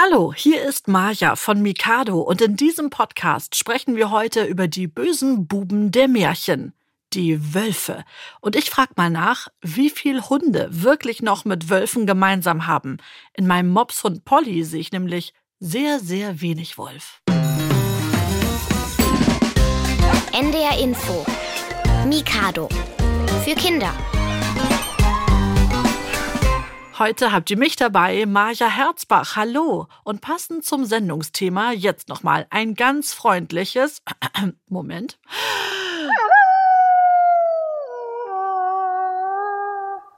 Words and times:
Hallo, 0.00 0.32
hier 0.32 0.62
ist 0.62 0.86
Maja 0.86 1.34
von 1.34 1.60
Mikado 1.60 2.20
und 2.20 2.40
in 2.40 2.54
diesem 2.54 2.88
Podcast 2.88 3.56
sprechen 3.56 3.96
wir 3.96 4.12
heute 4.12 4.44
über 4.44 4.68
die 4.68 4.86
bösen 4.86 5.48
Buben 5.48 5.90
der 5.90 6.06
Märchen, 6.06 6.72
die 7.14 7.52
Wölfe. 7.52 8.04
Und 8.40 8.54
ich 8.54 8.70
frage 8.70 8.92
mal 8.94 9.10
nach, 9.10 9.48
wie 9.60 9.90
viel 9.90 10.22
Hunde 10.22 10.68
wirklich 10.70 11.20
noch 11.20 11.44
mit 11.44 11.68
Wölfen 11.68 12.06
gemeinsam 12.06 12.68
haben. 12.68 12.98
In 13.34 13.48
meinem 13.48 13.70
Mopshund 13.70 14.24
Polly 14.24 14.62
sehe 14.62 14.78
ich 14.78 14.92
nämlich 14.92 15.34
sehr, 15.58 15.98
sehr 15.98 16.40
wenig 16.40 16.78
Wolf. 16.78 17.20
NDR 20.32 20.78
Info. 20.78 21.26
Mikado. 22.06 22.68
Für 23.44 23.56
Kinder. 23.56 23.92
Heute 26.98 27.30
habt 27.30 27.48
ihr 27.48 27.56
mich 27.56 27.76
dabei, 27.76 28.26
Maja 28.26 28.68
Herzbach. 28.68 29.36
Hallo. 29.36 29.86
Und 30.02 30.20
passend 30.20 30.64
zum 30.64 30.84
Sendungsthema 30.84 31.70
jetzt 31.70 32.08
nochmal 32.08 32.48
ein 32.50 32.74
ganz 32.74 33.12
freundliches 33.12 34.02
Moment. 34.66 35.16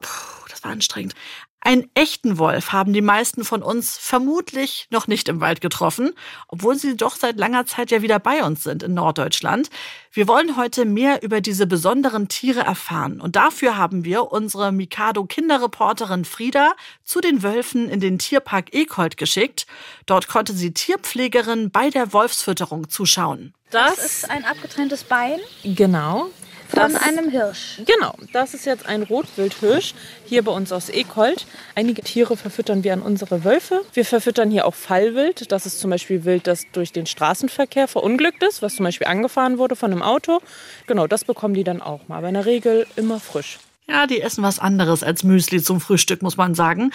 Puh, 0.00 0.48
das 0.48 0.64
war 0.64 0.70
anstrengend. 0.70 1.14
Einen 1.62 1.90
echten 1.94 2.38
Wolf 2.38 2.72
haben 2.72 2.94
die 2.94 3.02
meisten 3.02 3.44
von 3.44 3.62
uns 3.62 3.98
vermutlich 3.98 4.86
noch 4.90 5.06
nicht 5.08 5.28
im 5.28 5.40
Wald 5.40 5.60
getroffen, 5.60 6.12
obwohl 6.48 6.76
sie 6.76 6.96
doch 6.96 7.16
seit 7.16 7.36
langer 7.36 7.66
Zeit 7.66 7.90
ja 7.90 8.00
wieder 8.00 8.18
bei 8.18 8.42
uns 8.42 8.62
sind 8.62 8.82
in 8.82 8.94
Norddeutschland. 8.94 9.68
Wir 10.10 10.26
wollen 10.26 10.56
heute 10.56 10.86
mehr 10.86 11.22
über 11.22 11.42
diese 11.42 11.66
besonderen 11.66 12.28
Tiere 12.28 12.60
erfahren 12.60 13.20
und 13.20 13.36
dafür 13.36 13.76
haben 13.76 14.04
wir 14.04 14.32
unsere 14.32 14.72
Mikado 14.72 15.24
Kinderreporterin 15.24 16.24
Frieda 16.24 16.72
zu 17.04 17.20
den 17.20 17.42
Wölfen 17.42 17.90
in 17.90 18.00
den 18.00 18.18
Tierpark 18.18 18.74
Ekold 18.74 19.18
geschickt. 19.18 19.66
Dort 20.06 20.28
konnte 20.28 20.54
sie 20.54 20.72
Tierpflegerin 20.72 21.70
bei 21.70 21.90
der 21.90 22.14
Wolfsfütterung 22.14 22.88
zuschauen. 22.88 23.52
Das, 23.70 23.96
das 23.96 24.06
ist 24.06 24.30
ein 24.30 24.46
abgetrenntes 24.46 25.04
Bein. 25.04 25.38
Genau. 25.62 26.30
Von 26.70 26.92
das, 26.92 27.02
einem 27.02 27.30
Hirsch. 27.30 27.80
Genau, 27.84 28.14
das 28.32 28.54
ist 28.54 28.64
jetzt 28.64 28.86
ein 28.86 29.02
Rotwildhirsch, 29.02 29.94
hier 30.24 30.44
bei 30.44 30.52
uns 30.52 30.72
aus 30.72 30.88
Ekold. 30.88 31.46
Einige 31.74 32.02
Tiere 32.02 32.36
verfüttern 32.36 32.84
wir 32.84 32.92
an 32.92 33.02
unsere 33.02 33.44
Wölfe. 33.44 33.82
Wir 33.92 34.04
verfüttern 34.04 34.50
hier 34.50 34.66
auch 34.66 34.74
Fallwild. 34.74 35.50
Das 35.50 35.66
ist 35.66 35.80
zum 35.80 35.90
Beispiel 35.90 36.24
Wild, 36.24 36.46
das 36.46 36.64
durch 36.72 36.92
den 36.92 37.06
Straßenverkehr 37.06 37.88
verunglückt 37.88 38.42
ist, 38.42 38.62
was 38.62 38.76
zum 38.76 38.84
Beispiel 38.84 39.08
angefahren 39.08 39.58
wurde 39.58 39.76
von 39.76 39.92
einem 39.92 40.02
Auto. 40.02 40.40
Genau, 40.86 41.06
das 41.06 41.24
bekommen 41.24 41.54
die 41.54 41.64
dann 41.64 41.82
auch 41.82 42.06
mal. 42.08 42.18
Aber 42.18 42.28
in 42.28 42.34
der 42.34 42.46
Regel 42.46 42.86
immer 42.96 43.18
frisch. 43.18 43.58
Ja, 43.90 44.06
die 44.06 44.20
essen 44.20 44.44
was 44.44 44.60
anderes 44.60 45.02
als 45.02 45.24
Müsli 45.24 45.60
zum 45.60 45.80
Frühstück, 45.80 46.22
muss 46.22 46.36
man 46.36 46.54
sagen. 46.54 46.92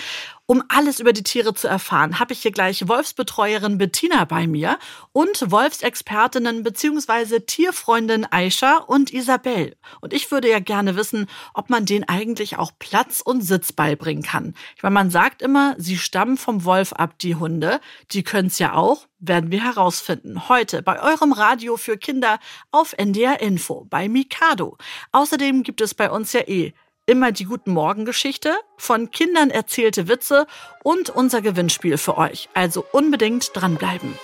Um 0.47 0.61
alles 0.67 0.99
über 0.99 1.11
die 1.11 1.23
Tiere 1.23 1.55
zu 1.55 1.67
erfahren, 1.67 2.19
habe 2.19 2.33
ich 2.33 2.43
hier 2.43 2.51
gleich 2.51 2.87
Wolfsbetreuerin 2.87 3.79
Bettina 3.79 4.25
bei 4.25 4.45
mir 4.45 4.77
und 5.11 5.49
Wolfsexpertinnen 5.49 6.61
bzw. 6.61 7.39
Tierfreundin 7.39 8.27
Aisha 8.29 8.77
und 8.77 9.11
Isabel. 9.11 9.75
Und 10.01 10.13
ich 10.13 10.29
würde 10.29 10.47
ja 10.47 10.59
gerne 10.59 10.95
wissen, 10.95 11.25
ob 11.55 11.71
man 11.71 11.87
denen 11.87 12.07
eigentlich 12.07 12.59
auch 12.59 12.73
Platz 12.77 13.21
und 13.21 13.41
Sitz 13.41 13.73
beibringen 13.73 14.21
kann. 14.21 14.53
Ich 14.77 14.83
meine, 14.83 14.93
man 14.93 15.09
sagt 15.09 15.41
immer, 15.41 15.73
sie 15.79 15.97
stammen 15.97 16.37
vom 16.37 16.63
Wolf 16.63 16.93
ab, 16.93 17.17
die 17.17 17.33
Hunde. 17.33 17.79
Die 18.11 18.21
können 18.21 18.49
es 18.49 18.59
ja 18.59 18.73
auch, 18.75 19.07
werden 19.17 19.49
wir 19.49 19.63
herausfinden. 19.63 20.47
Heute 20.47 20.83
bei 20.83 21.01
eurem 21.01 21.31
Radio 21.31 21.75
für 21.75 21.97
Kinder 21.97 22.37
auf 22.69 22.93
NDR 22.93 23.41
Info 23.41 23.87
bei 23.89 24.07
Mikado. 24.07 24.77
Außerdem 25.11 25.63
gibt 25.63 25.81
es 25.81 25.95
bei 25.95 26.11
uns 26.11 26.33
ja 26.33 26.41
eh 26.41 26.75
immer 27.05 27.31
die 27.31 27.45
Guten 27.45 27.71
Morgen 27.71 28.05
Geschichte, 28.05 28.55
von 28.77 29.11
Kindern 29.11 29.49
erzählte 29.49 30.07
Witze 30.07 30.47
und 30.83 31.09
unser 31.09 31.41
Gewinnspiel 31.41 31.97
für 31.97 32.17
euch. 32.17 32.49
Also 32.53 32.85
unbedingt 32.91 33.51
dranbleiben. 33.53 34.17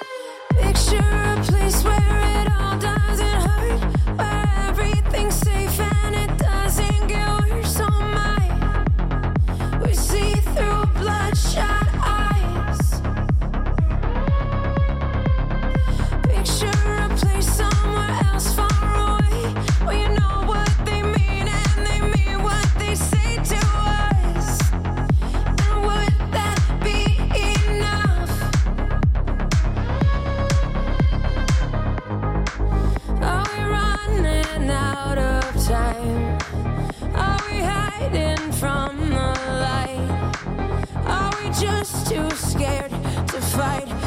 Picture, 0.49 1.30
scared 42.35 42.91
to 43.27 43.41
fight. 43.41 44.00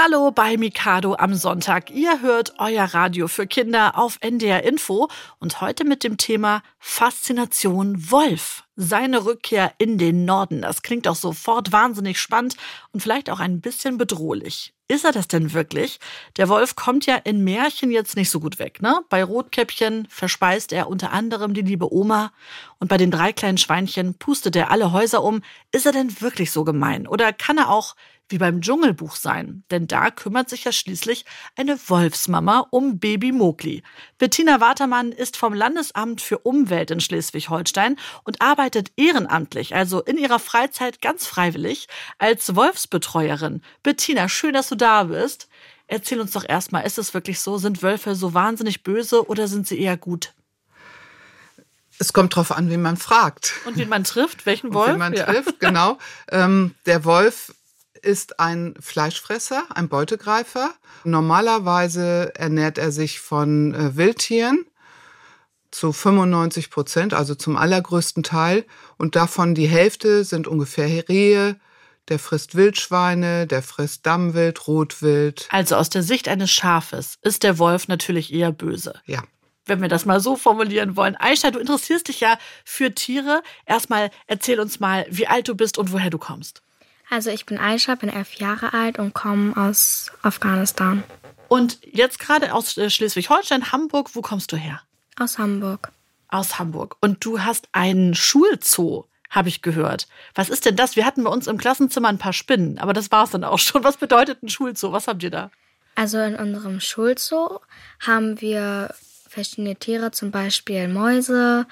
Hallo 0.00 0.30
bei 0.30 0.56
Mikado 0.56 1.16
am 1.16 1.34
Sonntag. 1.34 1.90
Ihr 1.90 2.20
hört 2.22 2.54
euer 2.60 2.84
Radio 2.84 3.26
für 3.26 3.48
Kinder 3.48 3.98
auf 3.98 4.18
NDR 4.20 4.62
Info 4.62 5.08
und 5.40 5.60
heute 5.60 5.84
mit 5.84 6.04
dem 6.04 6.18
Thema 6.18 6.62
Faszination 6.78 8.08
Wolf. 8.08 8.62
Seine 8.76 9.24
Rückkehr 9.24 9.72
in 9.78 9.98
den 9.98 10.24
Norden. 10.24 10.62
Das 10.62 10.82
klingt 10.82 11.08
auch 11.08 11.16
sofort 11.16 11.72
wahnsinnig 11.72 12.20
spannend 12.20 12.56
und 12.92 13.00
vielleicht 13.00 13.28
auch 13.28 13.40
ein 13.40 13.60
bisschen 13.60 13.98
bedrohlich. 13.98 14.72
Ist 14.86 15.04
er 15.04 15.10
das 15.10 15.26
denn 15.26 15.52
wirklich? 15.52 15.98
Der 16.36 16.48
Wolf 16.48 16.76
kommt 16.76 17.04
ja 17.06 17.16
in 17.16 17.42
Märchen 17.42 17.90
jetzt 17.90 18.14
nicht 18.14 18.30
so 18.30 18.38
gut 18.38 18.60
weg, 18.60 18.80
ne? 18.80 19.00
Bei 19.10 19.24
Rotkäppchen 19.24 20.06
verspeist 20.08 20.72
er 20.72 20.88
unter 20.88 21.12
anderem 21.12 21.54
die 21.54 21.62
liebe 21.62 21.92
Oma 21.92 22.30
und 22.78 22.86
bei 22.86 22.98
den 22.98 23.10
drei 23.10 23.32
kleinen 23.32 23.58
Schweinchen 23.58 24.14
pustet 24.14 24.54
er 24.54 24.70
alle 24.70 24.92
Häuser 24.92 25.24
um. 25.24 25.42
Ist 25.72 25.86
er 25.86 25.92
denn 25.92 26.20
wirklich 26.20 26.52
so 26.52 26.62
gemein? 26.62 27.08
Oder 27.08 27.32
kann 27.32 27.58
er 27.58 27.68
auch 27.68 27.96
wie 28.28 28.38
beim 28.38 28.60
Dschungelbuch 28.60 29.16
sein, 29.16 29.64
denn 29.70 29.86
da 29.86 30.10
kümmert 30.10 30.48
sich 30.48 30.64
ja 30.64 30.72
schließlich 30.72 31.24
eine 31.56 31.78
Wolfsmama 31.88 32.66
um 32.70 32.98
Baby 32.98 33.32
Mogli. 33.32 33.82
Bettina 34.18 34.60
Watermann 34.60 35.12
ist 35.12 35.36
vom 35.36 35.54
Landesamt 35.54 36.20
für 36.20 36.38
Umwelt 36.38 36.90
in 36.90 37.00
Schleswig-Holstein 37.00 37.96
und 38.24 38.40
arbeitet 38.40 38.92
ehrenamtlich, 38.96 39.74
also 39.74 40.02
in 40.02 40.18
ihrer 40.18 40.38
Freizeit 40.38 41.00
ganz 41.00 41.26
freiwillig, 41.26 41.88
als 42.18 42.54
Wolfsbetreuerin. 42.54 43.62
Bettina, 43.82 44.28
schön, 44.28 44.54
dass 44.54 44.68
du 44.68 44.74
da 44.74 45.04
bist. 45.04 45.48
Erzähl 45.86 46.20
uns 46.20 46.32
doch 46.32 46.44
erstmal, 46.46 46.86
ist 46.86 46.98
es 46.98 47.14
wirklich 47.14 47.40
so? 47.40 47.56
Sind 47.56 47.82
Wölfe 47.82 48.14
so 48.14 48.34
wahnsinnig 48.34 48.82
böse 48.82 49.26
oder 49.26 49.48
sind 49.48 49.66
sie 49.66 49.80
eher 49.80 49.96
gut? 49.96 50.34
Es 51.98 52.12
kommt 52.12 52.34
darauf 52.34 52.52
an, 52.52 52.70
wen 52.70 52.82
man 52.82 52.96
fragt. 52.96 53.54
Und 53.64 53.76
wen 53.76 53.88
man 53.88 54.04
trifft, 54.04 54.46
welchen 54.46 54.72
Wolf? 54.72 54.88
Und 54.88 54.92
wen 54.94 54.98
man 54.98 55.14
ja. 55.14 55.24
trifft, 55.24 55.58
genau. 55.60 55.98
Ähm, 56.30 56.74
der 56.86 57.04
Wolf 57.04 57.54
ist 58.02 58.40
ein 58.40 58.74
Fleischfresser, 58.80 59.64
ein 59.74 59.88
Beutegreifer. 59.88 60.74
Normalerweise 61.04 62.32
ernährt 62.34 62.78
er 62.78 62.92
sich 62.92 63.20
von 63.20 63.74
äh, 63.74 63.96
Wildtieren 63.96 64.64
zu 65.70 65.92
95 65.92 66.70
Prozent, 66.70 67.14
also 67.14 67.34
zum 67.34 67.56
allergrößten 67.56 68.22
Teil. 68.22 68.64
Und 68.96 69.16
davon 69.16 69.54
die 69.54 69.68
Hälfte 69.68 70.24
sind 70.24 70.48
ungefähr 70.48 71.08
Rehe. 71.08 71.56
Der 72.08 72.18
frisst 72.18 72.54
Wildschweine, 72.54 73.46
der 73.46 73.62
frisst 73.62 74.06
Dammwild, 74.06 74.66
Rotwild. 74.66 75.46
Also 75.50 75.76
aus 75.76 75.90
der 75.90 76.02
Sicht 76.02 76.26
eines 76.26 76.50
Schafes 76.50 77.18
ist 77.20 77.42
der 77.42 77.58
Wolf 77.58 77.86
natürlich 77.86 78.32
eher 78.32 78.50
böse. 78.50 78.94
Ja 79.04 79.22
wenn 79.68 79.82
wir 79.82 79.88
das 79.88 80.06
mal 80.06 80.20
so 80.20 80.36
formulieren 80.36 80.96
wollen. 80.96 81.16
Aisha, 81.16 81.50
du 81.50 81.58
interessierst 81.58 82.08
dich 82.08 82.20
ja 82.20 82.38
für 82.64 82.94
Tiere. 82.94 83.42
Erstmal 83.66 84.10
erzähl 84.26 84.60
uns 84.60 84.80
mal, 84.80 85.06
wie 85.10 85.26
alt 85.26 85.48
du 85.48 85.54
bist 85.54 85.78
und 85.78 85.92
woher 85.92 86.10
du 86.10 86.18
kommst. 86.18 86.62
Also 87.10 87.30
ich 87.30 87.46
bin 87.46 87.58
Aisha, 87.58 87.94
bin 87.94 88.10
elf 88.10 88.34
Jahre 88.34 88.74
alt 88.74 88.98
und 88.98 89.14
komme 89.14 89.56
aus 89.56 90.12
Afghanistan. 90.22 91.02
Und 91.48 91.78
jetzt 91.82 92.18
gerade 92.18 92.52
aus 92.52 92.76
äh, 92.76 92.90
Schleswig-Holstein, 92.90 93.72
Hamburg. 93.72 94.14
Wo 94.14 94.20
kommst 94.20 94.52
du 94.52 94.56
her? 94.56 94.82
Aus 95.18 95.38
Hamburg. 95.38 95.90
Aus 96.28 96.58
Hamburg. 96.58 96.96
Und 97.00 97.24
du 97.24 97.40
hast 97.40 97.68
einen 97.72 98.14
Schulzoo, 98.14 99.06
habe 99.30 99.48
ich 99.48 99.62
gehört. 99.62 100.06
Was 100.34 100.50
ist 100.50 100.66
denn 100.66 100.76
das? 100.76 100.94
Wir 100.94 101.06
hatten 101.06 101.24
bei 101.24 101.30
uns 101.30 101.46
im 101.46 101.56
Klassenzimmer 101.56 102.08
ein 102.08 102.18
paar 102.18 102.34
Spinnen, 102.34 102.78
aber 102.78 102.92
das 102.92 103.10
war 103.10 103.24
es 103.24 103.30
dann 103.30 103.44
auch 103.44 103.58
schon. 103.58 103.82
Was 103.82 103.96
bedeutet 103.96 104.42
ein 104.42 104.50
Schulzoo? 104.50 104.92
Was 104.92 105.08
habt 105.08 105.22
ihr 105.22 105.30
da? 105.30 105.50
Also 105.94 106.18
in 106.18 106.36
unserem 106.36 106.80
Schulzoo 106.80 107.60
haben 108.00 108.40
wir 108.40 108.94
verschiedene 109.28 109.76
Tiere, 109.76 110.10
zum 110.10 110.30
Beispiel 110.30 110.86
Mäuse, 110.88 111.66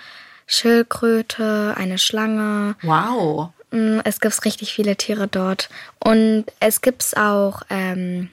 Schildkröte, 0.47 1.75
eine 1.77 1.99
Schlange. 1.99 2.77
Wow. 2.83 3.51
Mm, 3.71 4.01
es 4.05 4.21
gibt 4.21 4.45
richtig 4.45 4.73
viele 4.73 4.97
Tiere 4.97 5.29
dort. 5.29 5.69
Und 5.99 6.47
es 6.61 6.81
gibt 6.81 7.17
auch 7.17 7.63
ähm, 7.71 8.31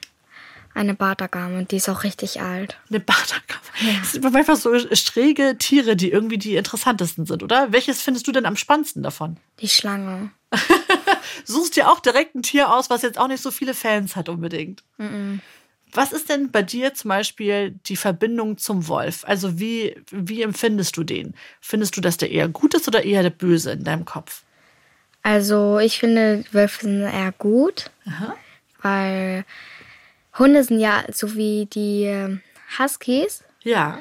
eine 0.74 0.94
Bartagame, 0.94 1.64
die 1.64 1.76
ist 1.76 1.88
auch 1.88 2.02
richtig 2.02 2.40
alt. 2.40 2.78
Eine 2.90 3.00
Bartagame? 3.00 3.60
Ja. 3.80 3.98
Das 4.00 4.12
sind 4.12 4.36
einfach 4.36 4.56
so 4.56 4.76
schräge 4.94 5.56
Tiere, 5.58 5.96
die 5.96 6.10
irgendwie 6.10 6.38
die 6.38 6.56
interessantesten 6.56 7.26
sind, 7.26 7.42
oder? 7.42 7.72
Welches 7.72 8.02
findest 8.02 8.26
du 8.26 8.32
denn 8.32 8.46
am 8.46 8.56
spannendsten 8.56 9.02
davon? 9.02 9.36
Die 9.60 9.68
Schlange. 9.68 10.30
Suchst 11.44 11.76
dir 11.76 11.90
auch 11.90 12.00
direkt 12.00 12.34
ein 12.34 12.42
Tier 12.42 12.72
aus, 12.72 12.90
was 12.90 13.02
jetzt 13.02 13.18
auch 13.18 13.28
nicht 13.28 13.42
so 13.42 13.50
viele 13.50 13.74
Fans 13.74 14.16
hat 14.16 14.28
unbedingt. 14.28 14.82
Mm 14.98 15.04
-mm. 15.04 15.40
Was 15.92 16.12
ist 16.12 16.28
denn 16.28 16.50
bei 16.50 16.62
dir 16.62 16.92
zum 16.92 17.10
Beispiel 17.10 17.78
die 17.86 17.96
Verbindung 17.96 18.58
zum 18.58 18.88
Wolf? 18.88 19.24
Also 19.24 19.60
wie, 19.60 19.96
wie 20.10 20.42
empfindest 20.42 20.96
du 20.96 21.04
den? 21.04 21.34
Findest 21.60 21.96
du, 21.96 22.00
dass 22.00 22.16
der 22.16 22.32
eher 22.32 22.48
gut 22.48 22.74
ist 22.74 22.88
oder 22.88 23.04
eher 23.04 23.22
der 23.22 23.30
Böse 23.30 23.70
in 23.70 23.84
deinem 23.84 24.04
Kopf? 24.04 24.42
Also 25.24 25.80
ich 25.80 25.98
finde 25.98 26.44
Wölfe 26.52 26.82
sind 26.82 27.02
eher 27.02 27.32
gut, 27.32 27.90
Aha. 28.06 28.36
weil 28.80 29.44
Hunde 30.38 30.62
sind 30.62 30.78
ja 30.78 31.02
so 31.12 31.34
wie 31.34 31.66
die 31.66 32.04
ähm, 32.04 32.40
Huskies. 32.78 33.42
Ja 33.64 33.98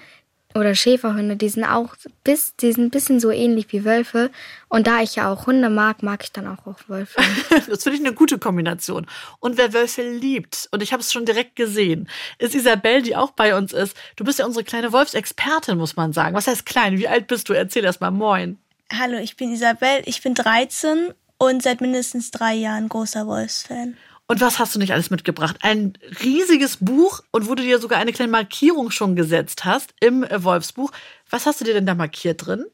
oder 0.55 0.75
Schäferhunde, 0.75 1.35
die 1.35 1.49
sind 1.49 1.63
auch 1.63 1.95
bis, 2.23 2.55
die 2.55 2.71
sind 2.71 2.85
ein 2.85 2.89
bisschen 2.91 3.19
so 3.19 3.31
ähnlich 3.31 3.67
wie 3.71 3.85
Wölfe. 3.85 4.29
Und 4.69 4.87
da 4.87 5.01
ich 5.01 5.15
ja 5.15 5.31
auch 5.31 5.47
Hunde 5.47 5.69
mag, 5.69 6.03
mag 6.03 6.23
ich 6.23 6.31
dann 6.31 6.47
auch, 6.47 6.67
auch 6.67 6.77
Wölfe. 6.87 7.21
das 7.49 7.83
finde 7.83 7.97
ich 7.97 8.05
eine 8.05 8.13
gute 8.13 8.37
Kombination. 8.37 9.07
Und 9.39 9.57
wer 9.57 9.73
Wölfe 9.73 10.03
liebt, 10.03 10.69
und 10.71 10.83
ich 10.83 10.93
habe 10.93 11.01
es 11.01 11.11
schon 11.11 11.25
direkt 11.25 11.55
gesehen, 11.55 12.07
ist 12.37 12.55
Isabel, 12.55 13.01
die 13.01 13.15
auch 13.15 13.31
bei 13.31 13.55
uns 13.55 13.73
ist. 13.73 13.97
Du 14.15 14.23
bist 14.23 14.39
ja 14.39 14.45
unsere 14.45 14.63
kleine 14.63 14.91
Wolfsexpertin, 14.91 15.77
muss 15.77 15.95
man 15.95 16.13
sagen. 16.13 16.35
Was 16.35 16.47
heißt 16.47 16.65
klein? 16.65 16.97
Wie 16.97 17.07
alt 17.07 17.27
bist 17.27 17.49
du? 17.49 17.53
Erzähl 17.53 17.83
erst 17.83 18.01
mal. 18.01 18.11
Moin. 18.11 18.57
Hallo, 18.91 19.18
ich 19.18 19.35
bin 19.35 19.51
Isabel, 19.51 20.01
ich 20.06 20.21
bin 20.21 20.33
13 20.33 21.13
und 21.38 21.63
seit 21.63 21.81
mindestens 21.81 22.31
drei 22.31 22.53
Jahren 22.53 22.89
großer 22.89 23.27
Wolfsfan. 23.27 23.97
Und 24.27 24.41
was 24.41 24.59
hast 24.59 24.74
du 24.74 24.80
nicht 24.80 24.94
alles 24.94 25.09
mitgebracht? 25.09 25.57
Ein 25.62 25.94
riesiges 26.24 26.77
Buch 26.77 27.21
und 27.31 27.47
wo 27.50 27.56
du 27.56 27.63
dir 27.63 27.80
sogar 27.80 28.00
eine 28.00 28.13
kleine 28.13 28.31
Markierung 28.31 28.89
schon 28.89 29.15
gesetzt 29.15 29.65
hast 29.65 29.94
im 30.00 30.24
äh, 30.24 30.44
Wolfsbuch. 30.44 30.91
Was 31.30 31.45
hast 31.45 31.62
du 31.62 31.65
dir 31.65 31.74
denn 31.74 31.85
da 31.85 31.95
markiert 31.95 32.45
drin? 32.45 32.65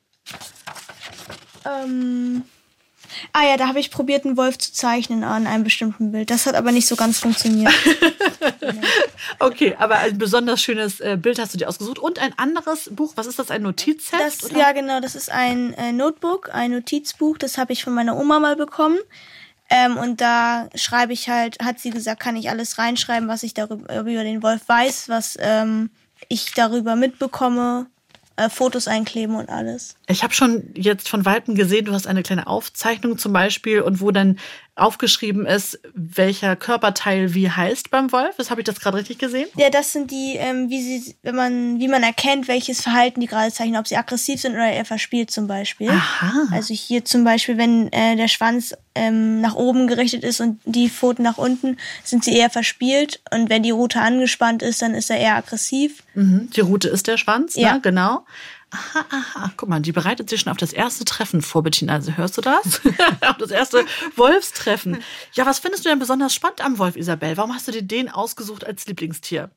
Ähm. 1.65 2.43
Ah 3.33 3.45
ja, 3.45 3.57
da 3.57 3.67
habe 3.67 3.79
ich 3.79 3.91
probiert, 3.91 4.25
einen 4.25 4.37
Wolf 4.37 4.57
zu 4.57 4.73
zeichnen 4.73 5.23
an 5.23 5.47
einem 5.47 5.63
bestimmten 5.63 6.11
Bild. 6.11 6.29
Das 6.29 6.45
hat 6.45 6.55
aber 6.55 6.71
nicht 6.71 6.87
so 6.87 6.95
ganz 6.95 7.19
funktioniert. 7.19 7.73
okay, 9.39 9.75
aber 9.77 9.99
ein 9.99 10.17
besonders 10.17 10.61
schönes 10.61 10.99
äh, 10.99 11.17
Bild 11.19 11.39
hast 11.39 11.53
du 11.53 11.57
dir 11.57 11.69
ausgesucht. 11.69 11.99
Und 11.99 12.19
ein 12.19 12.37
anderes 12.37 12.89
Buch, 12.93 13.13
was 13.15 13.27
ist 13.27 13.39
das, 13.39 13.51
ein 13.51 13.63
Notizheft? 13.63 14.43
Das, 14.43 14.51
ja, 14.51 14.71
genau, 14.71 14.99
das 14.99 15.15
ist 15.15 15.31
ein 15.31 15.73
äh, 15.73 15.91
Notebook, 15.91 16.49
ein 16.53 16.71
Notizbuch. 16.71 17.37
Das 17.37 17.57
habe 17.57 17.73
ich 17.73 17.83
von 17.83 17.93
meiner 17.93 18.17
Oma 18.17 18.39
mal 18.39 18.55
bekommen. 18.55 18.97
Ähm, 19.69 19.97
und 19.97 20.19
da 20.19 20.69
schreibe 20.73 21.13
ich 21.13 21.29
halt, 21.29 21.57
hat 21.63 21.79
sie 21.79 21.91
gesagt, 21.91 22.19
kann 22.19 22.35
ich 22.35 22.49
alles 22.49 22.79
reinschreiben, 22.79 23.29
was 23.29 23.43
ich 23.43 23.53
darüber 23.53 23.99
über 23.99 24.23
den 24.23 24.41
Wolf 24.41 24.67
weiß, 24.67 25.09
was 25.09 25.37
ähm, 25.39 25.91
ich 26.27 26.53
darüber 26.53 26.95
mitbekomme, 26.95 27.85
äh, 28.39 28.49
Fotos 28.49 28.87
einkleben 28.87 29.35
und 29.35 29.49
alles. 29.49 29.95
Ich 30.07 30.23
habe 30.23 30.33
schon 30.33 30.69
jetzt 30.75 31.09
von 31.09 31.25
Weitem 31.25 31.55
gesehen, 31.55 31.85
du 31.85 31.93
hast 31.93 32.07
eine 32.07 32.23
kleine 32.23 32.47
Aufzeichnung 32.47 33.17
zum 33.17 33.33
Beispiel 33.33 33.81
und 33.81 34.01
wo 34.01 34.11
dann 34.11 34.39
aufgeschrieben 34.79 35.45
ist, 35.45 35.79
welcher 35.93 36.55
Körperteil 36.55 37.33
wie 37.33 37.49
heißt 37.49 37.91
beim 37.91 38.11
Wolf. 38.11 38.35
Das 38.37 38.49
habe 38.49 38.61
ich 38.61 38.65
das 38.65 38.79
gerade 38.79 38.97
richtig 38.97 39.19
gesehen? 39.19 39.47
Ja, 39.55 39.69
das 39.69 39.91
sind 39.91 40.11
die, 40.11 40.35
ähm, 40.37 40.69
wie 40.69 40.81
sie, 40.81 41.15
wenn 41.21 41.35
man, 41.35 41.79
wie 41.79 41.87
man 41.87 42.03
erkennt, 42.03 42.47
welches 42.47 42.81
Verhalten 42.81 43.19
die 43.19 43.27
gerade 43.27 43.51
zeichnen, 43.51 43.79
ob 43.79 43.87
sie 43.87 43.97
aggressiv 43.97 44.41
sind 44.41 44.53
oder 44.53 44.71
eher 44.71 44.85
verspielt 44.85 45.31
zum 45.31 45.47
Beispiel. 45.47 45.89
Aha. 45.89 46.47
Also 46.51 46.73
hier 46.73 47.05
zum 47.05 47.23
Beispiel, 47.23 47.57
wenn 47.57 47.91
äh, 47.91 48.15
der 48.15 48.27
Schwanz 48.27 48.73
ähm, 48.95 49.41
nach 49.41 49.55
oben 49.55 49.87
gerichtet 49.87 50.23
ist 50.23 50.41
und 50.41 50.59
die 50.65 50.89
Pfoten 50.89 51.23
nach 51.23 51.37
unten, 51.37 51.77
sind 52.03 52.23
sie 52.23 52.35
eher 52.35 52.49
verspielt. 52.49 53.21
Und 53.31 53.49
wenn 53.49 53.63
die 53.63 53.71
Rute 53.71 54.01
angespannt 54.01 54.61
ist, 54.61 54.81
dann 54.81 54.93
ist 54.93 55.09
er 55.09 55.17
eher 55.17 55.35
aggressiv. 55.35 56.03
Mhm. 56.15 56.49
Die 56.55 56.61
Rute 56.61 56.89
ist 56.89 57.07
der 57.07 57.17
Schwanz, 57.17 57.55
ja. 57.55 57.75
Ne? 57.75 57.81
genau. 57.81 58.25
Aha, 58.71 59.05
aha, 59.09 59.51
guck 59.57 59.67
mal, 59.67 59.79
die 59.79 59.91
bereitet 59.91 60.29
sich 60.29 60.41
schon 60.41 60.51
auf 60.51 60.57
das 60.57 60.73
erste 60.73 61.03
Treffen 61.03 61.41
vor, 61.41 61.63
Bettina. 61.63 61.93
Also 61.93 62.11
hörst 62.17 62.37
du 62.37 62.41
das? 62.41 62.81
auf 63.27 63.37
das 63.37 63.51
erste 63.51 63.85
Wolfstreffen. 64.15 65.01
Ja, 65.33 65.45
was 65.45 65.59
findest 65.59 65.85
du 65.85 65.89
denn 65.89 65.99
besonders 65.99 66.35
spannend 66.35 66.63
am 66.63 66.77
Wolf, 66.77 66.95
Isabel? 66.95 67.35
Warum 67.37 67.53
hast 67.53 67.67
du 67.67 67.71
dir 67.71 67.81
den 67.81 68.09
ausgesucht 68.09 68.65
als 68.65 68.85
Lieblingstier? 68.85 69.49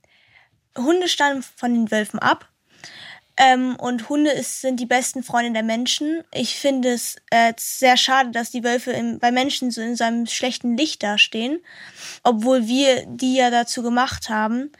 Hunde 0.79 1.09
stammen 1.09 1.45
von 1.57 1.75
den 1.75 1.91
Wölfen 1.91 2.19
ab. 2.19 2.49
Ähm, 3.37 3.77
und 3.77 4.09
Hunde 4.09 4.31
ist, 4.31 4.61
sind 4.61 4.79
die 4.79 4.87
besten 4.87 5.23
Freunde 5.23 5.53
der 5.53 5.63
Menschen. 5.63 6.23
Ich 6.33 6.57
finde 6.57 6.91
es 6.91 7.17
äh, 7.31 7.55
sehr 7.59 7.97
schade, 7.97 8.31
dass 8.31 8.51
die 8.51 8.63
Wölfe 8.63 8.93
im, 8.93 9.19
bei 9.19 9.33
Menschen 9.33 9.71
so 9.71 9.81
in 9.81 9.97
seinem 9.97 10.27
schlechten 10.27 10.77
Licht 10.77 11.03
dastehen, 11.03 11.61
obwohl 12.23 12.67
wir 12.67 13.07
die 13.07 13.37
ja 13.37 13.51
dazu 13.51 13.83
gemacht 13.83 14.29
haben. 14.29 14.71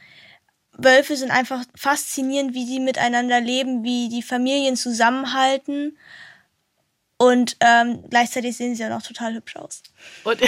Wölfe 0.77 1.15
sind 1.15 1.31
einfach 1.31 1.63
faszinierend, 1.75 2.53
wie 2.53 2.65
sie 2.65 2.79
miteinander 2.79 3.39
leben, 3.39 3.83
wie 3.83 4.09
die 4.09 4.23
Familien 4.23 4.75
zusammenhalten. 4.75 5.97
Und 7.17 7.57
ähm, 7.59 8.03
gleichzeitig 8.09 8.57
sehen 8.57 8.75
sie 8.75 8.81
ja 8.81 8.89
noch 8.89 9.01
total 9.01 9.33
hübsch 9.35 9.55
aus. 9.55 9.83
Und 10.23 10.41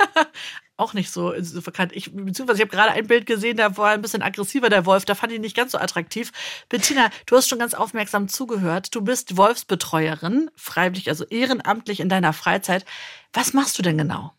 auch 0.76 0.94
nicht 0.94 1.10
so, 1.10 1.32
so 1.40 1.60
verkannt. 1.60 1.92
Ich, 1.94 2.12
beziehungsweise 2.12 2.60
ich 2.62 2.68
habe 2.68 2.76
gerade 2.76 2.92
ein 2.92 3.06
Bild 3.06 3.24
gesehen, 3.24 3.56
da 3.56 3.76
war 3.76 3.90
ein 3.90 4.02
bisschen 4.02 4.22
aggressiver 4.22 4.68
der 4.68 4.84
Wolf, 4.84 5.04
da 5.04 5.14
fand 5.14 5.32
ich 5.32 5.36
ihn 5.36 5.42
nicht 5.42 5.56
ganz 5.56 5.72
so 5.72 5.78
attraktiv. 5.78 6.32
Bettina, 6.68 7.10
du 7.26 7.36
hast 7.36 7.48
schon 7.48 7.60
ganz 7.60 7.74
aufmerksam 7.74 8.28
zugehört. 8.28 8.94
Du 8.94 9.00
bist 9.00 9.36
Wolfsbetreuerin, 9.36 10.50
freiwillig, 10.56 11.08
also 11.08 11.24
ehrenamtlich 11.24 12.00
in 12.00 12.08
deiner 12.08 12.32
Freizeit. 12.32 12.84
Was 13.32 13.52
machst 13.52 13.78
du 13.78 13.82
denn 13.82 13.96
genau? 13.96 14.32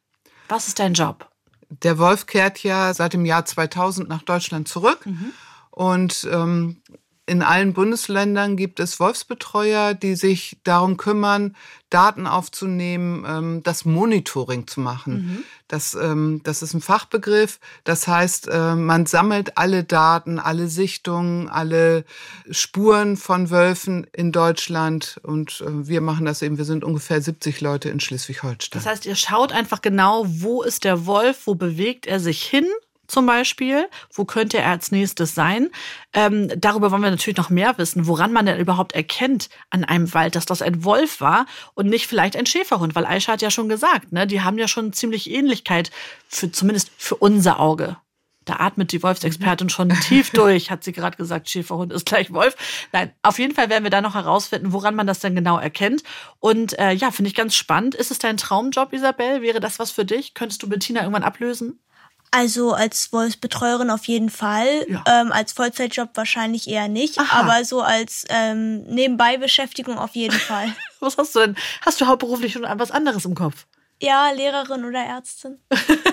Was 0.49 0.67
ist 0.67 0.79
dein 0.79 0.93
Job? 0.93 1.32
Der 1.81 1.97
Wolf 1.97 2.25
kehrt 2.25 2.61
ja 2.63 2.93
seit 2.93 3.13
dem 3.13 3.25
Jahr 3.25 3.45
2000 3.45 4.07
nach 4.07 4.21
Deutschland 4.23 4.67
zurück. 4.67 5.05
Mhm. 5.05 5.33
Und 5.71 6.27
ähm, 6.31 6.81
In 7.25 7.41
allen 7.41 7.71
Bundesländern 7.71 8.57
gibt 8.57 8.81
es 8.81 8.99
Wolfsbetreuer, 8.99 9.93
die 9.93 10.15
sich 10.15 10.57
darum 10.65 10.97
kümmern, 10.97 11.55
Daten 11.89 12.27
aufzunehmen, 12.27 13.23
ähm, 13.25 13.63
das 13.63 13.85
Monitoring 13.85 14.67
zu 14.67 14.81
machen. 14.81 15.13
Mhm. 15.13 15.43
Das, 15.69 15.93
ähm, 15.93 16.41
das 16.43 16.61
ist 16.61 16.73
ein 16.73 16.81
Fachbegriff. 16.81 17.61
Das 17.85 18.09
heißt, 18.09 18.49
äh, 18.49 18.75
man 18.75 19.05
sammelt 19.05 19.57
alle 19.57 19.85
Daten, 19.85 20.37
alle 20.37 20.67
Sichtungen, 20.67 21.47
alle 21.47 22.03
Spuren 22.51 23.15
von 23.15 23.49
Wölfen 23.51 24.05
in 24.11 24.33
Deutschland. 24.33 25.21
Und 25.23 25.61
äh, 25.61 25.87
wir 25.87 26.01
machen 26.01 26.25
das 26.25 26.41
eben. 26.41 26.57
Wir 26.57 26.65
sind 26.65 26.83
ungefähr 26.83 27.21
70 27.21 27.61
Leute 27.61 27.89
in 27.89 28.01
Schleswig-Holstein. 28.01 28.81
Das 28.81 28.85
heißt, 28.85 29.05
ihr 29.05 29.15
schaut 29.15 29.53
einfach 29.53 29.81
genau, 29.81 30.25
wo 30.27 30.61
ist 30.61 30.83
der 30.83 31.05
Wolf, 31.05 31.47
wo 31.47 31.55
bewegt 31.55 32.05
er 32.05 32.19
sich 32.19 32.43
hin 32.43 32.65
zum 33.07 33.25
Beispiel? 33.25 33.87
Wo 34.13 34.25
könnte 34.25 34.57
er 34.57 34.69
als 34.69 34.91
nächstes 34.91 35.35
sein? 35.35 35.69
Ähm, 36.13 36.49
darüber 36.57 36.91
wollen 36.91 37.01
wir 37.01 37.11
natürlich 37.11 37.37
noch 37.37 37.49
mehr 37.49 37.77
wissen, 37.77 38.07
woran 38.07 38.31
man 38.31 38.45
denn 38.45 38.59
überhaupt 38.59 38.93
erkennt 38.93 39.49
an 39.69 39.83
einem 39.83 40.13
Wald, 40.13 40.35
dass 40.35 40.45
das 40.45 40.61
ein 40.61 40.83
Wolf 40.83 41.21
war 41.21 41.45
und 41.73 41.87
nicht 41.87 42.07
vielleicht 42.07 42.35
ein 42.35 42.45
Schäferhund, 42.45 42.95
weil 42.95 43.05
Aisha 43.05 43.33
hat 43.33 43.41
ja 43.41 43.51
schon 43.51 43.69
gesagt, 43.69 44.11
ne, 44.11 44.27
die 44.27 44.41
haben 44.41 44.57
ja 44.57 44.67
schon 44.67 44.93
ziemlich 44.93 45.29
Ähnlichkeit, 45.29 45.91
für, 46.27 46.51
zumindest 46.51 46.91
für 46.97 47.15
unser 47.15 47.59
Auge. 47.59 47.97
Da 48.45 48.57
atmet 48.57 48.91
die 48.91 49.01
Wolfsexpertin 49.01 49.69
schon 49.69 49.89
tief 49.89 50.29
durch, 50.33 50.69
hat 50.69 50.83
sie 50.83 50.91
gerade 50.91 51.17
gesagt, 51.17 51.49
Schäferhund 51.49 51.93
ist 51.93 52.05
gleich 52.05 52.33
Wolf. 52.33 52.55
Nein, 52.91 53.13
auf 53.21 53.39
jeden 53.39 53.53
Fall 53.53 53.69
werden 53.69 53.83
wir 53.83 53.91
da 53.91 54.01
noch 54.01 54.15
herausfinden, 54.15 54.73
woran 54.73 54.95
man 54.95 55.07
das 55.07 55.19
denn 55.19 55.35
genau 55.35 55.57
erkennt. 55.57 56.03
Und 56.39 56.77
äh, 56.79 56.91
ja, 56.91 57.11
finde 57.11 57.29
ich 57.29 57.35
ganz 57.35 57.55
spannend. 57.55 57.95
Ist 57.95 58.11
es 58.11 58.19
dein 58.19 58.37
Traumjob, 58.37 58.91
Isabel? 58.93 59.41
Wäre 59.41 59.59
das 59.59 59.79
was 59.79 59.91
für 59.91 60.05
dich? 60.05 60.33
Könntest 60.33 60.61
du 60.63 60.69
Bettina 60.69 61.01
irgendwann 61.01 61.23
ablösen? 61.23 61.79
Also 62.33 62.73
als 62.73 63.13
Wolfsbetreuerin 63.13 63.91
auf 63.91 64.05
jeden 64.05 64.31
Fall. 64.31 64.85
Ja. 64.89 65.03
Ähm, 65.07 65.31
als 65.31 65.53
Vollzeitjob 65.53 66.09
wahrscheinlich 66.15 66.67
eher 66.67 66.87
nicht. 66.87 67.19
Aha. 67.19 67.41
Aber 67.41 67.63
so 67.63 67.81
als 67.83 68.25
ähm, 68.29 68.81
Nebenbeibeschäftigung 68.85 69.99
auf 69.99 70.15
jeden 70.15 70.39
Fall. 70.39 70.73
was 70.99 71.17
hast 71.17 71.35
du 71.35 71.39
denn? 71.41 71.55
Hast 71.85 72.01
du 72.01 72.07
hauptberuflich 72.07 72.53
schon 72.53 72.63
was 72.63 72.89
anderes 72.89 73.25
im 73.25 73.35
Kopf? 73.35 73.67
Ja, 74.01 74.31
Lehrerin 74.31 74.83
oder 74.83 74.99
Ärztin. 74.99 75.59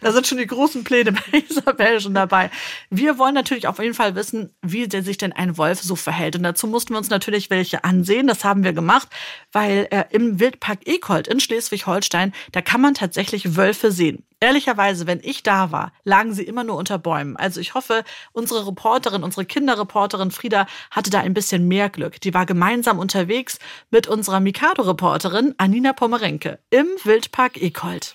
da 0.00 0.12
sind 0.12 0.26
schon 0.26 0.38
die 0.38 0.46
großen 0.46 0.84
Pläne 0.84 1.12
bei 1.32 1.38
Isabel 1.48 2.00
schon 2.00 2.14
dabei. 2.14 2.50
Wir 2.90 3.18
wollen 3.18 3.34
natürlich 3.34 3.66
auf 3.66 3.78
jeden 3.78 3.94
Fall 3.94 4.14
wissen, 4.14 4.54
wie 4.62 4.88
sich 4.88 5.18
denn 5.18 5.32
ein 5.32 5.56
Wolf 5.58 5.82
so 5.82 5.96
verhält. 5.96 6.36
Und 6.36 6.42
dazu 6.42 6.66
mussten 6.66 6.94
wir 6.94 6.98
uns 6.98 7.10
natürlich 7.10 7.50
welche 7.50 7.84
ansehen. 7.84 8.26
Das 8.26 8.44
haben 8.44 8.64
wir 8.64 8.72
gemacht, 8.72 9.08
weil 9.52 9.88
äh, 9.90 10.04
im 10.10 10.40
Wildpark 10.40 10.86
Ekold 10.86 11.28
in 11.28 11.40
Schleswig-Holstein, 11.40 12.32
da 12.52 12.62
kann 12.62 12.80
man 12.80 12.94
tatsächlich 12.94 13.56
Wölfe 13.56 13.92
sehen. 13.92 14.24
Ehrlicherweise, 14.40 15.08
wenn 15.08 15.20
ich 15.22 15.42
da 15.42 15.72
war, 15.72 15.92
lagen 16.04 16.32
sie 16.32 16.44
immer 16.44 16.62
nur 16.62 16.76
unter 16.76 16.98
Bäumen. 16.98 17.36
Also 17.36 17.60
ich 17.60 17.74
hoffe, 17.74 18.04
unsere 18.32 18.68
Reporterin, 18.68 19.24
unsere 19.24 19.44
Kinderreporterin 19.44 20.30
Frieda 20.30 20.66
hatte 20.92 21.10
da 21.10 21.20
ein 21.20 21.34
bisschen 21.34 21.66
mehr 21.66 21.88
Glück. 21.88 22.20
Die 22.20 22.34
war 22.34 22.46
gemeinsam 22.46 23.00
unterwegs 23.00 23.58
mit 23.90 24.06
unserer 24.06 24.38
Mikado-Reporterin 24.38 25.54
Anina 25.58 25.92
Pomerenke 25.92 26.60
im 26.70 26.86
Wildpark 27.02 27.60
Ekold. 27.60 28.14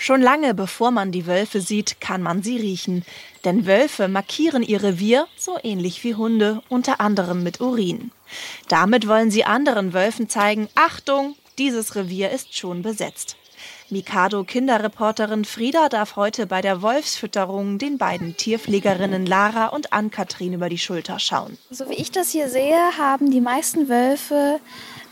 Schon 0.00 0.22
lange 0.22 0.54
bevor 0.54 0.92
man 0.92 1.10
die 1.10 1.26
Wölfe 1.26 1.60
sieht, 1.60 2.00
kann 2.00 2.22
man 2.22 2.44
sie 2.44 2.56
riechen. 2.56 3.04
Denn 3.44 3.66
Wölfe 3.66 4.06
markieren 4.06 4.62
ihr 4.62 4.80
Revier, 4.80 5.26
so 5.36 5.58
ähnlich 5.62 6.04
wie 6.04 6.14
Hunde, 6.14 6.62
unter 6.68 7.00
anderem 7.00 7.42
mit 7.42 7.60
Urin. 7.60 8.12
Damit 8.68 9.08
wollen 9.08 9.32
sie 9.32 9.44
anderen 9.44 9.92
Wölfen 9.92 10.28
zeigen, 10.28 10.68
Achtung, 10.76 11.34
dieses 11.58 11.96
Revier 11.96 12.30
ist 12.30 12.56
schon 12.56 12.82
besetzt. 12.82 13.36
Mikado 13.90 14.44
Kinderreporterin 14.44 15.44
Frieda 15.44 15.88
darf 15.88 16.14
heute 16.14 16.46
bei 16.46 16.60
der 16.60 16.80
Wolfsfütterung 16.80 17.78
den 17.78 17.98
beiden 17.98 18.36
Tierpflegerinnen 18.36 19.26
Lara 19.26 19.66
und 19.68 19.92
Ann-Kathrin 19.92 20.52
über 20.52 20.68
die 20.68 20.78
Schulter 20.78 21.18
schauen. 21.18 21.58
So 21.70 21.88
wie 21.88 21.94
ich 21.94 22.12
das 22.12 22.30
hier 22.30 22.48
sehe, 22.48 22.78
haben 22.98 23.32
die 23.32 23.40
meisten 23.40 23.88
Wölfe 23.88 24.60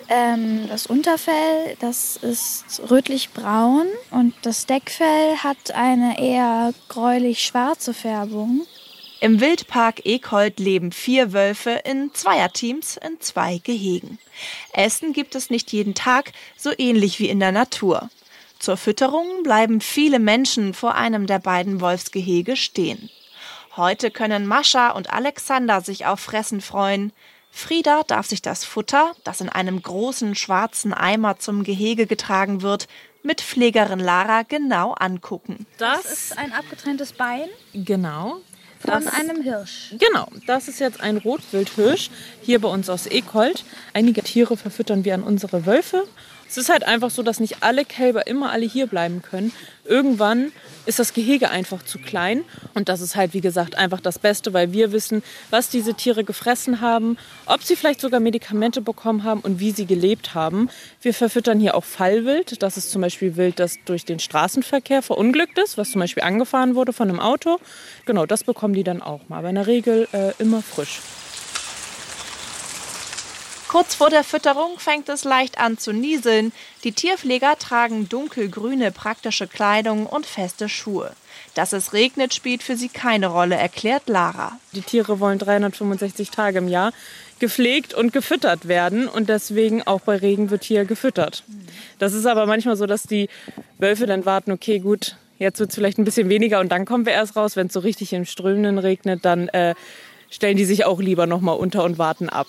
ähm, 0.09 0.69
das 0.69 0.87
Unterfell, 0.87 1.77
das 1.81 2.17
ist 2.17 2.81
rötlich-braun 2.91 3.87
und 4.11 4.35
das 4.43 4.67
Deckfell 4.67 5.37
hat 5.39 5.73
eine 5.75 6.21
eher 6.21 6.73
gräulich-schwarze 6.89 7.95
Färbung. 7.95 8.67
Im 9.21 9.41
Wildpark 9.41 10.05
Ekold 10.05 10.61
leben 10.61 10.93
vier 10.93 11.33
Wölfe 11.33 11.71
in 11.85 12.13
Zweierteams 12.13 12.99
in 12.99 13.19
zwei 13.21 13.59
Gehegen. 13.59 14.19
Essen 14.73 15.15
gibt 15.15 15.35
es 15.35 15.49
nicht 15.49 15.73
jeden 15.73 15.95
Tag, 15.95 16.33
so 16.57 16.71
ähnlich 16.77 17.19
wie 17.19 17.29
in 17.29 17.41
der 17.41 17.53
Natur. 17.53 18.11
Zur 18.59 18.77
Fütterung 18.77 19.43
bleiben 19.43 19.81
viele 19.81 20.19
Menschen 20.19 20.75
vor 20.75 20.95
einem 20.95 21.27
der 21.27 21.39
beiden 21.39 21.81
Wolfsgehege 21.81 22.57
stehen. 22.57 23.11
Heute 23.77 24.11
können 24.11 24.47
Mascha 24.47 24.91
und 24.91 25.13
Alexander 25.13 25.81
sich 25.81 26.07
auf 26.07 26.21
Fressen 26.21 26.61
freuen. 26.61 27.13
Frieda 27.57 28.03
darf 28.07 28.27
sich 28.27 28.43
das 28.43 28.67
Futter, 28.67 29.15
das 29.25 29.41
in 29.41 29.49
einem 29.49 29.81
großen 29.81 30.35
schwarzen 30.35 30.93
Eimer 30.93 31.39
zum 31.39 31.65
Gehege 31.65 32.07
getragen 32.07 32.61
wird, 32.61 32.87
mit 33.23 33.41
Pflegerin 33.41 33.99
Lara 33.99 34.43
genau 34.43 34.93
angucken. 34.93 35.67
Das, 35.79 36.03
das 36.03 36.13
ist 36.13 36.39
ein 36.39 36.53
abgetrenntes 36.53 37.15
Bein. 37.15 37.49
Genau. 37.73 38.41
Von 38.79 39.05
das, 39.05 39.07
einem 39.07 39.41
Hirsch. 39.41 39.95
Genau, 39.99 40.29
das 40.47 40.69
ist 40.69 40.81
jetzt 40.81 41.01
ein 41.01 41.17
Rotwildhirsch 41.17 42.11
hier 42.43 42.61
bei 42.61 42.69
uns 42.69 42.91
aus 42.91 43.07
Ekold. 43.07 43.65
Einige 43.95 44.23
Tiere 44.23 44.59
verfüttern 44.59 45.07
wir 45.07 45.15
an 45.15 45.23
unsere 45.23 45.65
Wölfe 45.65 46.07
es 46.49 46.57
ist 46.57 46.69
halt 46.69 46.85
einfach 46.85 47.11
so, 47.11 47.23
dass 47.23 47.41
nicht 47.41 47.63
alle 47.63 47.85
Kälber 47.85 48.27
immer 48.27 48.51
alle 48.51 48.67
hier 48.67 48.87
bleiben 48.87 49.23
können. 49.23 49.53
Irgendwann 49.85 50.53
ist 50.85 50.99
das 50.99 51.13
Gehege 51.13 51.51
einfach 51.51 51.85
zu 51.85 51.99
klein. 51.99 52.45
Und 52.75 52.89
das 52.89 53.01
ist 53.01 53.17
halt, 53.17 53.35
wie 53.35 53.41
gesagt, 53.41 53.77
einfach 53.77 54.01
das 54.01 54.19
Beste, 54.19 54.53
weil 54.53 54.73
wir 54.73 54.93
wissen, 54.93 55.23
was 55.51 55.69
diese 55.69 55.95
Tiere 55.95 56.25
gefressen 56.25 56.81
haben, 56.81 57.19
ob 57.47 57.63
sie 57.63 57.77
vielleicht 57.77 58.01
sogar 58.01 58.21
Medikamente 58.21 58.81
bekommen 58.81 59.25
haben 59.25 59.41
und 59.41 59.61
wie 59.61 59.73
sie 59.73 59.87
gelebt 59.87 60.35
haben. 60.35 60.71
Wir 61.03 61.15
verfüttern 61.15 61.61
hier 61.61 61.75
auch 61.75 61.85
Fallwild. 61.85 62.63
Das 62.63 62.77
ist 62.77 62.91
zum 62.91 63.03
Beispiel 63.03 63.37
Wild, 63.37 63.59
das 63.59 63.77
durch 63.85 64.05
den 64.05 64.19
Straßenverkehr 64.19 65.03
verunglückt 65.03 65.59
ist, 65.59 65.77
was 65.79 65.91
zum 65.91 66.01
Beispiel 66.01 66.23
angefahren 66.23 66.75
wurde 66.75 66.93
von 66.93 67.09
einem 67.09 67.21
Auto. 67.21 67.59
Genau, 68.05 68.27
das 68.27 68.45
bekommen 68.45 68.75
die 68.75 68.85
dann 68.85 69.03
auch 69.03 69.21
mal. 69.29 69.39
Aber 69.39 69.49
in 69.49 69.57
der 69.57 69.67
Regel 69.67 70.09
äh, 70.13 70.33
immer 70.39 70.63
frisch. 70.63 71.01
Kurz 73.69 73.97
vor 73.97 74.11
der 74.11 74.23
Fütterung 74.23 74.79
fängt 74.79 75.09
es 75.09 75.25
leicht 75.25 75.59
an 75.59 75.77
zu 75.77 75.93
nieseln. 75.93 76.53
Die 76.85 76.93
Tierpfleger 76.93 77.59
tragen 77.59 78.09
dunkelgrüne 78.09 78.93
praktische 78.93 79.49
Kleidung 79.49 80.07
und 80.07 80.25
feste 80.25 80.69
Schuhe. 80.69 81.11
Dass 81.55 81.73
es 81.73 81.93
regnet, 81.93 82.33
spielt 82.33 82.63
für 82.63 82.77
sie 82.77 82.89
keine 82.89 83.27
Rolle, 83.27 83.57
erklärt 83.57 84.09
Lara. 84.09 84.59
Die 84.73 84.83
Tiere 84.83 85.19
wollen 85.19 85.39
365 85.39 86.31
Tage 86.31 86.59
im 86.59 86.69
Jahr 86.69 86.93
gepflegt 87.41 87.93
und 87.93 88.13
gefüttert 88.13 88.69
werden 88.69 89.09
und 89.09 89.29
deswegen 89.29 89.83
auch 89.83 90.01
bei 90.01 90.17
Regen 90.17 90.51
wird 90.51 90.63
hier 90.63 90.85
gefüttert. 90.85 91.43
Das 91.99 92.15
ist 92.15 92.25
aber 92.25 92.47
manchmal 92.47 92.77
so, 92.77 92.87
dass 92.87 93.03
die 93.03 93.29
Wölfe 93.79 94.07
dann 94.07 94.25
warten, 94.25 94.53
okay, 94.53 94.79
gut, 94.79 95.17
jetzt 95.39 95.59
wird 95.59 95.71
es 95.71 95.75
vielleicht 95.75 95.99
ein 95.99 96.05
bisschen 96.05 96.29
weniger 96.29 96.61
und 96.61 96.71
dann 96.71 96.87
kommen 96.87 97.05
wir 97.05 97.13
erst 97.13 97.37
raus. 97.37 97.57
Wenn 97.57 97.67
es 97.67 97.73
so 97.73 97.81
richtig 97.81 98.13
im 98.13 98.25
Strömenden 98.25 98.79
regnet, 98.79 99.25
dann 99.25 99.49
äh, 99.49 99.75
stellen 100.31 100.57
die 100.57 100.65
sich 100.65 100.85
auch 100.85 101.01
lieber 101.01 101.27
noch 101.27 101.41
mal 101.41 101.53
unter 101.53 101.85
und 101.85 101.99
warten 101.99 102.29
ab. 102.29 102.47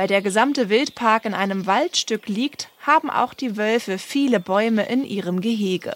Weil 0.00 0.08
der 0.08 0.22
gesamte 0.22 0.70
Wildpark 0.70 1.26
in 1.26 1.34
einem 1.34 1.66
Waldstück 1.66 2.26
liegt, 2.26 2.70
haben 2.80 3.10
auch 3.10 3.34
die 3.34 3.58
Wölfe 3.58 3.98
viele 3.98 4.40
Bäume 4.40 4.88
in 4.88 5.04
ihrem 5.04 5.42
Gehege. 5.42 5.94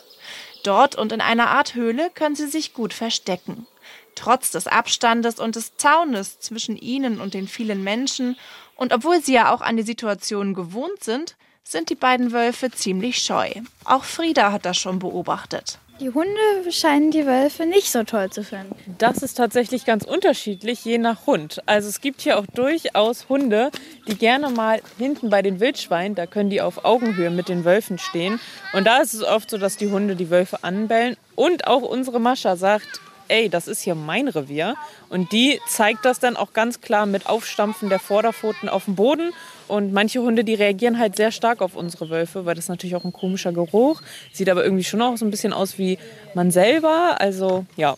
Dort 0.63 0.95
und 0.95 1.11
in 1.11 1.23
einer 1.23 1.49
Art 1.49 1.75
Höhle 1.75 2.11
können 2.15 2.37
sie 2.37 2.49
sich 2.49 2.75
gut 2.75 2.93
verstecken. 2.93 3.67
Trotz 4.15 4.51
des 4.51 4.67
Abstandes 4.67 5.41
und 5.41 5.57
des 5.57 5.79
Zaunes 5.79 6.39
zwischen 6.39 6.77
ihnen 6.77 7.19
und 7.19 7.33
den 7.33 7.49
vielen 7.49 7.83
Menschen 7.83 8.37
und 8.77 8.93
obwohl 8.93 9.23
sie 9.23 9.33
ja 9.33 9.55
auch 9.55 9.63
an 9.63 9.79
die 9.79 9.83
Situation 9.83 10.53
gewohnt 10.53 11.03
sind, 11.03 11.35
sind 11.65 11.91
die 11.91 11.95
beiden 11.95 12.33
Wölfe 12.33 12.71
ziemlich 12.71 13.19
scheu. 13.19 13.51
Auch 13.85 14.05
Frieda 14.05 14.53
hat 14.53 14.65
das 14.65 14.77
schon 14.77 14.99
beobachtet. 14.99 15.79
Die 16.01 16.11
Hunde 16.11 16.73
scheinen 16.73 17.13
die 17.13 17.25
Wölfe 17.25 17.67
nicht 17.67 17.93
so 17.93 18.03
toll 18.03 18.29
zu 18.29 18.43
finden. 18.43 18.75
Das 18.99 19.19
ist 19.19 19.35
tatsächlich 19.35 19.85
ganz 19.85 20.05
unterschiedlich, 20.05 20.85
je 20.85 20.99
nach 20.99 21.27
Hund. 21.27 21.63
Also 21.67 21.89
es 21.89 22.01
gibt 22.01 22.21
hier 22.21 22.37
auch 22.37 22.47
durchaus 22.47 23.29
Hunde, 23.29 23.71
die 24.09 24.17
gerne 24.17 24.51
mal 24.51 24.83
hinten 24.99 25.31
bei 25.31 25.41
den 25.41 25.61
Wildschweinen, 25.61 26.17
da 26.17 26.27
können 26.27 26.51
die 26.51 26.61
auf 26.61 26.85
Augenhöhe 26.85 27.31
mit 27.31 27.49
den 27.49 27.65
Wölfen 27.65 27.99
stehen. 27.99 28.41
Und 28.73 28.89
da 28.89 28.99
ist 28.99 29.15
es 29.15 29.23
oft 29.23 29.49
so, 29.49 29.57
dass 29.57 29.77
die 29.77 29.89
Hunde 29.89 30.17
die 30.17 30.31
Wölfe 30.31 30.65
anbellen. 30.65 31.17
Und 31.37 31.69
auch 31.69 31.83
unsere 31.83 32.19
Mascha 32.19 32.57
sagt, 32.57 33.01
ey, 33.29 33.49
das 33.49 33.69
ist 33.69 33.83
hier 33.83 33.95
mein 33.95 34.27
Revier. 34.27 34.75
Und 35.09 35.31
die 35.31 35.61
zeigt 35.69 36.05
das 36.05 36.19
dann 36.19 36.37
auch 36.37 36.53
ganz 36.53 36.81
klar 36.81 37.07
mit 37.07 37.27
Aufstampfen 37.27 37.89
der 37.89 38.01
Vorderpfoten 38.01 38.69
auf 38.69 38.87
den 38.87 38.97
Boden. 38.97 39.33
Und 39.69 39.93
manche 39.93 40.21
Hunde, 40.21 40.45
die 40.45 40.55
reagieren 40.55 40.99
halt 40.99 41.17
sehr 41.17 41.31
stark 41.31 41.63
auf 41.63 41.77
unsere 41.77 42.11
Wölfe, 42.11 42.45
weil 42.47 42.55
das 42.55 42.69
natürlich 42.69 42.97
auch 42.97 43.05
ein 43.05 43.13
komischer 43.13 43.53
Geruch. 43.53 44.03
Sieht 44.33 44.49
aber 44.49 44.65
irgendwie 44.65 44.85
schon 44.85 45.03
auch 45.03 45.17
so 45.17 45.25
ein 45.25 45.31
bisschen 45.31 45.53
aus 45.53 45.79
wie 45.79 45.99
man 46.35 46.51
selber. 46.51 47.17
Also 47.21 47.67
ja. 47.77 47.95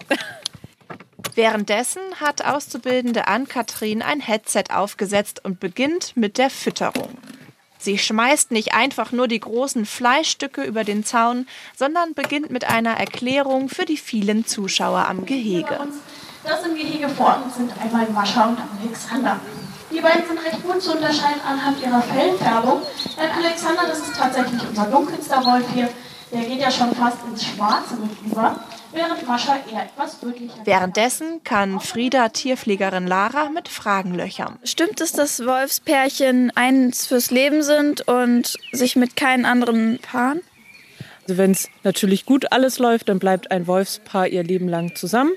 Währenddessen 1.34 2.00
hat 2.18 2.44
Auszubildende 2.44 3.28
Ann-Kathrin 3.28 4.02
ein 4.02 4.20
Headset 4.20 4.64
aufgesetzt 4.72 5.44
und 5.44 5.60
beginnt 5.60 6.16
mit 6.16 6.38
der 6.38 6.50
Fütterung. 6.50 7.10
Sie 7.78 7.98
schmeißt 7.98 8.52
nicht 8.52 8.74
einfach 8.74 9.12
nur 9.12 9.28
die 9.28 9.40
großen 9.40 9.84
Fleischstücke 9.84 10.62
über 10.62 10.82
den 10.82 11.04
Zaun, 11.04 11.46
sondern 11.76 12.14
beginnt 12.14 12.50
mit 12.50 12.64
einer 12.64 12.94
Erklärung 12.94 13.68
für 13.68 13.84
die 13.84 13.98
vielen 13.98 14.46
Zuschauer 14.46 15.06
am 15.06 15.26
Gehege. 15.26 15.78
Das 16.42 16.64
im 16.64 16.74
Gehege 16.74 17.08
vor 17.08 17.42
uns 17.44 17.56
sind 17.56 17.72
einmal 17.80 18.08
Mascha 18.10 18.48
und 18.48 18.58
Alexander. 18.80 19.38
Die 19.96 20.02
beiden 20.02 20.26
sind 20.26 20.38
recht 20.44 20.62
gut 20.62 20.82
zu 20.82 20.92
unterscheiden 20.92 21.40
anhand 21.48 21.80
ihrer 21.82 22.02
Fellfärbung. 22.02 22.82
Denn 23.16 23.30
Alexander, 23.30 23.86
das 23.88 24.00
ist 24.00 24.14
tatsächlich 24.14 24.60
unser 24.68 24.84
dunkelster 24.86 25.42
Wolf 25.46 25.64
hier, 25.72 25.88
der 26.30 26.42
geht 26.42 26.60
ja 26.60 26.70
schon 26.70 26.94
fast 26.94 27.18
ins 27.26 27.46
Schwarze 27.46 27.94
mit 27.94 28.10
über, 28.26 28.60
während 28.92 29.26
Mascha 29.26 29.56
eher 29.72 29.84
etwas 29.84 30.22
rötlicher 30.22 30.54
Währenddessen 30.64 31.42
kann 31.44 31.80
Frieda 31.80 32.28
Tierpflegerin 32.28 33.06
Lara 33.06 33.48
mit 33.48 33.68
Fragen 33.68 34.14
löchern. 34.14 34.58
Stimmt 34.64 35.00
es, 35.00 35.12
dass 35.12 35.46
Wolfspärchen 35.46 36.52
eins 36.54 37.06
fürs 37.06 37.30
Leben 37.30 37.62
sind 37.62 38.06
und 38.06 38.54
sich 38.72 38.96
mit 38.96 39.16
keinen 39.16 39.46
anderen 39.46 39.98
paaren? 40.00 40.42
Also 41.22 41.38
wenn 41.38 41.52
es 41.52 41.70
natürlich 41.84 42.26
gut 42.26 42.52
alles 42.52 42.78
läuft, 42.78 43.08
dann 43.08 43.18
bleibt 43.18 43.50
ein 43.50 43.66
Wolfspaar 43.66 44.28
ihr 44.28 44.44
Leben 44.44 44.68
lang 44.68 44.94
zusammen 44.94 45.32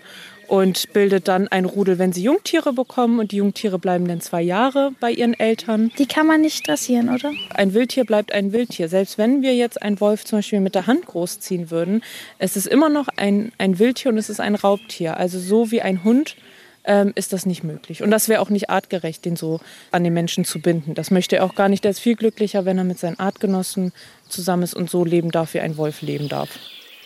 und 0.50 0.91
bildet 0.94 1.27
dann 1.27 1.48
ein 1.48 1.65
Rudel, 1.65 2.00
wenn 2.00 2.12
sie 2.12 2.24
Jungtiere 2.24 2.74
bekommen. 2.74 3.20
Und 3.20 3.32
die 3.32 3.38
Jungtiere 3.38 3.77
bleiben 3.77 4.08
dann 4.08 4.20
zwei 4.20 4.41
Jahre 4.41 4.91
bei 5.00 5.12
ihren 5.12 5.39
Eltern. 5.39 5.91
Die 5.98 6.08
kann 6.08 6.25
man 6.25 6.41
nicht 6.41 6.68
dressieren, 6.68 7.10
oder? 7.10 7.32
Ein 7.53 7.74
Wildtier 7.74 8.03
bleibt 8.03 8.34
ein 8.34 8.51
Wildtier. 8.51 8.89
Selbst 8.89 9.18
wenn 9.18 9.44
wir 9.44 9.56
jetzt 9.56 9.82
einen 9.82 10.00
Wolf 10.01 10.25
zum 10.25 10.39
Beispiel 10.39 10.60
mit 10.60 10.74
der 10.74 10.88
Hand 10.88 11.06
großziehen 11.06 11.70
würden, 11.70 12.03
es 12.39 12.58
ist 12.58 12.65
immer 12.65 12.89
noch 12.89 13.08
ein, 13.15 13.51
ein 13.60 13.77
Wildtier 13.77 14.12
und 14.12 14.18
es 14.18 14.29
ist 14.29 14.39
ein 14.39 14.56
Raubtier. 14.56 15.18
Also 15.18 15.39
so 15.39 15.70
wie 15.70 15.84
ein 15.84 16.03
Hund 16.03 16.36
ähm, 16.84 17.12
ist 17.13 17.32
das 17.32 17.46
nicht 17.46 17.63
möglich. 17.63 18.01
Und 18.01 18.10
das 18.10 18.27
wäre 18.27 18.41
auch 18.41 18.50
nicht 18.50 18.72
artgerecht, 18.72 19.25
den 19.25 19.36
so 19.36 19.60
an 19.91 20.03
den 20.03 20.13
Menschen 20.13 20.46
zu 20.46 20.60
binden. 20.60 20.96
Das 20.96 21.12
möchte 21.12 21.36
er 21.36 21.46
auch 21.46 21.53
gar 21.53 21.70
nicht. 21.70 21.84
Der 21.84 21.91
ist 21.91 22.00
viel 22.00 22.15
glücklicher, 22.15 22.65
wenn 22.65 22.79
er 22.79 22.86
mit 22.86 22.98
seinen 22.98 23.20
Artgenossen 23.20 23.94
zusammen 24.27 24.63
ist 24.63 24.74
und 24.74 24.89
so 24.89 25.06
leben 25.06 25.29
darf, 25.29 25.53
wie 25.53 25.60
ein 25.60 25.77
Wolf 25.77 26.01
leben 26.01 26.27
darf. 26.27 26.50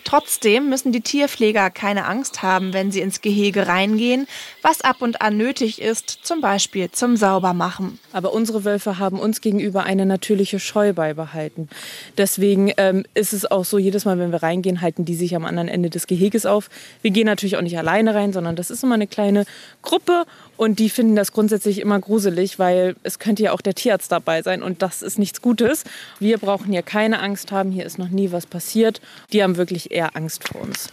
Trotzdem 0.03 0.69
müssen 0.69 0.91
die 0.91 1.01
Tierpfleger 1.01 1.69
keine 1.69 2.05
Angst 2.05 2.41
haben, 2.41 2.73
wenn 2.73 2.91
sie 2.91 3.01
ins 3.01 3.21
Gehege 3.21 3.67
reingehen, 3.67 4.27
was 4.61 4.81
ab 4.81 4.97
und 5.01 5.21
an 5.21 5.37
nötig 5.37 5.81
ist, 5.81 6.19
zum 6.23 6.41
Beispiel 6.41 6.91
zum 6.91 7.17
Saubermachen. 7.17 7.99
Aber 8.11 8.33
unsere 8.33 8.65
Wölfe 8.65 8.99
haben 8.99 9.19
uns 9.19 9.41
gegenüber 9.41 9.83
eine 9.83 10.05
natürliche 10.05 10.59
Scheu 10.59 10.93
beibehalten. 10.93 11.69
Deswegen 12.17 12.71
ähm, 12.77 13.05
ist 13.13 13.33
es 13.33 13.49
auch 13.49 13.65
so, 13.65 13.77
jedes 13.77 14.05
Mal, 14.05 14.19
wenn 14.19 14.31
wir 14.31 14.43
reingehen, 14.43 14.81
halten 14.81 15.05
die 15.05 15.15
sich 15.15 15.35
am 15.35 15.45
anderen 15.45 15.67
Ende 15.67 15.89
des 15.89 16.07
Geheges 16.07 16.45
auf. 16.45 16.69
Wir 17.01 17.11
gehen 17.11 17.25
natürlich 17.25 17.57
auch 17.57 17.61
nicht 17.61 17.77
alleine 17.77 18.15
rein, 18.15 18.33
sondern 18.33 18.55
das 18.55 18.69
ist 18.69 18.83
immer 18.83 18.95
eine 18.95 19.07
kleine 19.07 19.45
Gruppe 19.81 20.25
und 20.57 20.79
die 20.79 20.89
finden 20.89 21.15
das 21.15 21.31
grundsätzlich 21.31 21.79
immer 21.79 21.99
gruselig, 21.99 22.59
weil 22.59 22.95
es 23.03 23.19
könnte 23.19 23.43
ja 23.43 23.51
auch 23.51 23.61
der 23.61 23.75
Tierarzt 23.75 24.11
dabei 24.11 24.41
sein 24.41 24.63
und 24.63 24.81
das 24.81 25.01
ist 25.01 25.19
nichts 25.19 25.41
Gutes. 25.41 25.83
Wir 26.19 26.37
brauchen 26.37 26.71
hier 26.71 26.83
keine 26.83 27.19
Angst 27.19 27.51
haben, 27.51 27.71
hier 27.71 27.85
ist 27.85 27.97
noch 27.97 28.09
nie 28.09 28.31
was 28.31 28.45
passiert. 28.45 29.01
Die 29.31 29.43
haben 29.43 29.57
wirklich 29.57 29.91
eher 29.91 30.15
Angst 30.15 30.47
vor 30.47 30.61
uns. 30.61 30.89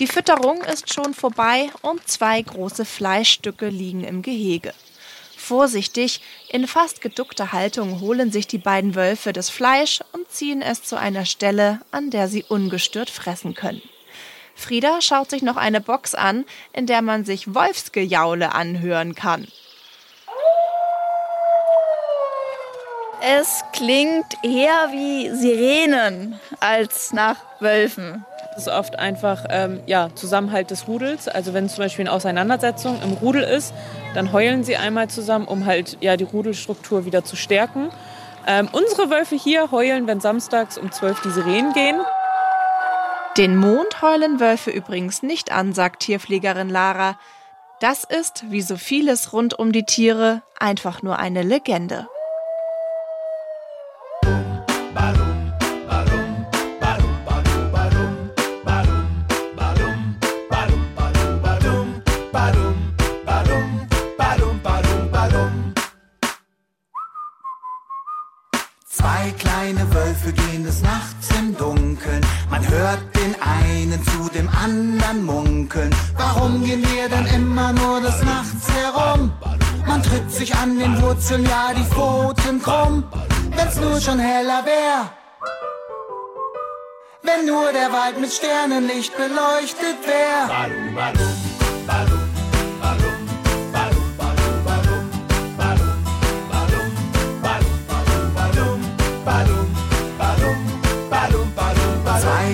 Die 0.00 0.08
Fütterung 0.08 0.62
ist 0.62 0.92
schon 0.92 1.14
vorbei 1.14 1.70
und 1.82 2.06
zwei 2.08 2.42
große 2.42 2.84
Fleischstücke 2.84 3.68
liegen 3.68 4.02
im 4.02 4.22
Gehege. 4.22 4.74
Vorsichtig, 5.36 6.20
in 6.48 6.66
fast 6.66 7.00
geduckter 7.00 7.52
Haltung 7.52 8.00
holen 8.00 8.32
sich 8.32 8.46
die 8.46 8.58
beiden 8.58 8.94
Wölfe 8.94 9.32
das 9.32 9.50
Fleisch 9.50 10.00
und 10.12 10.28
ziehen 10.30 10.62
es 10.62 10.82
zu 10.82 10.98
einer 10.98 11.26
Stelle, 11.26 11.80
an 11.90 12.10
der 12.10 12.28
sie 12.28 12.44
ungestört 12.48 13.10
fressen 13.10 13.54
können. 13.54 13.82
Frieda 14.54 15.00
schaut 15.00 15.30
sich 15.30 15.42
noch 15.42 15.56
eine 15.56 15.80
Box 15.80 16.14
an, 16.14 16.44
in 16.72 16.86
der 16.86 17.02
man 17.02 17.24
sich 17.24 17.54
Wolfsgejaule 17.54 18.54
anhören 18.54 19.14
kann. 19.14 19.46
Es 23.26 23.64
klingt 23.72 24.26
eher 24.42 24.90
wie 24.92 25.30
Sirenen 25.30 26.38
als 26.60 27.14
nach 27.14 27.36
Wölfen. 27.58 28.24
Das 28.54 28.66
ist 28.66 28.72
oft 28.72 28.98
einfach 28.98 29.46
ähm, 29.48 29.80
ja, 29.86 30.10
Zusammenhalt 30.14 30.70
des 30.70 30.86
Rudels. 30.86 31.26
Also 31.26 31.54
wenn 31.54 31.64
es 31.64 31.74
zum 31.74 31.84
Beispiel 31.84 32.04
eine 32.04 32.12
Auseinandersetzung 32.12 33.00
im 33.02 33.14
Rudel 33.14 33.42
ist, 33.42 33.72
dann 34.14 34.32
heulen 34.32 34.62
sie 34.62 34.76
einmal 34.76 35.08
zusammen, 35.08 35.46
um 35.46 35.64
halt 35.64 35.96
ja, 36.02 36.18
die 36.18 36.24
Rudelstruktur 36.24 37.06
wieder 37.06 37.24
zu 37.24 37.34
stärken. 37.34 37.88
Ähm, 38.46 38.68
unsere 38.72 39.08
Wölfe 39.08 39.36
hier 39.36 39.70
heulen, 39.70 40.06
wenn 40.06 40.20
samstags 40.20 40.76
um 40.76 40.92
12 40.92 41.22
die 41.22 41.30
Sirenen 41.30 41.72
gehen. 41.72 41.96
Den 43.36 43.56
Mond 43.56 44.00
heulen 44.00 44.38
Wölfe 44.38 44.70
übrigens 44.70 45.24
nicht 45.24 45.50
an, 45.50 45.72
sagt 45.72 46.04
Tierpflegerin 46.04 46.68
Lara. 46.68 47.18
Das 47.80 48.04
ist, 48.04 48.48
wie 48.52 48.62
so 48.62 48.76
vieles 48.76 49.32
rund 49.32 49.58
um 49.58 49.72
die 49.72 49.84
Tiere, 49.84 50.42
einfach 50.60 51.02
nur 51.02 51.18
eine 51.18 51.42
Legende. 51.42 52.06
Anderen 74.74 75.24
munkeln. 75.24 75.94
Warum 76.16 76.64
gehen 76.64 76.84
wir 76.92 77.08
denn 77.08 77.26
immer 77.26 77.72
nur 77.72 78.00
des 78.00 78.20
Nachts 78.22 78.66
herum? 78.78 79.32
Man 79.86 80.02
tritt 80.02 80.30
sich 80.30 80.54
an 80.54 80.78
den 80.78 81.00
Wurzeln, 81.02 81.44
ja 81.44 81.72
die 81.76 81.84
Pfoten 81.84 82.62
krumm. 82.62 83.04
Wenn's 83.56 83.76
nur 83.76 84.00
schon 84.00 84.18
heller 84.18 84.64
wär. 84.64 85.10
Wenn 87.22 87.46
nur 87.46 87.72
der 87.72 87.92
Wald 87.92 88.20
mit 88.20 88.32
Sternenlicht 88.32 89.16
beleuchtet 89.16 89.98
wär. 90.06 90.48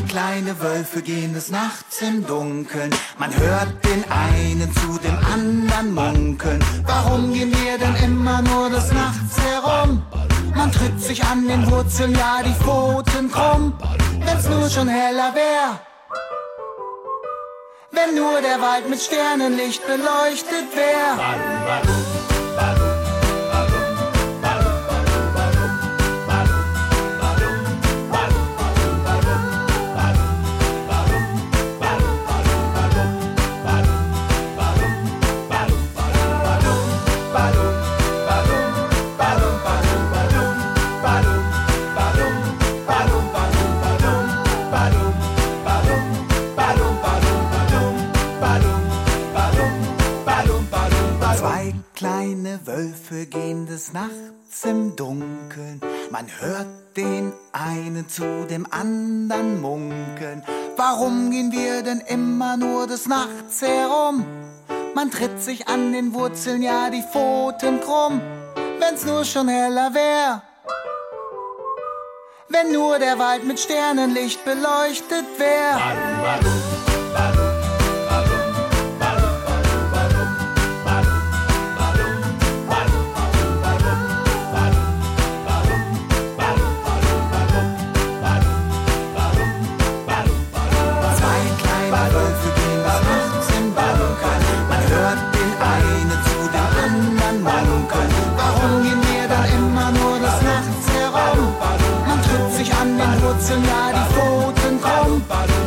Kleine 0.09 0.61
Wölfe 0.61 1.03
gehen 1.03 1.35
des 1.35 1.51
Nachts 1.51 2.03
im 2.03 2.27
Dunkeln. 2.27 2.91
Man 3.19 3.35
hört 3.37 3.85
den 3.85 4.05
einen 4.11 4.73
zu 4.75 4.99
dem 4.99 5.17
anderen 5.33 5.95
munkeln. 5.95 6.65
Warum 6.85 7.33
gehen 7.33 7.53
wir 7.53 7.79
denn 7.79 7.95
immer 7.97 8.43
nur 8.43 8.71
des 8.71 8.93
Nachts 8.93 9.37
herum? 9.41 10.03
Man 10.55 10.73
tritt 10.73 11.01
sich 11.01 11.25
an 11.25 11.47
den 11.47 11.71
Wurzeln, 11.71 12.15
ja 12.15 12.41
die 12.45 12.55
Pfoten 12.55 13.31
krumm. 13.31 13.73
Wenn's 14.21 14.49
nur 14.49 14.69
schon 14.69 14.89
heller 14.89 15.35
wär. 15.35 15.81
Wenn 17.93 18.15
nur 18.15 18.41
der 18.41 18.61
Wald 18.61 18.89
mit 18.89 19.01
Sternenlicht 19.01 19.87
beleuchtet 19.87 20.69
wär. 20.75 22.30
Warum 60.93 61.31
gehen 61.31 61.53
wir 61.53 61.85
denn 61.85 62.01
immer 62.01 62.57
nur 62.57 62.89
des 62.89 63.07
Nachts 63.07 63.63
herum? 63.63 64.27
Man 64.93 65.09
tritt 65.13 65.41
sich 65.41 65.69
an 65.69 65.93
den 65.93 66.13
Wurzeln, 66.15 66.63
ja 66.63 66.91
die 66.91 67.05
Pfoten 67.13 67.81
krumm. 67.81 68.21
Wenn's 68.81 69.05
nur 69.05 69.25
schon 69.25 69.47
heller 69.47 69.95
wär. 69.95 70.43
Wenn 72.49 72.73
nur 72.73 72.99
der 72.99 73.21
Wald 73.21 73.45
mit 73.45 73.61
Sternenlicht 73.61 74.45
beleuchtet 74.45 75.27
wär. 75.39 75.79
Zwei 75.79 76.90
tanzen 103.51 103.65
ja 103.65 103.93
die 103.93 104.15
Pfoten 104.15 104.81
krumm. 104.81 105.23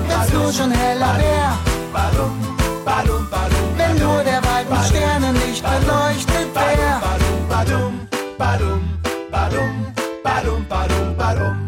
Wenn's 0.08 0.34
nur 0.34 0.52
schon 0.52 0.72
heller 0.72 1.18
wär, 1.18 1.58
wenn 3.78 3.98
nur 4.00 4.24
der 4.24 4.42
Wald 4.44 4.70
mit 4.70 4.86
Sternen 4.86 5.34
nicht 5.34 5.64
beleuchtet 5.64 6.56
wär. 6.56 7.02
Badum, 7.50 7.50
badum, 7.50 8.08
badum, 8.38 9.00
badum, 9.32 9.94
badum, 10.24 10.66
badum, 10.68 11.18
badum 11.18 11.63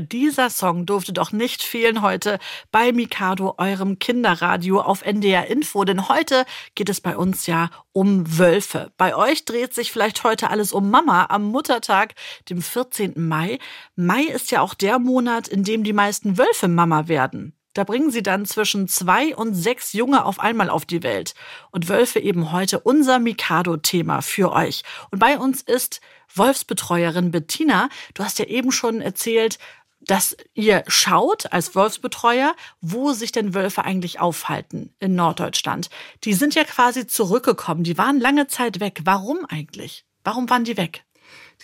dieser 0.00 0.50
Song 0.50 0.86
durfte 0.86 1.12
doch 1.12 1.32
nicht 1.32 1.62
fehlen 1.62 2.02
heute 2.02 2.38
bei 2.70 2.92
Mikado, 2.92 3.54
eurem 3.58 3.98
Kinderradio 3.98 4.80
auf 4.80 5.02
NDR 5.02 5.48
Info, 5.48 5.84
denn 5.84 6.08
heute 6.08 6.44
geht 6.74 6.88
es 6.88 7.00
bei 7.00 7.16
uns 7.16 7.46
ja 7.46 7.70
um 7.92 8.38
Wölfe. 8.38 8.92
Bei 8.96 9.14
euch 9.14 9.44
dreht 9.44 9.74
sich 9.74 9.92
vielleicht 9.92 10.24
heute 10.24 10.50
alles 10.50 10.72
um 10.72 10.90
Mama 10.90 11.26
am 11.28 11.44
Muttertag, 11.44 12.14
dem 12.48 12.62
14. 12.62 13.14
Mai. 13.16 13.58
Mai 13.96 14.22
ist 14.22 14.50
ja 14.50 14.60
auch 14.62 14.74
der 14.74 14.98
Monat, 14.98 15.48
in 15.48 15.64
dem 15.64 15.84
die 15.84 15.92
meisten 15.92 16.38
Wölfe 16.38 16.68
Mama 16.68 17.08
werden. 17.08 17.54
Da 17.74 17.84
bringen 17.84 18.10
sie 18.10 18.22
dann 18.22 18.44
zwischen 18.44 18.86
zwei 18.86 19.34
und 19.34 19.54
sechs 19.54 19.94
Junge 19.94 20.26
auf 20.26 20.40
einmal 20.40 20.68
auf 20.68 20.84
die 20.84 21.02
Welt. 21.02 21.34
Und 21.70 21.88
Wölfe 21.88 22.20
eben 22.20 22.52
heute 22.52 22.80
unser 22.80 23.18
Mikado-Thema 23.18 24.20
für 24.20 24.52
euch. 24.52 24.82
Und 25.10 25.18
bei 25.18 25.38
uns 25.38 25.62
ist 25.62 26.00
Wolfsbetreuerin 26.34 27.30
Bettina. 27.30 27.88
Du 28.14 28.24
hast 28.24 28.38
ja 28.38 28.46
eben 28.46 28.72
schon 28.72 29.00
erzählt, 29.00 29.58
dass 30.06 30.36
ihr 30.54 30.84
schaut 30.86 31.52
als 31.52 31.74
Wolfsbetreuer, 31.74 32.54
wo 32.80 33.12
sich 33.12 33.32
denn 33.32 33.54
Wölfe 33.54 33.84
eigentlich 33.84 34.20
aufhalten 34.20 34.94
in 34.98 35.14
Norddeutschland. 35.14 35.90
Die 36.24 36.34
sind 36.34 36.54
ja 36.54 36.64
quasi 36.64 37.06
zurückgekommen. 37.06 37.84
Die 37.84 37.98
waren 37.98 38.20
lange 38.20 38.46
Zeit 38.46 38.80
weg. 38.80 39.00
Warum 39.04 39.44
eigentlich? 39.48 40.04
Warum 40.24 40.48
waren 40.50 40.64
die 40.64 40.76
weg? 40.76 41.04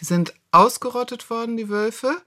Die 0.00 0.04
sind 0.04 0.34
ausgerottet 0.52 1.28
worden, 1.30 1.56
die 1.56 1.68
Wölfe. 1.68 2.22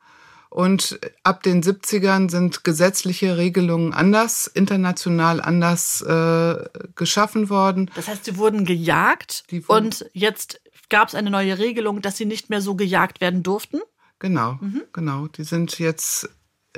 Und 0.49 0.99
ab 1.23 1.43
den 1.43 1.63
70ern 1.63 2.29
sind 2.29 2.65
gesetzliche 2.65 3.37
Regelungen 3.37 3.93
anders, 3.93 4.47
international 4.47 5.39
anders 5.39 6.01
äh, 6.01 6.55
geschaffen 6.93 7.49
worden. 7.49 7.89
Das 7.95 8.09
heißt, 8.09 8.25
sie 8.25 8.35
wurden 8.35 8.65
gejagt 8.65 9.45
wurden 9.49 9.85
und 9.85 10.05
jetzt 10.11 10.59
gab 10.89 11.07
es 11.07 11.15
eine 11.15 11.29
neue 11.29 11.57
Regelung, 11.57 12.01
dass 12.01 12.17
sie 12.17 12.25
nicht 12.25 12.49
mehr 12.49 12.59
so 12.59 12.75
gejagt 12.75 13.21
werden 13.21 13.43
durften? 13.43 13.79
Genau, 14.21 14.59
genau. 14.93 15.27
Die 15.27 15.43
sind 15.43 15.79
jetzt 15.79 16.29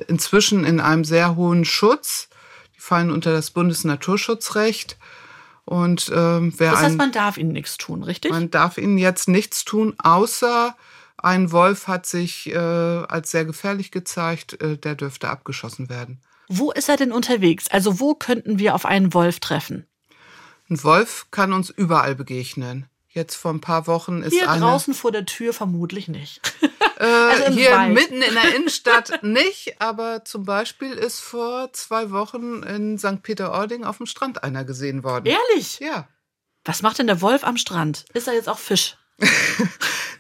inzwischen 0.07 0.63
in 0.63 0.79
einem 0.79 1.03
sehr 1.03 1.35
hohen 1.35 1.65
Schutz. 1.65 2.29
Die 2.73 2.79
fallen 2.79 3.11
unter 3.11 3.33
das 3.33 3.51
Bundesnaturschutzrecht. 3.51 4.97
Und 5.65 6.09
ähm, 6.15 6.53
wer 6.57 6.71
Das 6.71 6.81
heißt, 6.81 6.97
man 6.97 7.11
darf 7.11 7.37
ihnen 7.37 7.51
nichts 7.51 7.77
tun, 7.77 8.03
richtig? 8.03 8.31
man 8.31 8.49
darf 8.49 8.77
ihnen 8.77 8.97
jetzt 8.97 9.27
nichts 9.27 9.65
tun, 9.65 9.93
außer 9.97 10.75
ein 11.17 11.51
Wolf 11.51 11.87
hat 11.87 12.05
sich 12.05 12.47
äh, 12.47 12.57
als 12.57 13.31
sehr 13.31 13.43
gefährlich 13.45 13.91
gezeigt, 13.91 14.61
äh, 14.61 14.77
der 14.77 14.95
dürfte 14.95 15.29
abgeschossen 15.29 15.89
werden. 15.89 16.21
Wo 16.47 16.71
ist 16.71 16.87
er 16.87 16.97
denn 16.97 17.11
unterwegs? 17.11 17.67
Also 17.69 17.99
wo 17.99 18.15
könnten 18.15 18.57
wir 18.57 18.73
auf 18.73 18.85
einen 18.85 19.13
Wolf 19.13 19.39
treffen? 19.41 19.85
Ein 20.69 20.81
Wolf 20.83 21.27
kann 21.31 21.51
uns 21.51 21.69
überall 21.69 22.15
begegnen. 22.15 22.87
Jetzt 23.09 23.35
vor 23.35 23.53
ein 23.53 23.61
paar 23.61 23.85
Wochen 23.85 24.23
ist 24.23 24.33
Hier 24.33 24.49
eine 24.49 24.61
draußen 24.61 24.93
vor 24.93 25.11
der 25.11 25.25
Tür 25.25 25.53
vermutlich 25.53 26.07
nicht. 26.07 26.41
Äh, 26.99 27.05
Also 27.05 27.53
hier 27.53 27.71
Wald. 27.71 27.93
mitten 27.93 28.21
in 28.21 28.33
der 28.33 28.55
Innenstadt 28.55 29.23
nicht, 29.23 29.75
aber 29.81 30.23
zum 30.25 30.45
Beispiel 30.45 30.93
ist 30.93 31.19
vor 31.19 31.71
zwei 31.73 32.11
Wochen 32.11 32.63
in 32.63 32.97
St. 32.97 33.21
Peter-Ording 33.23 33.83
auf 33.83 33.97
dem 33.97 34.05
Strand 34.05 34.43
einer 34.43 34.63
gesehen 34.63 35.03
worden. 35.03 35.25
Ehrlich? 35.25 35.79
Ja. 35.79 36.07
Was 36.65 36.81
macht 36.81 36.99
denn 36.99 37.07
der 37.07 37.21
Wolf 37.21 37.43
am 37.43 37.57
Strand? 37.57 38.05
Ist 38.13 38.27
er 38.27 38.33
jetzt 38.33 38.49
auch 38.49 38.59
Fisch? 38.59 38.97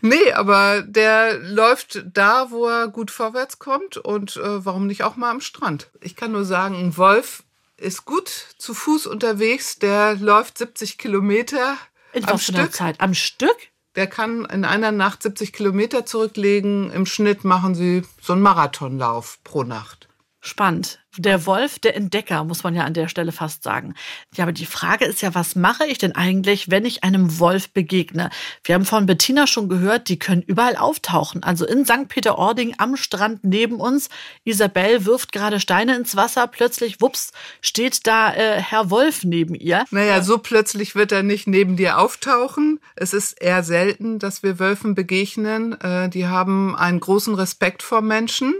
Nee, 0.05 0.33
aber 0.33 0.81
der 0.81 1.39
läuft 1.39 2.03
da, 2.11 2.51
wo 2.51 2.67
er 2.67 2.89
gut 2.89 3.09
vorwärts 3.09 3.57
kommt 3.57 3.95
und 3.95 4.35
äh, 4.35 4.65
warum 4.65 4.85
nicht 4.85 5.03
auch 5.03 5.15
mal 5.15 5.31
am 5.31 5.39
Strand? 5.39 5.89
Ich 6.01 6.17
kann 6.17 6.33
nur 6.33 6.43
sagen, 6.43 6.75
ein 6.75 6.97
Wolf 6.97 7.43
ist 7.77 8.03
gut 8.03 8.27
zu 8.57 8.73
Fuß 8.73 9.07
unterwegs, 9.07 9.79
der 9.79 10.15
läuft 10.15 10.57
70 10.57 10.97
Kilometer 10.97 11.77
In 12.11 12.27
am 12.27 12.37
Stück. 12.37 12.73
Zeit? 12.73 12.99
Am 12.99 13.13
Stück? 13.13 13.55
Der 13.95 14.07
kann 14.07 14.45
in 14.45 14.65
einer 14.65 14.91
Nacht 14.91 15.23
70 15.23 15.53
Kilometer 15.53 16.05
zurücklegen. 16.05 16.91
Im 16.91 17.05
Schnitt 17.05 17.43
machen 17.43 17.75
sie 17.75 18.03
so 18.21 18.33
einen 18.33 18.41
Marathonlauf 18.41 19.39
pro 19.43 19.63
Nacht. 19.63 20.07
Spannend. 20.45 20.99
Der 21.17 21.45
Wolf, 21.45 21.79
der 21.79 21.95
Entdecker, 21.95 22.43
muss 22.43 22.63
man 22.63 22.75
ja 22.75 22.83
an 22.83 22.93
der 22.93 23.07
Stelle 23.07 23.31
fast 23.31 23.63
sagen. 23.63 23.93
Ja, 24.35 24.43
aber 24.43 24.51
die 24.51 24.65
Frage 24.65 25.05
ist 25.05 25.21
ja, 25.21 25.33
was 25.33 25.55
mache 25.55 25.85
ich 25.85 25.99
denn 25.99 26.15
eigentlich, 26.15 26.69
wenn 26.69 26.83
ich 26.83 27.05
einem 27.05 27.39
Wolf 27.39 27.69
begegne? 27.69 28.29
Wir 28.65 28.75
haben 28.75 28.83
von 28.83 29.05
Bettina 29.05 29.47
schon 29.47 29.69
gehört, 29.69 30.09
die 30.09 30.19
können 30.19 30.41
überall 30.41 30.75
auftauchen. 30.75 31.43
Also 31.43 31.65
in 31.65 31.85
St. 31.85 32.09
Peter-Ording 32.09 32.75
am 32.77 32.97
Strand 32.97 33.45
neben 33.45 33.79
uns. 33.79 34.09
Isabel 34.43 35.05
wirft 35.05 35.31
gerade 35.31 35.61
Steine 35.61 35.95
ins 35.95 36.17
Wasser. 36.17 36.45
Plötzlich, 36.47 36.99
wups, 36.99 37.31
steht 37.61 38.05
da 38.05 38.33
äh, 38.33 38.59
Herr 38.59 38.89
Wolf 38.89 39.23
neben 39.23 39.55
ihr. 39.55 39.85
Naja, 39.91 40.21
so 40.21 40.39
plötzlich 40.39 40.93
wird 40.93 41.13
er 41.13 41.23
nicht 41.23 41.47
neben 41.47 41.77
dir 41.77 41.99
auftauchen. 41.99 42.81
Es 42.97 43.13
ist 43.13 43.41
eher 43.41 43.63
selten, 43.63 44.19
dass 44.19 44.43
wir 44.43 44.59
Wölfen 44.59 44.93
begegnen. 44.93 45.79
Äh, 45.79 46.09
Die 46.09 46.27
haben 46.27 46.75
einen 46.75 46.99
großen 46.99 47.33
Respekt 47.33 47.81
vor 47.81 48.01
Menschen. 48.01 48.55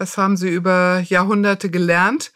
Das 0.00 0.16
haben 0.16 0.38
sie 0.38 0.48
über 0.48 1.04
Jahrhunderte 1.06 1.68
gelernt. 1.70 2.32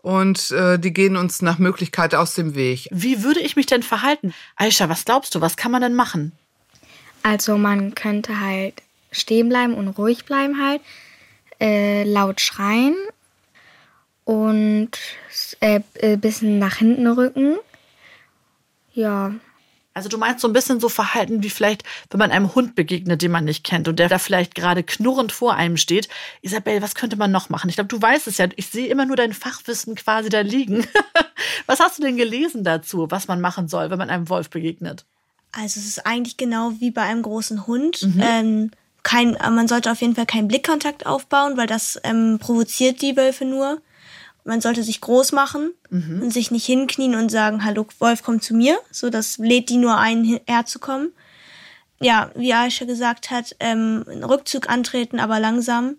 Und 0.00 0.52
äh, 0.52 0.78
die 0.78 0.94
gehen 0.94 1.18
uns 1.18 1.42
nach 1.42 1.58
Möglichkeit 1.58 2.14
aus 2.14 2.34
dem 2.34 2.54
Weg. 2.54 2.88
Wie 2.90 3.22
würde 3.22 3.40
ich 3.40 3.56
mich 3.56 3.66
denn 3.66 3.82
verhalten? 3.82 4.32
Aisha, 4.56 4.88
was 4.88 5.04
glaubst 5.04 5.34
du, 5.34 5.42
was 5.42 5.58
kann 5.58 5.70
man 5.70 5.82
denn 5.82 5.94
machen? 5.94 6.32
Also 7.22 7.58
man 7.58 7.94
könnte 7.94 8.40
halt 8.40 8.82
stehen 9.12 9.50
bleiben 9.50 9.74
und 9.74 9.88
ruhig 9.88 10.24
bleiben 10.24 10.62
halt, 10.64 10.80
äh, 11.60 12.04
laut 12.04 12.40
schreien 12.40 12.96
und 14.24 14.92
äh, 15.60 15.80
ein 16.02 16.20
bisschen 16.20 16.58
nach 16.58 16.76
hinten 16.76 17.06
rücken. 17.06 17.58
Ja, 18.94 19.34
Also 19.98 20.08
du 20.08 20.16
meinst 20.16 20.42
so 20.42 20.46
ein 20.46 20.52
bisschen 20.52 20.78
so 20.78 20.88
Verhalten 20.88 21.42
wie 21.42 21.50
vielleicht, 21.50 21.82
wenn 22.10 22.20
man 22.20 22.30
einem 22.30 22.54
Hund 22.54 22.76
begegnet, 22.76 23.20
den 23.20 23.32
man 23.32 23.44
nicht 23.44 23.64
kennt 23.64 23.88
und 23.88 23.98
der 23.98 24.08
da 24.08 24.18
vielleicht 24.18 24.54
gerade 24.54 24.84
knurrend 24.84 25.32
vor 25.32 25.56
einem 25.56 25.76
steht. 25.76 26.08
Isabel, 26.40 26.80
was 26.82 26.94
könnte 26.94 27.16
man 27.16 27.32
noch 27.32 27.48
machen? 27.48 27.68
Ich 27.68 27.74
glaube, 27.74 27.88
du 27.88 28.00
weißt 28.00 28.28
es 28.28 28.38
ja. 28.38 28.46
Ich 28.54 28.68
sehe 28.68 28.86
immer 28.86 29.06
nur 29.06 29.16
dein 29.16 29.32
Fachwissen 29.32 29.96
quasi 29.96 30.28
da 30.28 30.42
liegen. 30.42 30.86
was 31.66 31.80
hast 31.80 31.98
du 31.98 32.02
denn 32.04 32.16
gelesen 32.16 32.62
dazu, 32.62 33.10
was 33.10 33.26
man 33.26 33.40
machen 33.40 33.66
soll, 33.66 33.90
wenn 33.90 33.98
man 33.98 34.08
einem 34.08 34.28
Wolf 34.28 34.50
begegnet? 34.50 35.04
Also 35.50 35.80
es 35.80 35.88
ist 35.88 36.06
eigentlich 36.06 36.36
genau 36.36 36.74
wie 36.78 36.92
bei 36.92 37.02
einem 37.02 37.22
großen 37.22 37.66
Hund. 37.66 38.06
Ähm, 38.20 38.70
kein, 39.02 39.32
man 39.32 39.66
sollte 39.66 39.90
auf 39.90 40.00
jeden 40.00 40.14
Fall 40.14 40.26
keinen 40.26 40.46
Blickkontakt 40.46 41.06
aufbauen, 41.06 41.56
weil 41.56 41.66
das 41.66 41.98
ähm, 42.04 42.38
provoziert 42.40 43.02
die 43.02 43.16
Wölfe 43.16 43.44
nur. 43.44 43.80
Man 44.48 44.62
sollte 44.62 44.82
sich 44.82 45.02
groß 45.02 45.32
machen 45.32 45.72
und 45.90 46.32
sich 46.32 46.50
nicht 46.50 46.64
hinknien 46.64 47.14
und 47.14 47.28
sagen, 47.30 47.66
hallo 47.66 47.86
Wolf, 47.98 48.22
komm 48.22 48.40
zu 48.40 48.54
mir. 48.54 48.78
So, 48.90 49.10
das 49.10 49.36
lädt 49.36 49.68
die 49.68 49.76
nur 49.76 49.98
ein, 49.98 50.40
herzukommen. 50.46 51.12
Ja, 52.00 52.30
wie 52.34 52.54
Aisha 52.54 52.86
gesagt 52.86 53.30
hat, 53.30 53.54
ähm, 53.60 54.04
einen 54.08 54.24
Rückzug 54.24 54.70
antreten, 54.70 55.20
aber 55.20 55.38
langsam. 55.38 55.96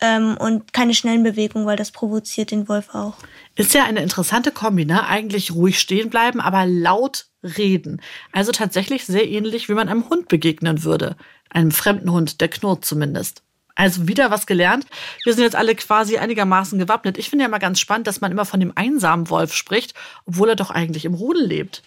Ähm, 0.00 0.36
und 0.38 0.72
keine 0.72 0.94
schnellen 0.94 1.24
Bewegungen, 1.24 1.66
weil 1.66 1.76
das 1.76 1.90
provoziert 1.90 2.52
den 2.52 2.68
Wolf 2.68 2.94
auch. 2.94 3.14
Ist 3.56 3.74
ja 3.74 3.82
eine 3.82 4.02
interessante 4.02 4.52
Kombi, 4.52 4.84
ne? 4.84 5.04
Eigentlich 5.04 5.52
ruhig 5.52 5.80
stehen 5.80 6.08
bleiben, 6.08 6.40
aber 6.40 6.66
laut 6.66 7.26
reden. 7.42 8.00
Also 8.30 8.52
tatsächlich 8.52 9.06
sehr 9.06 9.28
ähnlich, 9.28 9.68
wie 9.68 9.74
man 9.74 9.88
einem 9.88 10.08
Hund 10.08 10.28
begegnen 10.28 10.84
würde. 10.84 11.16
Einem 11.50 11.72
fremden 11.72 12.12
Hund, 12.12 12.40
der 12.40 12.48
knurrt 12.48 12.84
zumindest. 12.84 13.42
Also 13.82 14.06
wieder 14.06 14.30
was 14.30 14.46
gelernt. 14.46 14.86
Wir 15.24 15.34
sind 15.34 15.42
jetzt 15.42 15.56
alle 15.56 15.74
quasi 15.74 16.16
einigermaßen 16.16 16.78
gewappnet. 16.78 17.18
Ich 17.18 17.28
finde 17.28 17.42
ja 17.42 17.48
mal 17.48 17.58
ganz 17.58 17.80
spannend, 17.80 18.06
dass 18.06 18.20
man 18.20 18.30
immer 18.30 18.44
von 18.44 18.60
dem 18.60 18.70
einsamen 18.76 19.28
Wolf 19.28 19.54
spricht, 19.54 19.94
obwohl 20.24 20.50
er 20.50 20.54
doch 20.54 20.70
eigentlich 20.70 21.04
im 21.04 21.14
Rudel 21.14 21.44
lebt. 21.44 21.82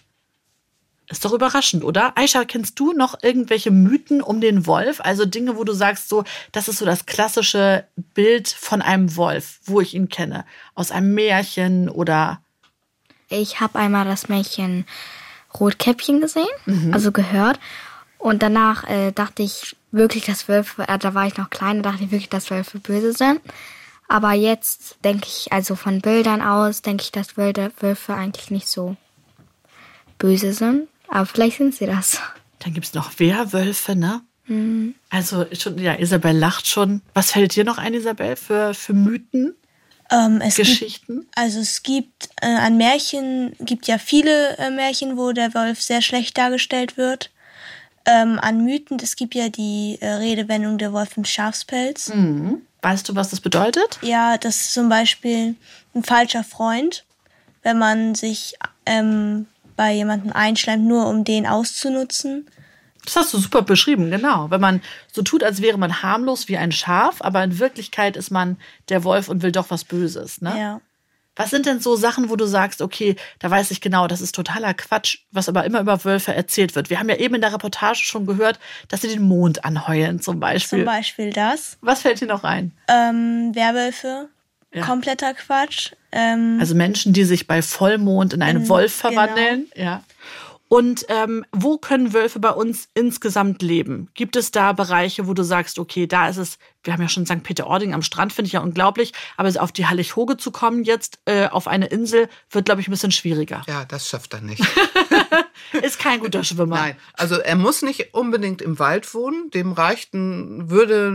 Ist 1.08 1.24
doch 1.24 1.32
überraschend, 1.32 1.84
oder? 1.84 2.12
Aisha, 2.18 2.44
kennst 2.44 2.78
du 2.78 2.92
noch 2.92 3.22
irgendwelche 3.22 3.70
Mythen 3.70 4.20
um 4.20 4.42
den 4.42 4.66
Wolf? 4.66 5.00
Also 5.00 5.24
Dinge, 5.24 5.56
wo 5.56 5.64
du 5.64 5.72
sagst, 5.72 6.10
so, 6.10 6.24
das 6.52 6.68
ist 6.68 6.80
so 6.80 6.84
das 6.84 7.06
klassische 7.06 7.86
Bild 8.12 8.48
von 8.48 8.82
einem 8.82 9.16
Wolf, 9.16 9.60
wo 9.64 9.80
ich 9.80 9.94
ihn 9.94 10.10
kenne. 10.10 10.44
Aus 10.74 10.90
einem 10.90 11.14
Märchen 11.14 11.88
oder. 11.88 12.42
ich 13.30 13.60
habe 13.60 13.78
einmal 13.78 14.04
das 14.04 14.28
Märchen 14.28 14.84
Rotkäppchen 15.58 16.20
gesehen, 16.20 16.92
also 16.92 17.10
gehört. 17.10 17.58
Und 18.18 18.42
danach 18.42 18.84
äh, 18.84 19.12
dachte 19.12 19.42
ich 19.42 19.76
wirklich, 19.96 20.24
dass 20.24 20.48
Wölfe, 20.48 20.86
äh, 20.88 20.98
da 20.98 21.14
war 21.14 21.26
ich 21.26 21.36
noch 21.36 21.50
klein, 21.50 21.82
da 21.82 21.90
dachte 21.90 22.04
ich 22.04 22.10
wirklich, 22.10 22.28
dass 22.28 22.50
Wölfe 22.50 22.78
böse 22.78 23.12
sind. 23.12 23.40
Aber 24.08 24.32
jetzt 24.32 24.98
denke 25.04 25.26
ich, 25.26 25.52
also 25.52 25.74
von 25.74 26.00
Bildern 26.00 26.40
aus, 26.40 26.82
denke 26.82 27.02
ich, 27.02 27.12
dass 27.12 27.36
Wölfe, 27.36 27.72
Wölfe 27.80 28.14
eigentlich 28.14 28.50
nicht 28.50 28.68
so 28.68 28.96
böse 30.18 30.52
sind. 30.52 30.88
Aber 31.08 31.26
vielleicht 31.26 31.58
sind 31.58 31.74
sie 31.74 31.86
das. 31.86 32.20
Dann 32.60 32.72
gibt's 32.72 32.94
noch 32.94 33.18
Werwölfe, 33.18 33.96
ne? 33.96 34.22
Also 35.10 35.44
schon, 35.52 35.78
ja, 35.78 35.94
Isabel 35.94 36.36
lacht 36.36 36.68
schon. 36.68 37.02
Was 37.14 37.32
fällt 37.32 37.56
dir 37.56 37.64
noch 37.64 37.78
ein, 37.78 37.94
Isabel, 37.94 38.36
für, 38.36 38.74
für 38.74 38.92
Mythen, 38.92 39.56
Ähm, 40.10 40.40
es 40.40 40.56
gibt 40.56 40.68
Geschichten? 40.68 41.26
Also 41.34 41.60
es 41.60 41.82
gibt 41.82 42.28
äh, 42.40 42.46
an 42.46 42.76
Märchen, 42.76 43.56
gibt 43.60 43.88
ja 43.88 43.98
viele 43.98 44.56
äh, 44.58 44.70
Märchen, 44.70 45.16
wo 45.16 45.32
der 45.32 45.52
Wolf 45.54 45.82
sehr 45.82 46.02
schlecht 46.02 46.38
dargestellt 46.38 46.96
wird. 46.96 47.30
Ähm, 48.06 48.38
an 48.40 48.64
Mythen, 48.64 48.98
es 49.02 49.16
gibt 49.16 49.34
ja 49.34 49.48
die 49.48 49.98
äh, 50.00 50.06
Redewendung 50.06 50.78
der 50.78 50.92
Wolf 50.92 51.16
im 51.16 51.24
Schafspelz. 51.24 52.08
Mhm. 52.14 52.62
Weißt 52.82 53.08
du, 53.08 53.16
was 53.16 53.30
das 53.30 53.40
bedeutet? 53.40 53.98
Ja, 54.02 54.38
das 54.38 54.56
ist 54.56 54.74
zum 54.74 54.88
Beispiel 54.88 55.56
ein 55.94 56.04
falscher 56.04 56.44
Freund, 56.44 57.04
wenn 57.64 57.78
man 57.78 58.14
sich 58.14 58.54
ähm, 58.86 59.46
bei 59.74 59.92
jemandem 59.92 60.32
einschleimt, 60.32 60.84
nur 60.84 61.08
um 61.08 61.24
den 61.24 61.46
auszunutzen. 61.46 62.46
Das 63.04 63.16
hast 63.16 63.34
du 63.34 63.38
super 63.38 63.62
beschrieben, 63.62 64.10
genau. 64.10 64.50
Wenn 64.50 64.60
man 64.60 64.82
so 65.12 65.22
tut, 65.22 65.42
als 65.42 65.62
wäre 65.62 65.78
man 65.78 66.02
harmlos 66.02 66.48
wie 66.48 66.56
ein 66.56 66.72
Schaf, 66.72 67.16
aber 67.20 67.42
in 67.42 67.58
Wirklichkeit 67.58 68.16
ist 68.16 68.30
man 68.30 68.56
der 68.88 69.04
Wolf 69.04 69.28
und 69.28 69.42
will 69.42 69.52
doch 69.52 69.70
was 69.70 69.84
Böses, 69.84 70.40
ne? 70.40 70.58
Ja. 70.58 70.80
Was 71.36 71.50
sind 71.50 71.66
denn 71.66 71.80
so 71.80 71.96
Sachen, 71.96 72.30
wo 72.30 72.36
du 72.36 72.46
sagst, 72.46 72.80
okay, 72.82 73.14
da 73.38 73.50
weiß 73.50 73.70
ich 73.70 73.80
genau, 73.80 74.06
das 74.06 74.20
ist 74.20 74.34
totaler 74.34 74.72
Quatsch, 74.74 75.18
was 75.30 75.48
aber 75.48 75.64
immer 75.64 75.80
über 75.80 76.02
Wölfe 76.04 76.34
erzählt 76.34 76.74
wird? 76.74 76.88
Wir 76.90 76.98
haben 76.98 77.08
ja 77.10 77.16
eben 77.16 77.34
in 77.34 77.40
der 77.42 77.52
Reportage 77.52 78.00
schon 78.02 78.26
gehört, 78.26 78.58
dass 78.88 79.02
sie 79.02 79.08
den 79.08 79.22
Mond 79.22 79.64
anheulen, 79.64 80.20
zum 80.20 80.40
Beispiel. 80.40 80.80
Zum 80.80 80.86
Beispiel 80.86 81.30
das. 81.32 81.76
Was 81.82 82.00
fällt 82.02 82.20
dir 82.20 82.26
noch 82.26 82.42
ein? 82.44 82.72
Ähm, 82.88 83.54
Werwölfe. 83.54 84.28
Ja. 84.74 84.82
Kompletter 84.84 85.32
Quatsch. 85.34 85.92
Ähm, 86.12 86.58
Also 86.60 86.74
Menschen, 86.74 87.12
die 87.12 87.24
sich 87.24 87.46
bei 87.46 87.62
Vollmond 87.62 88.32
in 88.34 88.42
einen 88.42 88.62
In- 88.62 88.68
Wolf 88.68 88.92
verwandeln. 88.94 89.66
Ja. 89.74 90.02
Und 90.68 91.06
ähm, 91.08 91.44
wo 91.52 91.78
können 91.78 92.12
Wölfe 92.12 92.40
bei 92.40 92.50
uns 92.50 92.88
insgesamt 92.94 93.62
leben? 93.62 94.08
Gibt 94.14 94.34
es 94.34 94.50
da 94.50 94.72
Bereiche, 94.72 95.28
wo 95.28 95.34
du 95.34 95.44
sagst, 95.44 95.78
okay, 95.78 96.08
da 96.08 96.28
ist 96.28 96.38
es, 96.38 96.58
wir 96.82 96.92
haben 96.92 97.02
ja 97.02 97.08
schon 97.08 97.24
St. 97.24 97.42
Peter-Ording 97.42 97.94
am 97.94 98.02
Strand, 98.02 98.32
finde 98.32 98.48
ich 98.48 98.54
ja 98.54 98.60
unglaublich, 98.60 99.12
aber 99.36 99.48
auf 99.62 99.70
die 99.70 99.86
Hallig-Hoge 99.86 100.36
zu 100.36 100.50
kommen 100.50 100.82
jetzt 100.82 101.20
äh, 101.26 101.46
auf 101.46 101.68
eine 101.68 101.86
Insel, 101.86 102.28
wird, 102.50 102.64
glaube 102.64 102.80
ich, 102.80 102.88
ein 102.88 102.90
bisschen 102.90 103.12
schwieriger. 103.12 103.62
Ja, 103.68 103.84
das 103.84 104.08
schafft 104.08 104.34
er 104.34 104.40
nicht. 104.40 104.64
Ist 105.82 106.00
kein 106.00 106.20
guter 106.20 106.42
Schwimmer. 106.42 106.76
Nein, 106.76 106.96
also 107.12 107.36
er 107.36 107.56
muss 107.56 107.82
nicht 107.82 108.14
unbedingt 108.14 108.60
im 108.60 108.78
Wald 108.78 109.12
wohnen. 109.14 109.50
Dem 109.50 109.72
reichten, 109.72 110.68
würde 110.68 111.08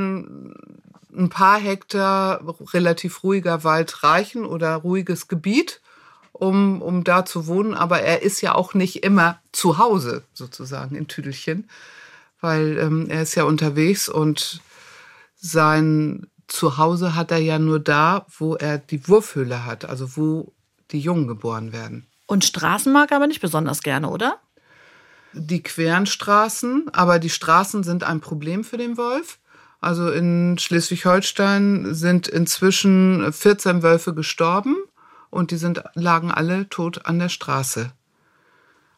ein 1.13 1.29
paar 1.29 1.59
Hektar 1.59 2.41
relativ 2.73 3.23
ruhiger 3.23 3.63
Wald 3.63 4.03
reichen 4.03 4.45
oder 4.45 4.75
ruhiges 4.75 5.27
Gebiet, 5.27 5.80
um, 6.31 6.81
um 6.81 7.03
da 7.03 7.25
zu 7.25 7.47
wohnen. 7.47 7.73
Aber 7.73 8.01
er 8.01 8.21
ist 8.21 8.41
ja 8.41 8.55
auch 8.55 8.73
nicht 8.73 9.03
immer 9.03 9.39
zu 9.51 9.77
Hause 9.77 10.23
sozusagen 10.33 10.95
in 10.95 11.07
Tüdelchen, 11.07 11.69
weil 12.39 12.77
ähm, 12.77 13.07
er 13.09 13.21
ist 13.21 13.35
ja 13.35 13.43
unterwegs 13.43 14.09
und 14.09 14.61
sein 15.35 16.27
Zuhause 16.47 17.15
hat 17.15 17.31
er 17.31 17.39
ja 17.39 17.59
nur 17.59 17.79
da, 17.79 18.25
wo 18.37 18.55
er 18.55 18.77
die 18.77 19.07
Wurfhöhle 19.07 19.65
hat, 19.65 19.85
also 19.85 20.17
wo 20.17 20.53
die 20.91 20.99
Jungen 20.99 21.27
geboren 21.27 21.71
werden. 21.71 22.07
Und 22.27 22.45
Straßen 22.45 22.91
mag 22.91 23.11
er 23.11 23.17
aber 23.17 23.27
nicht 23.27 23.41
besonders 23.41 23.81
gerne, 23.81 24.09
oder? 24.09 24.39
die 25.33 25.63
queren 25.63 26.05
Straßen, 26.05 26.89
aber 26.93 27.19
die 27.19 27.29
Straßen 27.29 27.83
sind 27.83 28.03
ein 28.03 28.21
Problem 28.21 28.63
für 28.63 28.77
den 28.77 28.97
Wolf. 28.97 29.39
Also 29.79 30.11
in 30.11 30.57
Schleswig-Holstein 30.59 31.93
sind 31.93 32.27
inzwischen 32.27 33.31
14 33.33 33.81
Wölfe 33.81 34.13
gestorben 34.13 34.75
und 35.31 35.49
die 35.49 35.57
sind, 35.57 35.83
lagen 35.95 36.29
alle 36.29 36.69
tot 36.69 37.05
an 37.05 37.17
der 37.17 37.29
Straße. 37.29 37.91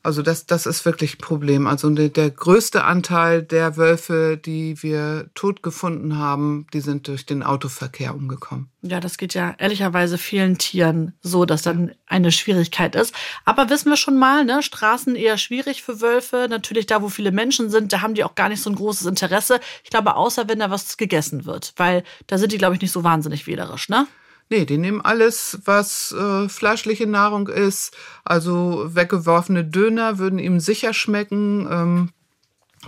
Also 0.05 0.21
das, 0.21 0.45
das 0.45 0.65
ist 0.65 0.83
wirklich 0.83 1.15
ein 1.15 1.19
Problem. 1.19 1.65
Also 1.65 1.89
der, 1.89 2.09
der 2.09 2.29
größte 2.29 2.83
Anteil 2.83 3.41
der 3.41 3.77
Wölfe, 3.77 4.37
die 4.37 4.83
wir 4.83 5.29
tot 5.33 5.63
gefunden 5.63 6.17
haben, 6.17 6.67
die 6.73 6.81
sind 6.81 7.07
durch 7.07 7.25
den 7.25 7.41
Autoverkehr 7.41 8.13
umgekommen. 8.13 8.69
Ja, 8.81 8.99
das 8.99 9.17
geht 9.17 9.33
ja 9.33 9.55
ehrlicherweise 9.57 10.17
vielen 10.17 10.57
Tieren 10.57 11.13
so, 11.21 11.45
dass 11.45 11.61
dann 11.61 11.95
eine 12.05 12.33
Schwierigkeit 12.33 12.95
ist. 12.95 13.15
Aber 13.45 13.69
wissen 13.69 13.89
wir 13.89 13.95
schon 13.95 14.19
mal, 14.19 14.43
ne, 14.43 14.61
Straßen 14.61 15.15
eher 15.15 15.37
schwierig 15.37 15.83
für 15.83 16.01
Wölfe. 16.01 16.47
Natürlich 16.49 16.85
da, 16.85 17.01
wo 17.01 17.07
viele 17.07 17.31
Menschen 17.31 17.69
sind, 17.69 17.93
da 17.93 18.01
haben 18.01 18.13
die 18.13 18.25
auch 18.25 18.35
gar 18.35 18.49
nicht 18.49 18.61
so 18.61 18.69
ein 18.69 18.75
großes 18.75 19.07
Interesse. 19.07 19.61
Ich 19.85 19.89
glaube, 19.89 20.17
außer 20.17 20.49
wenn 20.49 20.59
da 20.59 20.69
was 20.69 20.97
gegessen 20.97 21.45
wird, 21.45 21.71
weil 21.77 22.03
da 22.27 22.37
sind 22.37 22.51
die, 22.51 22.57
glaube 22.57 22.75
ich, 22.75 22.81
nicht 22.81 22.91
so 22.91 23.05
wahnsinnig 23.05 23.47
wählerisch, 23.47 23.87
ne? 23.87 24.05
Nee, 24.49 24.65
die 24.65 24.77
nehmen 24.77 25.01
alles, 25.01 25.59
was 25.65 26.11
äh, 26.11 26.47
fleischliche 26.47 27.07
Nahrung 27.07 27.47
ist. 27.47 27.95
Also 28.23 28.93
weggeworfene 28.93 29.65
Döner 29.65 30.19
würden 30.19 30.39
ihm 30.39 30.59
sicher 30.59 30.93
schmecken. 30.93 31.67
Ähm, 31.71 32.09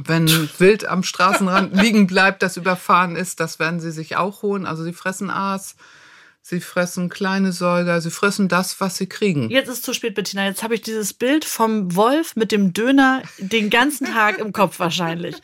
wenn 0.04 0.28
Wild 0.60 0.86
am 0.88 1.04
Straßenrand 1.04 1.76
liegen 1.76 2.08
bleibt, 2.08 2.44
das 2.44 2.58
überfahren 2.58 3.15
ist, 3.15 3.39
das 3.39 3.60
werden 3.60 3.80
sie 3.80 3.91
sich 3.91 4.18
auch 4.18 4.41
holen. 4.41 4.65
Also 4.65 4.84
sie 4.84 4.94
fressen 4.94 5.30
Aas, 5.30 5.76
sie 6.47 6.62
fressen 6.62 7.10
kleine 7.10 7.51
Säuger, 7.51 7.99
sie 8.01 8.12
fressen 8.12 8.47
das, 8.47 8.79
was 8.79 8.97
sie 8.97 9.08
kriegen. 9.08 9.49
Jetzt 9.49 9.67
ist 9.67 9.84
zu 9.84 9.93
spät, 9.93 10.13
Bettina. 10.13 10.45
Jetzt 10.45 10.62
habe 10.62 10.75
ich 10.75 10.81
dieses 10.81 11.13
Bild 11.13 11.43
vom 11.43 11.95
Wolf 11.95 12.36
mit 12.36 12.51
dem 12.51 12.71
Döner 12.71 13.23
den 13.39 13.71
ganzen 13.71 14.05
Tag 14.05 14.38
im 14.38 14.53
Kopf 14.53 14.77
wahrscheinlich. 14.77 15.38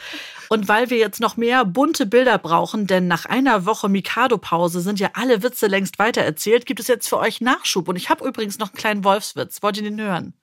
Und 0.49 0.67
weil 0.67 0.91
wir 0.91 0.97
jetzt 0.97 1.19
noch 1.19 1.37
mehr 1.37 1.65
bunte 1.65 2.05
Bilder 2.05 2.37
brauchen, 2.37 2.85
denn 2.85 3.07
nach 3.07 3.25
einer 3.25 3.65
Woche 3.65 3.89
Mikado-Pause 3.89 4.81
sind 4.81 4.99
ja 4.99 5.09
alle 5.13 5.41
Witze 5.41 5.65
längst 5.65 5.97
weitererzählt, 5.97 6.67
gibt 6.67 6.79
es 6.79 6.87
jetzt 6.87 7.09
für 7.09 7.17
euch 7.17 7.41
Nachschub. 7.41 7.87
Und 7.87 7.95
ich 7.95 8.11
habe 8.11 8.27
übrigens 8.27 8.59
noch 8.59 8.69
einen 8.69 8.77
kleinen 8.77 9.03
Wolfswitz. 9.03 9.63
Wollt 9.63 9.77
ihr 9.77 9.83
den 9.83 9.99
hören? 9.99 10.35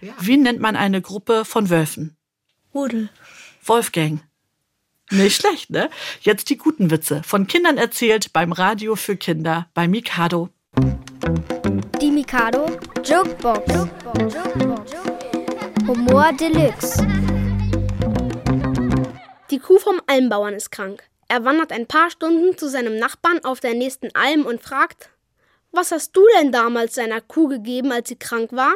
Ja. 0.00 0.12
Wie 0.20 0.36
nennt 0.36 0.60
man 0.60 0.76
eine 0.76 1.02
Gruppe 1.02 1.44
von 1.44 1.70
Wölfen? 1.70 2.16
Rudel. 2.72 3.08
Wolfgang. 3.64 4.20
Nicht 5.10 5.40
schlecht, 5.40 5.68
ne? 5.68 5.90
Jetzt 6.22 6.48
die 6.48 6.56
guten 6.56 6.90
Witze. 6.90 7.22
Von 7.24 7.46
Kindern 7.46 7.76
erzählt 7.76 8.32
beim 8.32 8.52
Radio 8.52 8.96
für 8.96 9.16
Kinder 9.16 9.68
bei 9.74 9.86
Mikado. 9.86 10.48
Die 12.00 12.10
Mikado 12.10 12.66
Jokebox. 13.04 13.86
Humor 15.86 16.32
Deluxe. 16.32 17.06
Die 19.50 19.58
Kuh 19.58 19.78
vom 19.78 20.00
Almbauern 20.06 20.54
ist 20.54 20.70
krank. 20.70 21.04
Er 21.28 21.44
wandert 21.44 21.70
ein 21.70 21.86
paar 21.86 22.10
Stunden 22.10 22.56
zu 22.56 22.68
seinem 22.68 22.98
Nachbarn 22.98 23.44
auf 23.44 23.60
der 23.60 23.74
nächsten 23.74 24.08
Alm 24.14 24.46
und 24.46 24.62
fragt: 24.62 25.10
Was 25.70 25.92
hast 25.92 26.16
du 26.16 26.22
denn 26.38 26.50
damals 26.50 26.94
deiner 26.94 27.20
Kuh 27.20 27.48
gegeben, 27.48 27.92
als 27.92 28.08
sie 28.08 28.16
krank 28.16 28.52
war? 28.52 28.72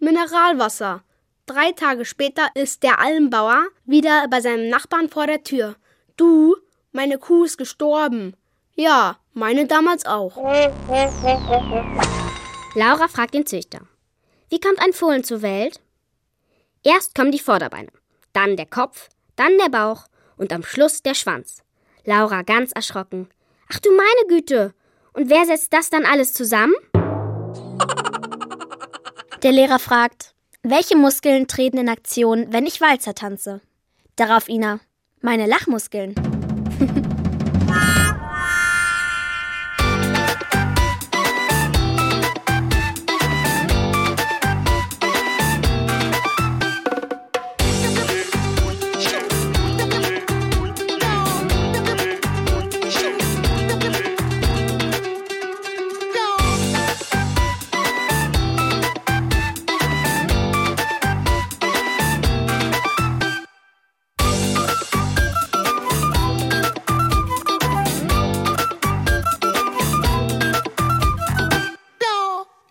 Mineralwasser. 0.00 1.02
Drei 1.46 1.72
Tage 1.72 2.04
später 2.04 2.48
ist 2.54 2.84
der 2.84 3.00
Almbauer 3.00 3.66
wieder 3.84 4.28
bei 4.28 4.40
seinem 4.40 4.68
Nachbarn 4.68 5.08
vor 5.08 5.26
der 5.26 5.42
Tür. 5.42 5.74
Du, 6.16 6.56
meine 6.92 7.18
Kuh 7.18 7.44
ist 7.44 7.58
gestorben. 7.58 8.36
Ja, 8.76 9.18
meine 9.32 9.66
damals 9.66 10.06
auch. 10.06 10.36
Laura 12.76 13.08
fragt 13.08 13.34
den 13.34 13.44
Züchter. 13.44 13.80
Wie 14.50 14.60
kommt 14.60 14.80
ein 14.80 14.92
Fohlen 14.92 15.24
zur 15.24 15.42
Welt? 15.42 15.80
Erst 16.84 17.14
kommen 17.14 17.32
die 17.32 17.40
Vorderbeine, 17.40 17.90
dann 18.32 18.56
der 18.56 18.66
Kopf, 18.66 19.08
dann 19.34 19.58
der 19.58 19.68
Bauch 19.68 20.06
und 20.36 20.52
am 20.52 20.62
Schluss 20.62 21.02
der 21.02 21.14
Schwanz. 21.14 21.62
Laura 22.04 22.42
ganz 22.42 22.70
erschrocken. 22.72 23.28
Ach 23.68 23.80
du 23.80 23.90
meine 23.90 24.28
Güte! 24.28 24.74
Und 25.12 25.28
wer 25.28 25.44
setzt 25.44 25.72
das 25.72 25.90
dann 25.90 26.04
alles 26.04 26.34
zusammen? 26.34 26.74
Der 29.42 29.52
Lehrer 29.52 29.78
fragt, 29.78 30.31
welche 30.62 30.96
Muskeln 30.96 31.48
treten 31.48 31.78
in 31.78 31.88
Aktion, 31.88 32.52
wenn 32.52 32.66
ich 32.66 32.80
Walzer 32.80 33.14
tanze? 33.14 33.60
Darauf 34.16 34.48
Ina, 34.48 34.80
meine 35.20 35.46
Lachmuskeln. 35.46 36.14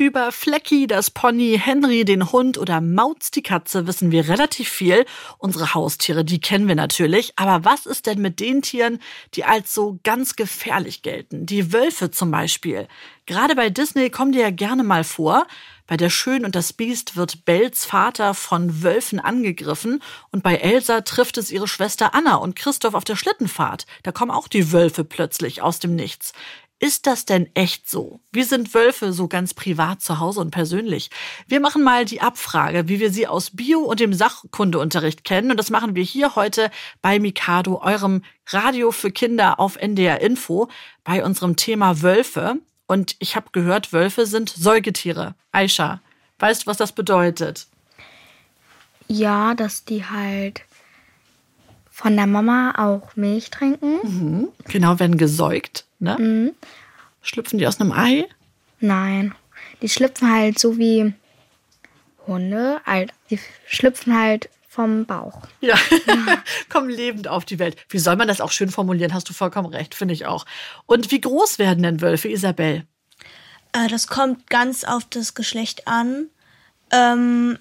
Über 0.02 0.32
Flecki, 0.32 0.88
das 0.88 1.12
Pony, 1.12 1.60
Henry, 1.64 2.06
den 2.06 2.32
Hund 2.32 2.58
oder 2.58 2.82
Mauz, 2.82 3.30
die 3.30 3.44
Katze, 3.44 3.86
wissen 3.86 4.10
wir 4.10 4.28
relativ 4.28 4.68
viel. 4.68 5.06
Unsere 5.38 5.76
Haustiere, 5.76 6.26
die 6.26 6.42
kennen 6.42 6.68
wir 6.68 6.74
natürlich. 6.74 7.34
Aber 7.36 7.66
was 7.66 7.86
ist 7.86 8.08
denn 8.08 8.20
mit 8.20 8.40
den 8.40 8.64
Tieren, 8.64 8.98
die 9.36 9.46
als 9.46 9.76
so 9.76 10.00
ganz 10.04 10.36
gefährlich 10.36 11.04
gelten? 11.04 11.46
Die 11.46 11.72
Wölfe 11.72 12.10
zum 12.10 12.32
Beispiel. 12.32 12.88
Gerade 13.28 13.56
bei 13.56 13.70
Disney 13.70 14.10
kommen 14.10 14.32
die 14.32 14.40
ja 14.40 14.50
gerne 14.50 14.84
mal 14.84 15.04
vor. 15.04 15.46
Bei 15.86 15.98
Der 15.98 16.10
Schön 16.10 16.46
und 16.46 16.56
das 16.56 16.74
Biest 16.74 17.16
wird 17.16 17.46
Bells 17.46 17.86
Vater 17.86 18.34
von 18.34 18.82
Wölfen 18.82 19.20
angegriffen 19.20 20.02
und 20.32 20.42
bei 20.42 20.56
Elsa 20.56 21.02
trifft 21.02 21.38
es 21.38 21.52
ihre 21.52 21.68
Schwester 21.68 22.16
Anna 22.16 22.38
und 22.38 22.56
Christoph 22.56 22.96
auf 22.96 23.04
der 23.04 23.18
Schlittenfahrt. 23.18 23.86
Da 24.02 24.12
kommen 24.12 24.32
auch 24.32 24.48
die 24.48 24.72
Wölfe 24.72 25.04
plötzlich 25.04 25.62
aus 25.62 25.78
dem 25.78 25.96
Nichts. 25.96 26.34
Ist 26.84 27.06
das 27.06 27.26
denn 27.26 27.48
echt 27.54 27.88
so? 27.88 28.22
Wie 28.32 28.41
sind 28.41 28.74
Wölfe 28.74 29.13
so 29.13 29.28
ganz 29.28 29.54
privat 29.54 30.02
zu 30.02 30.17
Hause 30.17 30.39
und 30.39 30.50
persönlich? 30.50 31.12
Wir 31.48 31.60
machen 31.60 31.84
mal 31.84 32.06
die 32.06 32.22
Abfrage, 32.22 32.88
wie 32.88 33.00
wir 33.00 33.12
sie 33.12 33.28
aus 33.28 33.52
Bio- 33.52 33.86
und 33.86 34.00
dem 34.00 34.15
Sachkundeunterricht 34.15 35.24
kennen. 35.24 35.52
Und 35.52 35.58
das 35.58 35.70
machen 35.70 35.94
wir 35.94 36.02
hier 36.02 36.36
heute 36.36 36.72
bei 37.04 37.20
Mikado, 37.20 37.80
eurem 37.84 38.24
Radio 38.48 38.91
für 38.91 39.12
Kinder 39.12 39.60
auf 39.60 39.76
NDR 39.76 40.22
Info, 40.22 40.70
bei 41.04 41.24
unserem 41.24 41.56
Thema 41.56 42.02
Wölfe. 42.02 42.56
Und 42.88 43.15
ich 43.20 43.36
habe 43.36 43.52
gehört, 43.52 43.94
Wölfe 43.94 44.26
sind 44.26 44.50
Säugetiere. 44.50 45.36
Aisha, 45.52 46.02
weißt 46.39 46.63
du, 46.63 46.65
was 46.65 46.78
das 46.78 46.94
bedeutet? 46.94 47.67
Ja, 49.08 49.54
dass 49.54 49.86
die 49.86 50.04
halt 50.04 50.63
von 51.91 52.15
der 52.15 52.25
Mama 52.25 52.73
auch 52.77 53.15
Milch 53.15 53.51
trinken. 53.51 53.99
Mhm. 54.04 54.47
Genau, 54.65 54.99
werden 54.99 55.17
gesäugt. 55.17 55.86
Ne? 55.99 56.17
Mhm. 56.17 56.51
Schlüpfen 57.21 57.60
die 57.60 57.67
aus 57.67 57.80
einem 57.80 57.91
Ei? 57.91 58.25
Nein, 58.80 59.36
die 59.84 59.89
schlüpfen 59.89 60.34
halt 60.34 60.58
so 60.58 60.77
wie 60.80 61.13
Hunde. 62.25 62.82
Halt, 62.86 63.13
die 63.30 63.39
schlüpfen 63.67 64.17
halt 64.17 64.49
vom 64.67 65.06
Bauch. 65.06 65.41
Ja, 65.60 65.75
kommen 66.69 66.89
lebend 66.89 67.27
auf 67.27 67.45
die 67.45 67.60
Welt. 67.60 67.75
Wie 67.89 67.99
soll 67.99 68.15
man 68.15 68.27
das 68.27 68.41
auch 68.41 68.51
schön 68.51 68.69
formulieren? 68.69 69.13
Hast 69.13 69.30
du 69.30 69.34
vollkommen 69.34 69.67
recht, 69.67 69.93
finde 69.93 70.13
ich 70.13 70.25
auch. 70.25 70.45
Und 70.86 71.12
wie 71.12 71.21
groß 71.21 71.60
werden 71.60 71.84
denn 71.84 72.01
Wölfe, 72.01 72.30
Isabel? 72.30 72.86
Äh, 73.73 73.88
das 73.89 74.08
kommt 74.08 74.49
ganz 74.49 74.86
auf 74.86 75.04
das 75.10 75.34
Geschlecht 75.34 75.88
an. 75.88 76.27
Ähm, 76.89 77.60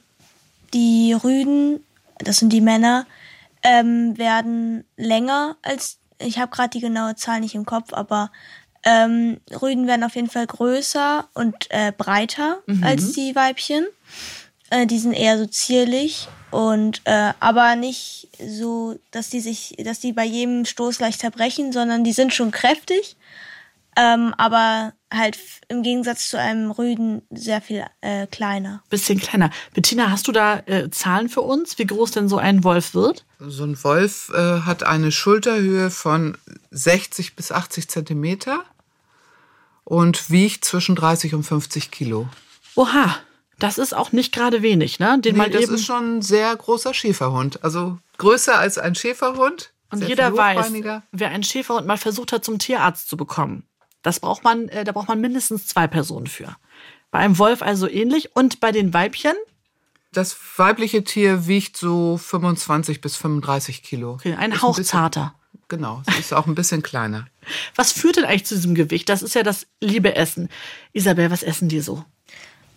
die 0.73 1.13
Rüden, 1.13 1.81
das 2.19 2.39
sind 2.39 2.53
die 2.53 2.61
Männer, 2.61 3.07
ähm, 3.63 4.17
werden 4.19 4.85
länger 4.97 5.57
als, 5.63 5.99
ich 6.19 6.39
habe 6.39 6.51
gerade 6.51 6.71
die 6.71 6.81
genaue 6.81 7.17
Zahl 7.17 7.41
nicht 7.41 7.55
im 7.55 7.67
Kopf, 7.67 7.93
aber 7.93 8.31
ähm, 8.85 9.41
Rüden 9.61 9.87
werden 9.87 10.05
auf 10.05 10.15
jeden 10.15 10.31
Fall 10.31 10.47
größer 10.47 11.29
und 11.35 11.55
äh, 11.71 11.93
breiter 11.97 12.63
mhm. 12.67 12.83
als 12.83 13.13
die 13.13 13.35
Weibchen. 13.35 13.87
Äh, 14.71 14.87
die 14.87 14.99
sind 14.99 15.13
eher 15.13 15.39
so 15.39 15.47
zierlich 15.47 16.29
und 16.51 17.03
äh, 17.05 17.33
aber 17.41 17.77
nicht 17.77 18.29
so, 18.45 18.97
dass 19.11 19.29
die 19.29 19.41
sich, 19.41 19.77
dass 19.85 20.01
die 20.01 20.13
bei 20.13 20.25
jedem 20.25 20.65
Stoß 20.65 20.99
gleich 20.99 21.19
zerbrechen, 21.19 21.73
sondern 21.73 22.05
die 22.05 22.13
sind 22.13 22.33
schon 22.33 22.51
kräftig, 22.51 23.17
ähm, 23.97 24.35
aber 24.37 24.93
halt 25.13 25.39
im 25.69 25.83
Gegensatz 25.83 26.29
zu 26.29 26.39
einem 26.39 26.71
Rüden 26.71 27.23
sehr 27.31 27.61
viel 27.61 27.85
äh, 28.01 28.27
kleiner. 28.29 28.83
Bisschen 28.91 29.19
kleiner. 29.19 29.51
Bettina, 29.75 30.11
hast 30.11 30.29
du 30.29 30.33
da 30.33 30.61
äh, 30.67 30.91
Zahlen 30.91 31.29
für 31.29 31.43
uns, 31.43 31.79
wie 31.79 31.87
groß 31.87 32.13
denn 32.13 32.29
so 32.29 32.39
ein 32.39 32.63
Wolf 32.63 32.95
wird? 32.95 33.25
So 33.41 33.65
ein 33.65 33.83
Wolf 33.83 34.31
äh, 34.35 34.61
hat 34.61 34.83
eine 34.85 35.11
Schulterhöhe 35.11 35.91
von 35.91 36.39
60 36.71 37.35
bis 37.35 37.51
80 37.51 37.89
Zentimeter 37.89 38.65
und 39.85 40.31
wiegt 40.31 40.65
zwischen 40.65 40.95
30 40.95 41.35
und 41.35 41.43
50 41.43 41.91
Kilo. 41.91 42.29
Oha, 42.77 43.17
das 43.59 43.79
ist 43.79 43.95
auch 43.95 44.13
nicht 44.13 44.33
gerade 44.33 44.63
wenig, 44.63 45.01
ne? 45.01 45.19
Den 45.21 45.33
nee, 45.33 45.39
mal 45.39 45.51
das 45.51 45.63
eben 45.63 45.75
ist 45.75 45.85
schon 45.85 46.19
ein 46.19 46.23
sehr 46.23 46.55
großer 46.55 46.95
Schäferhund. 46.95 47.63
Also 47.65 47.99
größer 48.19 48.59
als 48.59 48.79
ein 48.79 48.95
Schäferhund. 48.95 49.73
Und 49.91 50.07
jeder 50.07 50.37
weiß, 50.37 50.73
wer 51.11 51.31
einen 51.31 51.43
Schäferhund 51.43 51.87
mal 51.87 51.99
versucht 51.99 52.33
hat, 52.33 52.45
zum 52.45 52.61
Tierarzt 52.61 53.09
zu 53.09 53.17
bekommen, 53.17 53.65
das 54.03 54.21
braucht 54.21 54.45
man, 54.45 54.69
äh, 54.69 54.85
da 54.85 54.93
braucht 54.93 55.09
man 55.09 55.21
mindestens 55.21 55.67
zwei 55.67 55.87
Personen 55.87 56.27
für. 56.27 56.57
Bei 57.11 57.21
einem 57.21 57.39
Wolf 57.39 57.63
also 57.63 57.89
ähnlich. 57.89 58.35
Und 58.35 58.61
bei 58.61 58.73
den 58.73 58.95
Weibchen? 58.95 59.35
Das 60.13 60.37
weibliche 60.57 61.05
Tier 61.05 61.47
wiegt 61.47 61.77
so 61.77 62.17
25 62.17 63.01
bis 63.01 63.17
35 63.17 63.83
Kilo. 63.83 64.13
Okay, 64.13 64.35
ein 64.35 64.61
Hauch 64.61 64.81
zarter. 64.81 65.35
Genau, 65.69 66.03
es 66.07 66.19
ist 66.19 66.35
auch 66.35 66.47
ein 66.47 66.57
bisschen 66.57 66.83
kleiner. 66.83 67.27
Was 67.77 67.93
führt 67.93 68.17
denn 68.17 68.25
eigentlich 68.25 68.47
zu 68.47 68.57
diesem 68.57 68.75
Gewicht? 68.75 69.09
Das 69.09 69.23
ist 69.23 69.35
ja 69.35 69.45
das 69.45 69.67
liebe 69.81 70.17
Essen. 70.17 70.49
Isabel, 70.93 71.31
was 71.31 71.45
essen 71.45 71.69
die 71.69 71.81
so? 71.81 72.05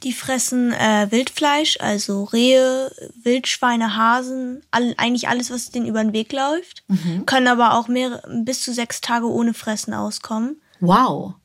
Die 0.03 0.13
fressen 0.13 0.73
äh, 0.73 1.07
Wildfleisch, 1.09 1.77
also 1.79 2.25
Rehe, 2.25 2.91
Wildschweine, 3.23 3.95
Hasen, 3.95 4.61
all, 4.69 4.93
eigentlich 4.97 5.27
alles, 5.27 5.49
was 5.49 5.71
denen 5.71 5.87
über 5.87 6.03
den 6.03 6.13
Weg 6.13 6.31
läuft. 6.33 6.83
Mhm. 6.87 7.25
Können 7.25 7.47
aber 7.47 7.73
auch 7.73 7.87
mehr, 7.87 8.21
bis 8.43 8.61
zu 8.61 8.73
sechs 8.73 9.01
Tage 9.01 9.27
ohne 9.27 9.53
Fressen 9.53 9.93
auskommen. 9.93 10.61
Wow. 10.83 11.35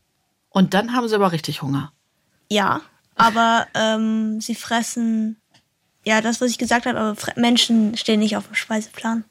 Und 0.51 0.75
dann 0.75 0.95
haben 0.95 1.07
sie 1.07 1.15
aber 1.15 1.31
richtig 1.31 1.63
Hunger. 1.63 1.93
Ja, 2.51 2.81
aber 3.15 3.69
ähm, 3.75 4.41
sie 4.41 4.57
fressen, 4.57 5.41
ja, 6.05 6.21
das, 6.21 6.41
was 6.41 6.51
ich 6.51 6.59
gesagt 6.59 6.87
habe, 6.87 6.99
aber 6.99 7.17
Menschen 7.37 7.97
stehen 7.97 8.19
nicht 8.19 8.37
auf 8.37 8.47
dem 8.47 8.57
Speiseplan. 8.57 9.25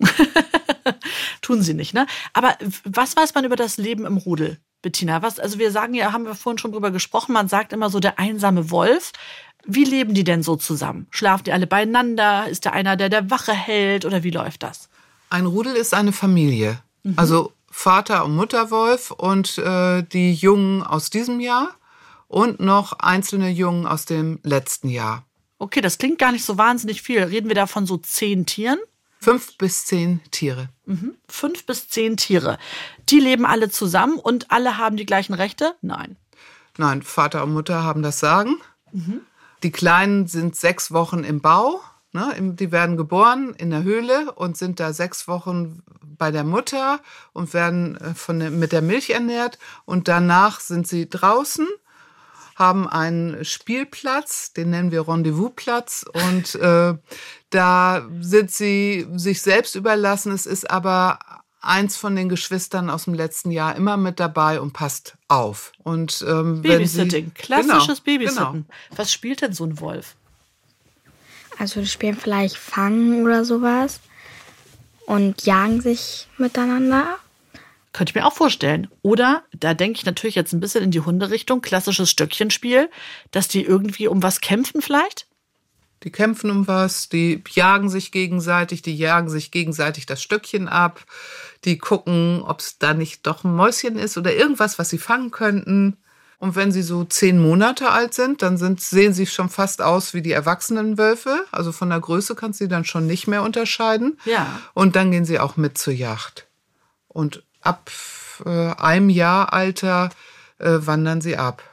Tun 1.42 1.62
sie 1.62 1.74
nicht, 1.74 1.94
ne? 1.94 2.08
Aber 2.32 2.56
was 2.86 3.18
weiß 3.18 3.36
man 3.36 3.44
über 3.44 3.58
das 3.58 3.76
Leben 3.76 4.06
im 4.06 4.16
Rudel, 4.16 4.60
Bettina? 4.82 5.22
Was, 5.22 5.40
also 5.40 5.60
wir 5.60 5.72
sagen 5.72 5.94
ja, 5.94 6.14
haben 6.14 6.24
wir 6.24 6.36
vorhin 6.36 6.58
schon 6.58 6.72
drüber 6.72 6.92
gesprochen, 6.92 7.34
man 7.34 7.50
sagt 7.50 7.74
immer 7.74 7.90
so 7.90 8.00
der 8.00 8.18
einsame 8.18 8.72
Wolf. 8.72 9.12
Wie 9.66 9.84
leben 9.84 10.14
die 10.14 10.24
denn 10.24 10.42
so 10.42 10.56
zusammen? 10.56 11.08
Schlafen 11.10 11.44
die 11.44 11.52
alle 11.52 11.68
beieinander? 11.68 12.48
Ist 12.48 12.66
da 12.66 12.70
einer, 12.70 12.96
der 12.96 13.10
der 13.10 13.30
Wache 13.30 13.52
hält 13.52 14.06
oder 14.06 14.24
wie 14.24 14.32
läuft 14.32 14.64
das? 14.64 14.88
Ein 15.30 15.48
Rudel 15.48 15.76
ist 15.76 15.94
eine 15.94 16.14
Familie. 16.14 16.80
Mhm. 17.04 17.16
Also 17.18 17.52
Vater 17.70 18.26
und 18.26 18.36
Mutterwolf 18.36 19.12
und 19.12 19.58
äh, 19.58 20.04
die 20.04 20.34
Jungen 20.34 20.84
aus 20.84 21.10
diesem 21.10 21.40
Jahr 21.40 21.76
und 22.28 22.60
noch 22.60 22.94
einzelne 23.00 23.50
Jungen 23.50 23.86
aus 23.86 24.06
dem 24.06 24.40
letzten 24.44 24.90
Jahr. 24.90 25.24
Okay, 25.60 25.82
das 25.82 25.98
klingt 25.98 26.20
gar 26.20 26.32
nicht 26.32 26.46
so 26.46 26.58
wahnsinnig 26.58 27.02
viel. 27.02 27.24
Reden 27.24 27.48
wir 27.48 27.56
da 27.56 27.68
von 27.68 27.86
so 27.86 27.98
zehn 27.98 28.46
Tieren? 28.46 28.80
Fünf 29.20 29.58
bis 29.58 29.86
zehn 29.86 30.22
Tiere. 30.32 30.70
Mhm. 30.86 31.16
Fünf 31.28 31.66
bis 31.66 31.90
zehn 31.90 32.18
Tiere. 32.18 32.60
Die 33.10 33.20
leben 33.20 33.46
alle 33.46 33.70
zusammen 33.70 34.20
und 34.20 34.52
alle 34.52 34.78
haben 34.78 34.98
die 34.98 35.06
gleichen 35.06 35.34
Rechte? 35.34 35.76
Nein. 35.82 36.18
Nein, 36.78 37.02
Vater 37.02 37.44
und 37.44 37.54
Mutter 37.54 37.84
haben 37.84 38.04
das 38.04 38.20
Sagen. 38.20 38.58
Mhm. 38.92 39.22
Die 39.64 39.72
Kleinen 39.72 40.28
sind 40.28 40.56
sechs 40.56 40.92
Wochen 40.92 41.24
im 41.24 41.42
Bau. 41.42 41.82
Ne? 42.18 42.56
Die 42.56 42.72
werden 42.72 42.98
geboren 42.98 43.54
in 43.56 43.70
der 43.70 43.84
Höhle 43.84 44.32
und 44.34 44.58
sind 44.58 44.80
da 44.80 44.92
sechs 44.92 45.28
Wochen 45.28 45.84
bei 46.18 46.32
der 46.32 46.44
Mutter 46.44 47.00
und 47.32 47.54
werden 47.54 47.96
äh, 47.98 48.16
von 48.16 48.60
mit 48.60 48.72
der 48.72 48.82
Milch 48.82 49.12
ernährt. 49.12 49.60
Und 49.86 50.08
danach 50.08 50.60
sind 50.60 50.88
sie 50.88 51.08
draußen 51.08 51.68
haben 52.56 52.88
einen 52.88 53.46
Spielplatz, 53.46 54.52
den 54.52 54.72
nennen 54.72 54.90
wir 54.90 55.08
Rendezvousplatz 55.08 56.04
und 56.26 56.56
äh, 56.56 56.96
da 57.52 58.08
sind 58.20 58.50
sie 58.50 59.08
sich 59.14 59.44
selbst 59.44 59.76
überlassen. 59.76 60.32
Es 60.32 60.48
ist 60.48 60.68
aber 60.72 61.20
eins 61.62 61.98
von 61.98 62.16
den 62.16 62.30
Geschwistern 62.30 62.90
aus 62.90 63.04
dem 63.04 63.14
letzten 63.14 63.52
Jahr 63.52 63.76
immer 63.76 63.96
mit 63.96 64.20
dabei 64.20 64.60
und 64.60 64.74
passt 64.74 65.18
auf. 65.28 65.72
Und 65.84 66.26
ähm, 66.28 66.64
Babysitting, 66.64 67.26
sie, 67.26 67.32
klassisches 67.44 68.04
genau, 68.04 68.18
Babysitten. 68.18 68.66
Genau. 68.66 68.98
Was 68.98 69.14
spielt 69.14 69.44
denn 69.44 69.54
so 69.54 69.64
ein 69.64 69.80
Wolf? 69.80 70.16
Also 71.60 71.82
die 71.82 71.88
spielen 71.88 72.18
vielleicht 72.18 72.58
Fangen 72.58 73.24
oder 73.24 73.44
sowas 73.46 74.00
und 75.06 75.46
jagen 75.46 75.82
sich 75.82 76.28
miteinander. 76.38 77.18
Könnte 77.94 78.12
ich 78.12 78.16
mir 78.16 78.28
auch 78.28 78.34
vorstellen. 78.34 78.88
Oder, 79.02 79.44
da 79.58 79.74
denke 79.74 79.98
ich 79.98 80.06
natürlich 80.06 80.36
jetzt 80.36 80.54
ein 80.54 80.60
bisschen 80.60 80.84
in 80.84 80.92
die 80.92 81.00
Hunderichtung, 81.00 81.62
klassisches 81.62 82.12
Stöckchenspiel, 82.12 82.90
dass 83.32 83.48
die 83.48 83.64
irgendwie 83.64 84.08
um 84.08 84.22
was 84.22 84.42
kämpfen 84.42 84.82
vielleicht? 84.82 85.26
Die 86.04 86.12
kämpfen 86.12 86.52
um 86.52 86.68
was, 86.68 87.10
die 87.10 87.44
jagen 87.50 87.90
sich 87.90 88.12
gegenseitig, 88.12 88.84
die 88.84 88.96
jagen 88.96 89.30
sich 89.30 89.50
gegenseitig 89.50 90.06
das 90.06 90.22
Stöckchen 90.22 90.68
ab, 90.68 91.06
die 91.66 91.80
gucken, 91.80 92.44
ob 92.44 92.60
es 92.60 92.78
da 92.78 92.94
nicht 92.94 93.26
doch 93.26 93.44
ein 93.44 93.56
Mäuschen 93.56 93.98
ist 93.98 94.16
oder 94.16 94.36
irgendwas, 94.36 94.78
was 94.78 94.90
sie 94.90 95.00
fangen 95.00 95.32
könnten. 95.32 95.98
Und 96.40 96.56
wenn 96.56 96.72
sie 96.72 96.84
so 96.84 97.04
zehn 97.04 97.42
Monate 97.42 97.90
alt 97.90 98.14
sind, 98.14 98.44
dann 98.44 98.58
sind, 98.58 98.80
sehen 98.80 99.14
sie 99.14 99.26
schon 99.26 99.50
fast 99.50 99.82
aus 99.82 100.14
wie 100.14 100.22
die 100.22 100.32
erwachsenen 100.32 100.98
Wölfe. 100.98 101.46
Also 101.52 101.72
von 101.72 101.90
der 101.90 102.00
Größe 102.00 102.36
kannst 102.36 102.60
du 102.60 102.66
sie 102.66 102.70
dann 102.70 102.86
schon 102.86 103.08
nicht 103.08 103.28
mehr 103.28 103.42
unterscheiden. 103.42 104.20
Ja. 104.26 104.62
Und 104.74 104.96
dann 104.96 105.10
gehen 105.10 105.26
sie 105.26 105.40
auch 105.40 105.58
mit 105.58 105.78
zur 105.80 105.94
Jagd. 105.94 106.46
Und 107.08 107.44
ab 107.62 107.90
äh, 108.46 108.50
einem 108.50 109.10
Jahr 109.10 109.52
Alter 109.52 110.10
äh, 110.60 110.78
wandern 110.82 111.22
sie 111.22 111.38
ab. 111.38 111.64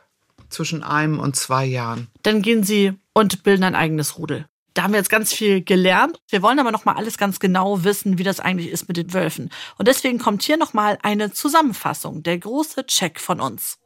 Zwischen 0.48 0.82
einem 0.82 1.18
und 1.18 1.36
zwei 1.36 1.64
Jahren. 1.64 2.08
Dann 2.22 2.40
gehen 2.40 2.62
sie 2.62 2.94
und 3.12 3.42
bilden 3.42 3.64
ein 3.64 3.74
eigenes 3.74 4.18
Rudel. 4.18 4.46
Da 4.74 4.82
haben 4.82 4.92
wir 4.92 4.98
jetzt 4.98 5.10
ganz 5.10 5.32
viel 5.32 5.62
gelernt. 5.62 6.20
Wir 6.28 6.42
wollen 6.42 6.58
aber 6.58 6.72
noch 6.72 6.84
mal 6.84 6.96
alles 6.96 7.16
ganz 7.16 7.38
genau 7.38 7.84
wissen, 7.84 8.18
wie 8.18 8.24
das 8.24 8.40
eigentlich 8.40 8.70
ist 8.70 8.88
mit 8.88 8.96
den 8.96 9.12
Wölfen. 9.12 9.50
Und 9.78 9.86
deswegen 9.86 10.18
kommt 10.18 10.42
hier 10.42 10.56
noch 10.56 10.74
mal 10.74 10.98
eine 11.02 11.32
Zusammenfassung, 11.32 12.24
der 12.24 12.38
große 12.38 12.84
Check 12.86 13.20
von 13.20 13.40
uns. 13.40 13.78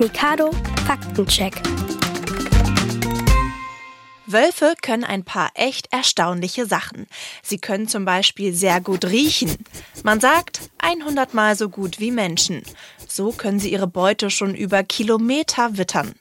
Mikado 0.00 0.50
Faktencheck. 0.86 1.54
Wölfe 4.26 4.74
können 4.80 5.04
ein 5.04 5.24
paar 5.24 5.50
echt 5.54 5.92
erstaunliche 5.92 6.66
Sachen. 6.66 7.06
Sie 7.42 7.58
können 7.58 7.86
zum 7.86 8.04
Beispiel 8.04 8.54
sehr 8.54 8.80
gut 8.80 9.04
riechen. 9.04 9.56
Man 10.02 10.20
sagt 10.20 10.60
100 10.78 11.34
Mal 11.34 11.56
so 11.56 11.68
gut 11.68 12.00
wie 12.00 12.10
Menschen. 12.10 12.62
So 13.06 13.32
können 13.32 13.58
sie 13.58 13.70
ihre 13.70 13.86
Beute 13.86 14.30
schon 14.30 14.54
über 14.54 14.82
Kilometer 14.82 15.76
wittern. 15.76 16.14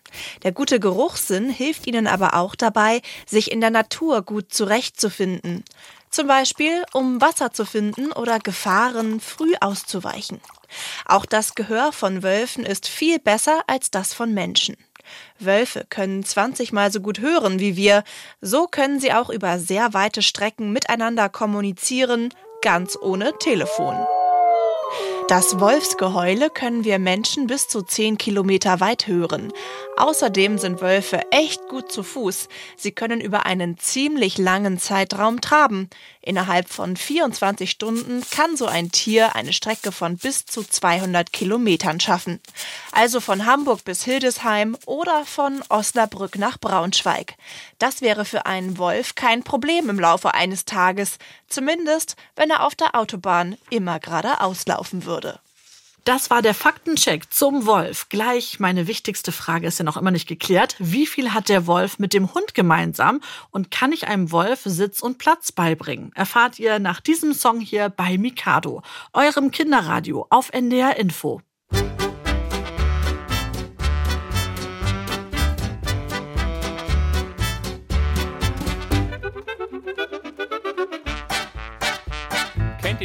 Der 0.44 0.52
gute 0.52 0.80
Geruchssinn 0.80 1.50
hilft 1.50 1.88
ihnen 1.88 2.08
aber 2.08 2.36
auch 2.36 2.56
dabei, 2.56 3.02
sich 3.26 3.52
in 3.52 3.62
der 3.62 3.72
Natur 3.72 4.22
gut 4.24 4.54
zurechtzufinden. 4.54 5.64
Zum 6.10 6.28
Beispiel, 6.28 6.84
um 6.92 7.22
Wasser 7.22 7.54
zu 7.54 7.66
finden 7.66 8.12
oder 8.12 8.40
Gefahren 8.40 9.22
früh 9.22 9.54
auszuweichen. 9.62 10.42
Auch 11.06 11.26
das 11.26 11.56
Gehör 11.56 11.92
von 11.92 12.24
Wölfen 12.24 12.66
ist 12.66 12.88
viel 12.88 13.20
besser 13.20 13.62
als 13.68 13.92
das 13.92 14.14
von 14.14 14.34
Menschen. 14.34 14.78
Wölfe 15.40 15.86
können 15.90 16.24
20 16.24 16.72
Mal 16.72 16.92
so 16.92 17.02
gut 17.02 17.20
hören 17.20 17.60
wie 17.60 17.76
wir, 17.76 18.04
so 18.40 18.68
können 18.68 19.00
sie 19.00 19.14
auch 19.14 19.30
über 19.30 19.60
sehr 19.60 19.94
weite 19.94 20.22
Strecken 20.22 20.72
miteinander 20.72 21.30
kommunizieren, 21.30 22.34
ganz 22.62 22.98
ohne 23.02 23.38
Telefon. 23.40 23.96
Das 25.28 25.62
Wolfsgeheule 25.62 26.50
können 26.50 26.84
wir 26.84 27.00
Menschen 27.00 27.48
bis 27.48 27.70
zu 27.70 27.84
10 27.84 28.18
Kilometer 28.18 28.82
weit 28.82 29.08
hören. 29.08 29.54
Außerdem 29.96 30.58
sind 30.58 30.82
Wölfe 30.82 31.22
echt 31.32 31.70
gut 31.70 31.90
zu 31.90 32.04
Fuß. 32.04 32.50
Sie 32.76 32.92
können 32.92 33.22
über 33.22 33.46
einen 33.46 33.78
ziemlich 33.78 34.38
langen 34.38 34.78
Zeitraum 34.78 35.40
traben. 35.40 35.90
Innerhalb 36.24 36.70
von 36.70 36.96
24 36.96 37.70
Stunden 37.70 38.24
kann 38.30 38.56
so 38.56 38.68
ein 38.68 38.92
Tier 38.92 39.36
eine 39.36 39.54
Strecke 39.54 39.92
von 39.92 40.18
bis 40.18 40.46
zu 40.46 40.64
200 40.64 41.34
Kilometern 41.34 42.00
schaffen. 42.00 42.40
Also 42.92 43.20
von 43.20 43.48
Hamburg 43.48 43.84
bis 43.84 44.04
Hildesheim 44.04 44.78
oder 44.86 45.26
von 45.26 45.64
Osnabrück 45.70 46.38
nach 46.38 46.60
Braunschweig. 46.60 47.36
Das 47.80 48.02
wäre 48.02 48.26
für 48.26 48.46
einen 48.46 48.78
Wolf 48.78 49.16
kein 49.16 49.44
Problem 49.44 49.90
im 49.90 50.00
Laufe 50.00 50.34
eines 50.36 50.66
Tages, 50.66 51.18
zumindest 51.48 52.16
wenn 52.36 52.52
er 52.52 52.66
auf 52.66 52.76
der 52.76 52.96
Autobahn 52.96 53.58
immer 53.72 54.00
geradeaus 54.00 54.68
laufen 54.68 55.06
würde. 55.06 55.40
Das 56.04 56.32
war 56.32 56.42
der 56.42 56.56
Faktencheck 56.56 57.32
zum 57.32 57.68
Wolf. 57.68 58.10
Gleich 58.10 58.60
meine 58.60 58.88
wichtigste 58.88 59.32
Frage 59.32 59.68
ist 59.68 59.78
ja 59.78 59.86
noch 59.86 59.98
immer 59.98 60.10
nicht 60.10 60.28
geklärt. 60.28 60.76
Wie 60.80 61.06
viel 61.06 61.32
hat 61.32 61.48
der 61.48 61.68
Wolf 61.68 62.00
mit 62.00 62.14
dem 62.14 62.34
Hund 62.34 62.56
gemeinsam 62.56 63.22
und 63.52 63.70
kann 63.70 63.92
ich 63.92 64.08
einem 64.08 64.32
Wolf 64.32 64.62
Sitz 64.66 65.02
und 65.02 65.20
Platz 65.20 65.52
beibringen? 65.52 66.12
Erfahrt 66.16 66.58
ihr 66.58 66.80
nach 66.80 67.02
diesem 67.02 67.36
Song 67.36 67.60
hier 67.60 67.90
bei 67.90 68.18
Mikado, 68.18 68.82
eurem 69.14 69.52
Kinderradio 69.52 70.26
auf 70.32 70.50
NDR 70.52 70.98
Info. 70.98 71.42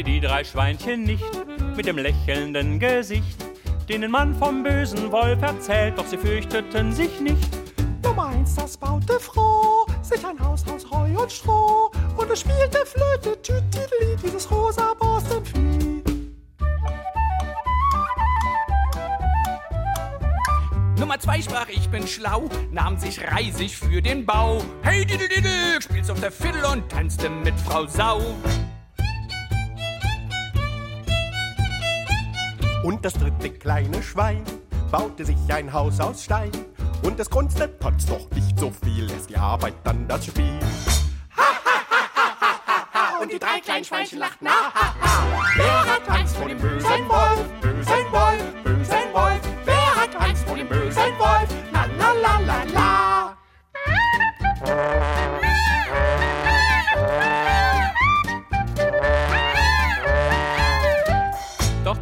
Die 0.07 0.21
drei 0.21 0.43
Schweinchen 0.43 1.03
nicht? 1.03 1.23
mit 1.75 1.85
dem 1.85 1.97
lächelnden 1.99 2.79
Gesicht, 2.79 3.37
denen 3.87 4.09
man 4.09 4.33
vom 4.33 4.63
bösen 4.63 5.11
Wolf 5.11 5.39
erzählt, 5.43 5.97
doch 5.97 6.07
sie 6.07 6.17
fürchteten 6.17 6.91
sich 6.91 7.19
nicht. 7.19 7.47
Nummer 8.01 8.27
eins, 8.27 8.55
das 8.55 8.77
baute 8.77 9.19
froh, 9.19 9.85
sich 10.01 10.25
ein 10.25 10.39
Haus 10.39 10.65
aus 10.67 10.89
Heu 10.89 11.21
und 11.21 11.31
Stroh, 11.31 11.91
und 12.17 12.31
es 12.31 12.39
spielte 12.39 12.83
Flöte, 12.85 13.39
tütideli, 13.43 14.17
dieses 14.23 14.49
rosa 14.49 14.95
Borstenvieh. 14.95 16.01
Nummer 20.97 21.19
zwei 21.19 21.39
sprach, 21.41 21.67
ich 21.69 21.87
bin 21.89 22.07
schlau, 22.07 22.49
nahm 22.71 22.97
sich 22.97 23.21
reisig 23.21 23.77
für 23.77 24.01
den 24.01 24.25
Bau. 24.25 24.63
Hey, 24.81 25.05
diddle, 25.05 25.27
diddle, 25.29 25.79
spielst 25.79 26.09
auf 26.09 26.19
der 26.19 26.31
Fiddle 26.31 26.67
und 26.69 26.89
tanzte 26.89 27.29
mit 27.29 27.53
Frau 27.59 27.85
Sau. 27.85 28.19
Und 32.83 33.03
das 33.03 33.13
dritte 33.13 33.49
kleine 33.49 34.01
Schwein 34.03 34.43
baute 34.91 35.25
sich 35.25 35.37
ein 35.49 35.71
Haus 35.73 35.99
aus 35.99 36.23
Stein. 36.23 36.51
Und 37.03 37.19
es 37.19 37.29
grunzte 37.29 37.69
trotz 37.79 38.05
doch 38.05 38.29
nicht 38.31 38.57
so 38.59 38.71
viel, 38.83 39.09
ist 39.11 39.29
die 39.29 39.37
Arbeit 39.37 39.75
dann 39.83 40.07
das 40.07 40.25
Spiel. 40.25 40.59
Ha, 41.35 41.43
ha, 41.65 42.87
ha, 42.93 43.19
und 43.21 43.31
die 43.31 43.39
drei 43.39 43.59
kleinen 43.59 43.83
Schweinchen 43.83 44.19
lachten. 44.19 44.47
Ha, 44.47 44.71
ha, 44.73 44.95
ha. 45.01 45.23
Wer 45.55 45.85
hat 45.85 46.09
Angst 46.09 46.37
vor 46.37 46.47
dem? 46.47 46.57
Bösen 46.57 47.09
Wolf, 47.09 47.45
bösen 47.61 48.11
Wolf. 48.11 48.66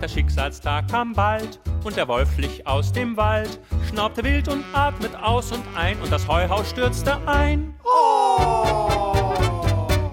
Der 0.06 0.10
Schicksalstag 0.10 0.92
kam 0.92 1.14
bald 1.14 1.60
und 1.84 1.98
der 1.98 2.08
Wolf 2.08 2.32
schlich 2.36 2.68
aus 2.68 2.92
dem 2.92 3.18
Wald, 3.18 3.60
schnaubte 3.90 4.24
wild 4.24 4.48
und 4.48 4.64
atmet 4.72 5.16
aus 5.16 5.52
und 5.52 5.64
ein 5.76 6.00
und 6.00 6.12
das 6.12 6.28
Heuhaus 6.28 6.70
stürzte 6.70 7.18
ein. 7.28 7.74
Oh! 7.84 8.88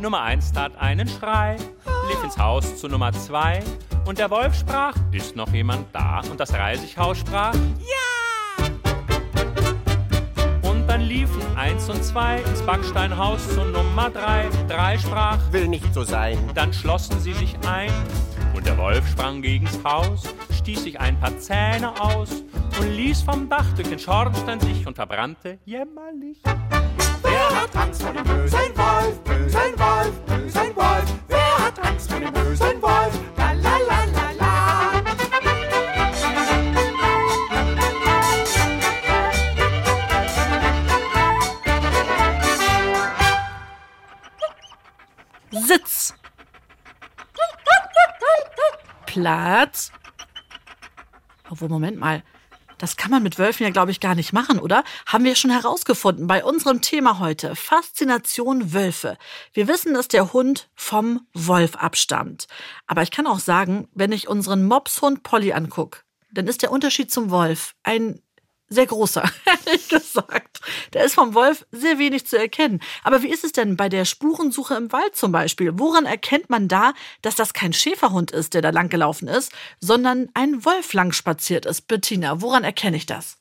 Nummer 0.00 0.22
eins 0.22 0.50
tat 0.50 0.74
einen 0.78 1.06
Schrei, 1.06 1.58
lief 2.08 2.24
ins 2.24 2.38
Haus 2.38 2.76
zu 2.76 2.88
Nummer 2.88 3.12
zwei 3.12 3.62
und 4.06 4.18
der 4.18 4.30
Wolf 4.30 4.54
sprach, 4.54 4.94
ist 5.10 5.36
noch 5.36 5.52
jemand 5.52 5.94
da? 5.94 6.22
Und 6.30 6.40
das 6.40 6.54
Reisighaus 6.54 7.18
sprach, 7.18 7.52
ja! 7.52 8.70
Und 10.62 10.88
dann 10.88 11.02
liefen 11.02 11.42
eins 11.54 11.90
und 11.90 12.02
zwei 12.02 12.38
ins 12.38 12.62
Backsteinhaus 12.62 13.46
zu 13.46 13.62
Nummer 13.62 14.08
drei. 14.08 14.48
Drei 14.68 14.96
sprach, 14.96 15.38
will 15.50 15.68
nicht 15.68 15.92
so 15.92 16.02
sein. 16.02 16.38
Dann 16.54 16.72
schlossen 16.72 17.20
sie 17.20 17.34
sich 17.34 17.54
ein 17.66 17.92
und 18.62 18.66
der 18.66 18.78
Wolf 18.78 19.08
sprang 19.08 19.42
gegens 19.42 19.82
Haus, 19.82 20.22
stieß 20.52 20.84
sich 20.84 21.00
ein 21.00 21.18
paar 21.18 21.36
Zähne 21.38 22.00
aus 22.00 22.44
und 22.78 22.92
ließ 22.92 23.22
vom 23.22 23.48
Dach 23.48 23.66
durch 23.74 23.88
den 23.88 23.98
Schornstein 23.98 24.60
sich 24.60 24.86
und 24.86 24.94
verbrannte 24.94 25.58
jämmerlich. 25.64 26.40
Wer 27.22 27.60
hat 27.60 27.74
Angst 27.74 28.02
vor 28.02 28.12
dem 28.12 28.22
bösen 28.22 28.58
Wolf? 28.76 29.18
Bösen 29.24 29.58
Wolf, 29.78 30.20
bösen 30.20 30.31
Platz. 49.12 49.92
Obwohl, 51.50 51.68
Moment 51.68 51.98
mal. 51.98 52.22
Das 52.78 52.96
kann 52.96 53.10
man 53.10 53.22
mit 53.22 53.38
Wölfen 53.38 53.64
ja, 53.64 53.70
glaube 53.70 53.90
ich, 53.90 54.00
gar 54.00 54.14
nicht 54.14 54.32
machen, 54.32 54.58
oder? 54.58 54.82
Haben 55.06 55.24
wir 55.24 55.36
schon 55.36 55.50
herausgefunden 55.50 56.26
bei 56.26 56.42
unserem 56.42 56.80
Thema 56.80 57.18
heute. 57.18 57.54
Faszination 57.54 58.72
Wölfe. 58.72 59.18
Wir 59.52 59.68
wissen, 59.68 59.92
dass 59.92 60.08
der 60.08 60.32
Hund 60.32 60.70
vom 60.74 61.26
Wolf 61.34 61.76
abstammt. 61.76 62.46
Aber 62.86 63.02
ich 63.02 63.10
kann 63.10 63.26
auch 63.26 63.38
sagen, 63.38 63.86
wenn 63.92 64.12
ich 64.12 64.28
unseren 64.28 64.66
Mopshund 64.66 65.22
Polly 65.22 65.52
angucke, 65.52 66.00
dann 66.32 66.48
ist 66.48 66.62
der 66.62 66.72
Unterschied 66.72 67.12
zum 67.12 67.30
Wolf 67.30 67.74
ein 67.82 68.20
sehr 68.72 68.86
großer, 68.86 69.22
ehrlich 69.66 69.88
gesagt. 69.88 70.60
Da 70.92 71.02
ist 71.02 71.14
vom 71.14 71.34
Wolf 71.34 71.66
sehr 71.70 71.98
wenig 71.98 72.26
zu 72.26 72.38
erkennen. 72.38 72.80
Aber 73.04 73.22
wie 73.22 73.30
ist 73.30 73.44
es 73.44 73.52
denn 73.52 73.76
bei 73.76 73.88
der 73.88 74.04
Spurensuche 74.04 74.74
im 74.74 74.92
Wald 74.92 75.14
zum 75.14 75.32
Beispiel? 75.32 75.78
Woran 75.78 76.06
erkennt 76.06 76.50
man 76.50 76.68
da, 76.68 76.94
dass 77.20 77.34
das 77.34 77.52
kein 77.52 77.72
Schäferhund 77.72 78.30
ist, 78.30 78.54
der 78.54 78.62
da 78.62 78.70
langgelaufen 78.70 79.28
ist, 79.28 79.52
sondern 79.80 80.28
ein 80.34 80.64
Wolf 80.64 80.92
lang 80.92 81.12
spaziert 81.12 81.66
ist? 81.66 81.82
Bettina, 81.82 82.40
woran 82.40 82.64
erkenne 82.64 82.96
ich 82.96 83.06
das? 83.06 83.36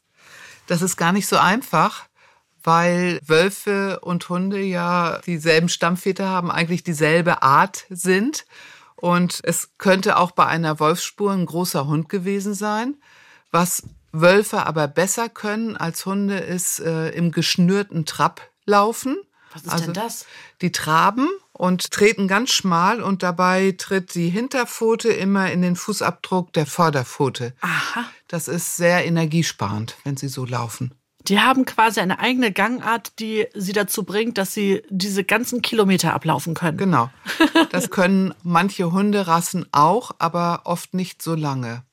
Das 0.68 0.82
ist 0.82 0.98
gar 0.98 1.12
nicht 1.12 1.28
so 1.28 1.38
einfach, 1.38 2.06
weil 2.64 3.20
Wölfe 3.26 4.00
und 4.02 4.28
Hunde 4.30 4.62
ja 4.62 5.20
dieselben 5.26 5.70
Stammväter 5.70 6.28
haben, 6.28 6.52
eigentlich 6.52 6.84
dieselbe 6.84 7.42
Art 7.42 7.86
sind. 7.90 8.46
Und 8.96 9.42
es 9.44 9.72
könnte 9.78 10.18
auch 10.18 10.32
bei 10.32 10.46
einer 10.46 10.80
Wolfsspur 10.80 11.32
ein 11.32 11.46
großer 11.46 11.88
Hund 11.88 12.08
gewesen 12.08 12.54
sein. 12.54 12.98
Was 13.50 13.84
Wölfe 14.12 14.66
aber 14.66 14.88
besser 14.88 15.30
können 15.30 15.78
als 15.78 16.06
Hunde 16.06 16.38
ist 16.38 16.80
äh, 16.80 17.10
im 17.10 17.32
geschnürten 17.32 18.06
Trab 18.06 18.42
laufen. 18.66 19.18
Was 19.54 19.64
ist 19.64 19.72
also, 19.72 19.86
denn 19.86 19.94
das? 19.94 20.26
Die 20.62 20.72
traben 20.72 21.28
und 21.54 21.92
treten 21.92 22.28
ganz 22.28 22.52
schmal 22.52 23.02
und 23.02 23.24
dabei 23.24 23.76
tritt 23.78 24.16
die 24.16 24.30
Hinterpfote 24.30 25.10
immer 25.10 25.52
in 25.52 25.62
den 25.62 25.76
Fußabdruck 25.76 26.54
der 26.54 26.66
Vorderpfote. 26.66 27.54
Aha. 27.62 28.06
Das 28.28 28.48
ist 28.48 28.78
sehr 28.78 29.06
energiesparend, 29.06 29.98
wenn 30.04 30.18
sie 30.18 30.30
so 30.30 30.46
laufen. 30.46 30.94
Die 31.28 31.40
haben 31.40 31.66
quasi 31.66 32.00
eine 32.00 32.20
eigene 32.20 32.52
Gangart, 32.52 33.20
die 33.20 33.46
sie 33.54 33.74
dazu 33.74 34.04
bringt, 34.04 34.38
dass 34.38 34.54
sie 34.54 34.82
diese 34.90 35.24
ganzen 35.24 35.62
Kilometer 35.62 36.14
ablaufen 36.14 36.54
können. 36.54 36.78
Genau. 36.78 37.10
Das 37.72 37.90
können 37.90 38.34
manche 38.44 38.92
Hunderassen 38.92 39.66
auch, 39.72 40.12
aber 40.20 40.62
oft 40.66 40.94
nicht 40.94 41.22
so 41.22 41.36
lange. 41.36 41.84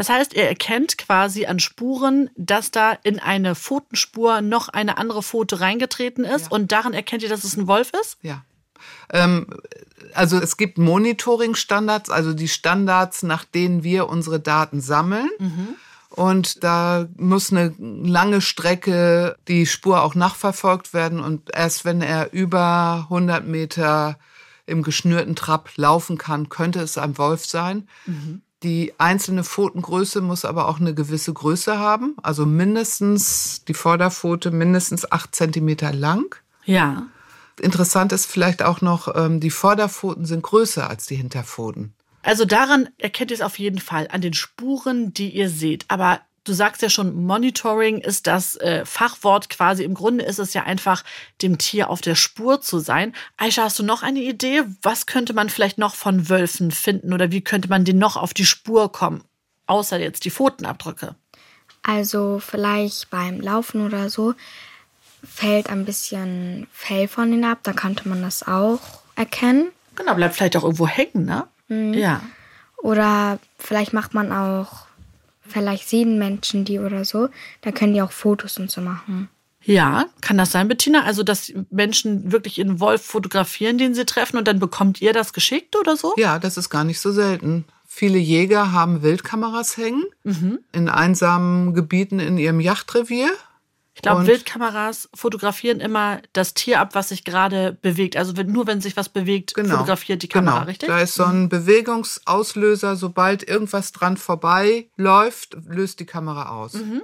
Das 0.00 0.08
heißt, 0.08 0.32
er 0.32 0.48
erkennt 0.48 0.96
quasi 0.96 1.44
an 1.44 1.58
Spuren, 1.58 2.30
dass 2.34 2.70
da 2.70 2.92
in 3.02 3.18
eine 3.18 3.54
Pfotenspur 3.54 4.40
noch 4.40 4.70
eine 4.70 4.96
andere 4.96 5.22
Pfote 5.22 5.60
reingetreten 5.60 6.24
ist 6.24 6.44
ja. 6.44 6.52
und 6.52 6.72
daran 6.72 6.94
erkennt 6.94 7.22
ihr, 7.22 7.28
dass 7.28 7.44
es 7.44 7.54
ein 7.58 7.66
Wolf 7.66 7.92
ist? 8.00 8.16
Ja. 8.22 8.42
Ähm, 9.12 9.48
also 10.14 10.38
es 10.38 10.56
gibt 10.56 10.78
Monitoring-Standards, 10.78 12.08
also 12.08 12.32
die 12.32 12.48
Standards, 12.48 13.22
nach 13.24 13.44
denen 13.44 13.84
wir 13.84 14.08
unsere 14.08 14.40
Daten 14.40 14.80
sammeln. 14.80 15.28
Mhm. 15.38 15.74
Und 16.08 16.64
da 16.64 17.06
muss 17.18 17.52
eine 17.52 17.74
lange 17.78 18.40
Strecke 18.40 19.36
die 19.48 19.66
Spur 19.66 20.02
auch 20.02 20.14
nachverfolgt 20.14 20.94
werden. 20.94 21.20
Und 21.20 21.50
erst 21.54 21.84
wenn 21.84 22.00
er 22.00 22.32
über 22.32 23.06
100 23.10 23.46
Meter 23.46 24.18
im 24.64 24.82
geschnürten 24.82 25.36
Trab 25.36 25.68
laufen 25.76 26.16
kann, 26.16 26.48
könnte 26.48 26.80
es 26.80 26.96
ein 26.96 27.18
Wolf 27.18 27.44
sein. 27.44 27.86
Mhm. 28.06 28.40
Die 28.62 28.92
einzelne 28.98 29.42
Pfotengröße 29.42 30.20
muss 30.20 30.44
aber 30.44 30.68
auch 30.68 30.80
eine 30.80 30.94
gewisse 30.94 31.32
Größe 31.32 31.78
haben. 31.78 32.16
Also 32.22 32.44
mindestens 32.44 33.64
die 33.64 33.74
Vorderpfote 33.74 34.50
mindestens 34.50 35.10
acht 35.10 35.34
Zentimeter 35.34 35.92
lang. 35.92 36.36
Ja. 36.64 37.06
Interessant 37.58 38.12
ist 38.12 38.26
vielleicht 38.26 38.62
auch 38.62 38.80
noch, 38.80 39.14
ähm, 39.14 39.40
die 39.40 39.50
Vorderpfoten 39.50 40.26
sind 40.26 40.42
größer 40.42 40.88
als 40.88 41.06
die 41.06 41.16
Hinterpfoten. 41.16 41.94
Also 42.22 42.44
daran 42.44 42.90
erkennt 42.98 43.30
ihr 43.30 43.36
es 43.36 43.40
auf 43.40 43.58
jeden 43.58 43.80
Fall, 43.80 44.08
an 44.10 44.20
den 44.20 44.34
Spuren, 44.34 45.14
die 45.14 45.30
ihr 45.30 45.48
seht. 45.48 45.86
Aber 45.88 46.20
Du 46.50 46.56
sagst 46.56 46.82
ja 46.82 46.90
schon, 46.90 47.14
Monitoring 47.14 47.98
ist 47.98 48.26
das 48.26 48.56
äh, 48.56 48.84
Fachwort 48.84 49.50
quasi. 49.50 49.84
Im 49.84 49.94
Grunde 49.94 50.24
ist 50.24 50.40
es 50.40 50.52
ja 50.52 50.64
einfach, 50.64 51.04
dem 51.42 51.58
Tier 51.58 51.88
auf 51.88 52.00
der 52.00 52.16
Spur 52.16 52.60
zu 52.60 52.80
sein. 52.80 53.14
Aisha, 53.36 53.62
hast 53.62 53.78
du 53.78 53.84
noch 53.84 54.02
eine 54.02 54.18
Idee? 54.18 54.64
Was 54.82 55.06
könnte 55.06 55.32
man 55.32 55.48
vielleicht 55.48 55.78
noch 55.78 55.94
von 55.94 56.28
Wölfen 56.28 56.72
finden 56.72 57.12
oder 57.12 57.30
wie 57.30 57.40
könnte 57.40 57.68
man 57.68 57.84
denen 57.84 58.00
noch 58.00 58.16
auf 58.16 58.34
die 58.34 58.44
Spur 58.44 58.90
kommen? 58.90 59.22
Außer 59.66 60.00
jetzt 60.00 60.24
die 60.24 60.32
Pfotenabdrücke. 60.32 61.14
Also 61.84 62.42
vielleicht 62.44 63.10
beim 63.10 63.40
Laufen 63.40 63.86
oder 63.86 64.10
so 64.10 64.34
fällt 65.22 65.70
ein 65.70 65.84
bisschen 65.84 66.66
Fell 66.72 67.06
von 67.06 67.32
ihnen 67.32 67.44
ab, 67.44 67.60
da 67.62 67.72
könnte 67.74 68.08
man 68.08 68.22
das 68.22 68.42
auch 68.42 68.80
erkennen. 69.14 69.70
Genau, 69.94 70.16
bleibt 70.16 70.34
vielleicht 70.34 70.56
auch 70.56 70.64
irgendwo 70.64 70.88
hängen, 70.88 71.26
ne? 71.26 71.46
Mhm. 71.68 71.94
Ja. 71.94 72.22
Oder 72.78 73.38
vielleicht 73.56 73.92
macht 73.92 74.14
man 74.14 74.32
auch, 74.32 74.86
vielleicht 75.50 75.88
sehen 75.88 76.18
Menschen 76.18 76.64
die 76.64 76.78
oder 76.78 77.04
so, 77.04 77.28
da 77.60 77.70
können 77.72 77.92
die 77.94 78.02
auch 78.02 78.12
Fotos 78.12 78.58
und 78.58 78.70
so 78.70 78.80
machen. 78.80 79.28
Ja, 79.62 80.06
kann 80.22 80.38
das 80.38 80.52
sein, 80.52 80.68
Bettina? 80.68 81.02
Also, 81.04 81.22
dass 81.22 81.52
Menschen 81.70 82.32
wirklich 82.32 82.58
einen 82.60 82.80
Wolf 82.80 83.02
fotografieren, 83.04 83.76
den 83.76 83.94
sie 83.94 84.06
treffen 84.06 84.38
und 84.38 84.48
dann 84.48 84.58
bekommt 84.58 85.02
ihr 85.02 85.12
das 85.12 85.34
geschickt 85.34 85.76
oder 85.76 85.96
so? 85.98 86.14
Ja, 86.16 86.38
das 86.38 86.56
ist 86.56 86.70
gar 86.70 86.84
nicht 86.84 86.98
so 86.98 87.12
selten. 87.12 87.66
Viele 87.86 88.18
Jäger 88.18 88.72
haben 88.72 89.02
Wildkameras 89.02 89.76
hängen 89.76 90.04
Mhm. 90.24 90.60
in 90.72 90.88
einsamen 90.88 91.74
Gebieten 91.74 92.20
in 92.20 92.38
ihrem 92.38 92.60
Yachtrevier. 92.60 93.28
Ich 93.94 94.02
glaube, 94.02 94.26
Wildkameras 94.26 95.08
fotografieren 95.14 95.80
immer 95.80 96.22
das 96.32 96.54
Tier 96.54 96.80
ab, 96.80 96.94
was 96.94 97.10
sich 97.10 97.24
gerade 97.24 97.76
bewegt. 97.82 98.16
Also 98.16 98.36
wenn, 98.36 98.50
nur 98.50 98.66
wenn 98.66 98.80
sich 98.80 98.96
was 98.96 99.08
bewegt, 99.08 99.52
fotografiert 99.56 100.22
die 100.22 100.28
Kamera, 100.28 100.60
genau. 100.60 100.66
richtig? 100.66 100.88
Da 100.88 101.00
ist 101.00 101.14
so 101.14 101.24
ein 101.24 101.48
Bewegungsauslöser, 101.48 102.96
sobald 102.96 103.46
irgendwas 103.48 103.92
dran 103.92 104.16
vorbei 104.16 104.88
läuft, 104.96 105.56
löst 105.66 106.00
die 106.00 106.06
Kamera 106.06 106.50
aus. 106.50 106.74
Mhm. 106.74 107.02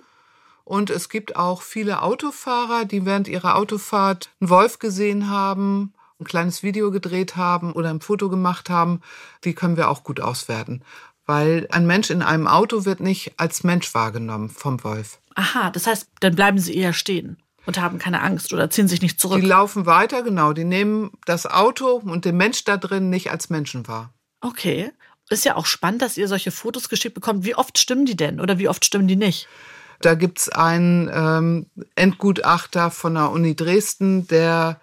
Und 0.64 0.90
es 0.90 1.08
gibt 1.08 1.36
auch 1.36 1.62
viele 1.62 2.02
Autofahrer, 2.02 2.84
die 2.84 3.04
während 3.04 3.28
ihrer 3.28 3.56
Autofahrt 3.56 4.30
einen 4.40 4.50
Wolf 4.50 4.78
gesehen 4.78 5.28
haben, 5.28 5.92
ein 6.18 6.24
kleines 6.24 6.62
Video 6.62 6.90
gedreht 6.90 7.36
haben 7.36 7.72
oder 7.72 7.90
ein 7.90 8.00
Foto 8.00 8.28
gemacht 8.28 8.70
haben. 8.70 9.00
Die 9.44 9.54
können 9.54 9.76
wir 9.76 9.90
auch 9.90 10.02
gut 10.02 10.20
auswerten. 10.20 10.82
Weil 11.24 11.66
ein 11.70 11.86
Mensch 11.86 12.10
in 12.10 12.22
einem 12.22 12.46
Auto 12.46 12.84
wird 12.84 13.00
nicht 13.00 13.34
als 13.36 13.64
Mensch 13.64 13.92
wahrgenommen 13.94 14.48
vom 14.48 14.82
Wolf. 14.82 15.18
Aha, 15.36 15.70
das 15.70 15.86
heißt, 15.86 16.08
dann 16.20 16.34
bleiben 16.34 16.58
sie 16.58 16.74
eher 16.74 16.94
stehen 16.94 17.36
und 17.66 17.78
haben 17.78 17.98
keine 17.98 18.22
Angst 18.22 18.52
oder 18.52 18.70
ziehen 18.70 18.88
sich 18.88 19.02
nicht 19.02 19.20
zurück. 19.20 19.40
Die 19.40 19.46
laufen 19.46 19.84
weiter, 19.84 20.22
genau. 20.22 20.52
Die 20.54 20.64
nehmen 20.64 21.10
das 21.26 21.46
Auto 21.46 21.96
und 22.04 22.24
den 22.24 22.36
Mensch 22.36 22.64
da 22.64 22.78
drin 22.78 23.10
nicht 23.10 23.30
als 23.30 23.50
Menschen 23.50 23.86
wahr. 23.86 24.12
Okay. 24.40 24.90
Ist 25.28 25.44
ja 25.44 25.56
auch 25.56 25.66
spannend, 25.66 26.02
dass 26.02 26.16
ihr 26.16 26.28
solche 26.28 26.52
Fotos 26.52 26.88
geschickt 26.88 27.14
bekommt. 27.14 27.44
Wie 27.44 27.54
oft 27.54 27.78
stimmen 27.78 28.06
die 28.06 28.16
denn 28.16 28.40
oder 28.40 28.58
wie 28.58 28.68
oft 28.68 28.84
stimmen 28.84 29.08
die 29.08 29.16
nicht? 29.16 29.48
Da 30.00 30.14
gibt's 30.14 30.48
einen 30.48 31.10
ähm, 31.12 31.66
Endgutachter 31.96 32.90
von 32.90 33.14
der 33.14 33.30
Uni 33.30 33.56
Dresden, 33.56 34.26
der 34.28 34.80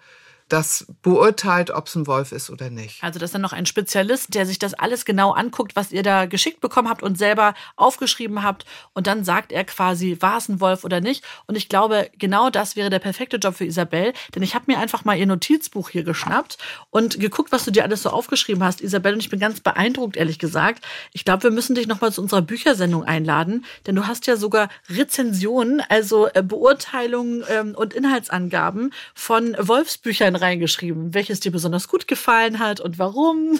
das 0.54 0.86
beurteilt, 1.02 1.72
ob 1.72 1.88
es 1.88 1.96
ein 1.96 2.06
Wolf 2.06 2.30
ist 2.30 2.48
oder 2.48 2.70
nicht. 2.70 3.02
Also 3.02 3.18
das 3.18 3.30
ist 3.30 3.34
dann 3.34 3.42
noch 3.42 3.52
ein 3.52 3.66
Spezialist, 3.66 4.34
der 4.34 4.46
sich 4.46 4.60
das 4.60 4.72
alles 4.72 5.04
genau 5.04 5.32
anguckt, 5.32 5.74
was 5.74 5.90
ihr 5.90 6.04
da 6.04 6.26
geschickt 6.26 6.60
bekommen 6.60 6.88
habt 6.88 7.02
und 7.02 7.18
selber 7.18 7.54
aufgeschrieben 7.74 8.44
habt. 8.44 8.64
Und 8.92 9.08
dann 9.08 9.24
sagt 9.24 9.50
er 9.50 9.64
quasi, 9.64 10.16
war 10.20 10.38
es 10.38 10.48
ein 10.48 10.60
Wolf 10.60 10.84
oder 10.84 11.00
nicht. 11.00 11.24
Und 11.48 11.56
ich 11.56 11.68
glaube, 11.68 12.08
genau 12.20 12.50
das 12.50 12.76
wäre 12.76 12.88
der 12.88 13.00
perfekte 13.00 13.38
Job 13.38 13.56
für 13.56 13.64
Isabel. 13.64 14.12
Denn 14.32 14.44
ich 14.44 14.54
habe 14.54 14.66
mir 14.68 14.78
einfach 14.78 15.04
mal 15.04 15.18
ihr 15.18 15.26
Notizbuch 15.26 15.88
hier 15.88 16.04
geschnappt 16.04 16.56
und 16.90 17.18
geguckt, 17.18 17.50
was 17.50 17.64
du 17.64 17.72
dir 17.72 17.82
alles 17.82 18.04
so 18.04 18.10
aufgeschrieben 18.10 18.62
hast, 18.62 18.80
Isabel. 18.80 19.14
Und 19.14 19.20
ich 19.20 19.30
bin 19.30 19.40
ganz 19.40 19.58
beeindruckt, 19.58 20.16
ehrlich 20.16 20.38
gesagt. 20.38 20.84
Ich 21.12 21.24
glaube, 21.24 21.42
wir 21.42 21.50
müssen 21.50 21.74
dich 21.74 21.88
nochmal 21.88 22.12
zu 22.12 22.22
unserer 22.22 22.42
Büchersendung 22.42 23.02
einladen. 23.02 23.64
Denn 23.88 23.96
du 23.96 24.06
hast 24.06 24.28
ja 24.28 24.36
sogar 24.36 24.68
Rezensionen, 24.88 25.82
also 25.88 26.28
äh, 26.28 26.44
Beurteilungen 26.44 27.42
ähm, 27.48 27.74
und 27.74 27.92
Inhaltsangaben 27.92 28.92
von 29.16 29.56
Wolfsbüchern 29.58 30.36
reingeschrieben, 30.44 31.14
welches 31.14 31.40
dir 31.40 31.50
besonders 31.50 31.88
gut 31.88 32.06
gefallen 32.06 32.58
hat 32.58 32.80
und 32.80 32.98
warum. 32.98 33.58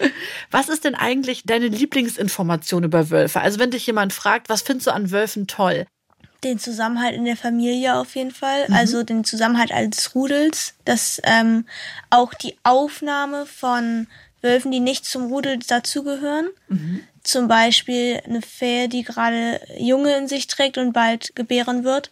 was 0.50 0.68
ist 0.68 0.84
denn 0.84 0.94
eigentlich 0.94 1.42
deine 1.44 1.68
Lieblingsinformation 1.68 2.84
über 2.84 3.10
Wölfe? 3.10 3.40
Also 3.40 3.58
wenn 3.58 3.70
dich 3.70 3.86
jemand 3.86 4.12
fragt, 4.12 4.48
was 4.48 4.62
findest 4.62 4.86
du 4.86 4.92
an 4.94 5.10
Wölfen 5.10 5.46
toll? 5.46 5.86
Den 6.42 6.58
Zusammenhalt 6.58 7.14
in 7.14 7.26
der 7.26 7.36
Familie 7.36 7.96
auf 7.96 8.16
jeden 8.16 8.30
Fall, 8.30 8.64
Mhm. 8.68 8.74
also 8.74 9.02
den 9.02 9.24
Zusammenhalt 9.24 9.72
als 9.72 10.14
Rudels, 10.14 10.74
dass 10.86 11.20
ähm, 11.24 11.66
auch 12.08 12.32
die 12.32 12.56
Aufnahme 12.62 13.44
von 13.44 14.06
Wölfen, 14.40 14.70
die 14.70 14.80
nicht 14.80 15.04
zum 15.04 15.26
Rudel 15.26 15.58
dazugehören, 15.58 16.48
zum 17.22 17.46
Beispiel 17.46 18.22
eine 18.24 18.40
Fähe, 18.40 18.88
die 18.88 19.02
gerade 19.02 19.60
Junge 19.78 20.16
in 20.16 20.28
sich 20.28 20.46
trägt 20.46 20.78
und 20.78 20.94
bald 20.94 21.36
gebären 21.36 21.84
wird, 21.84 22.10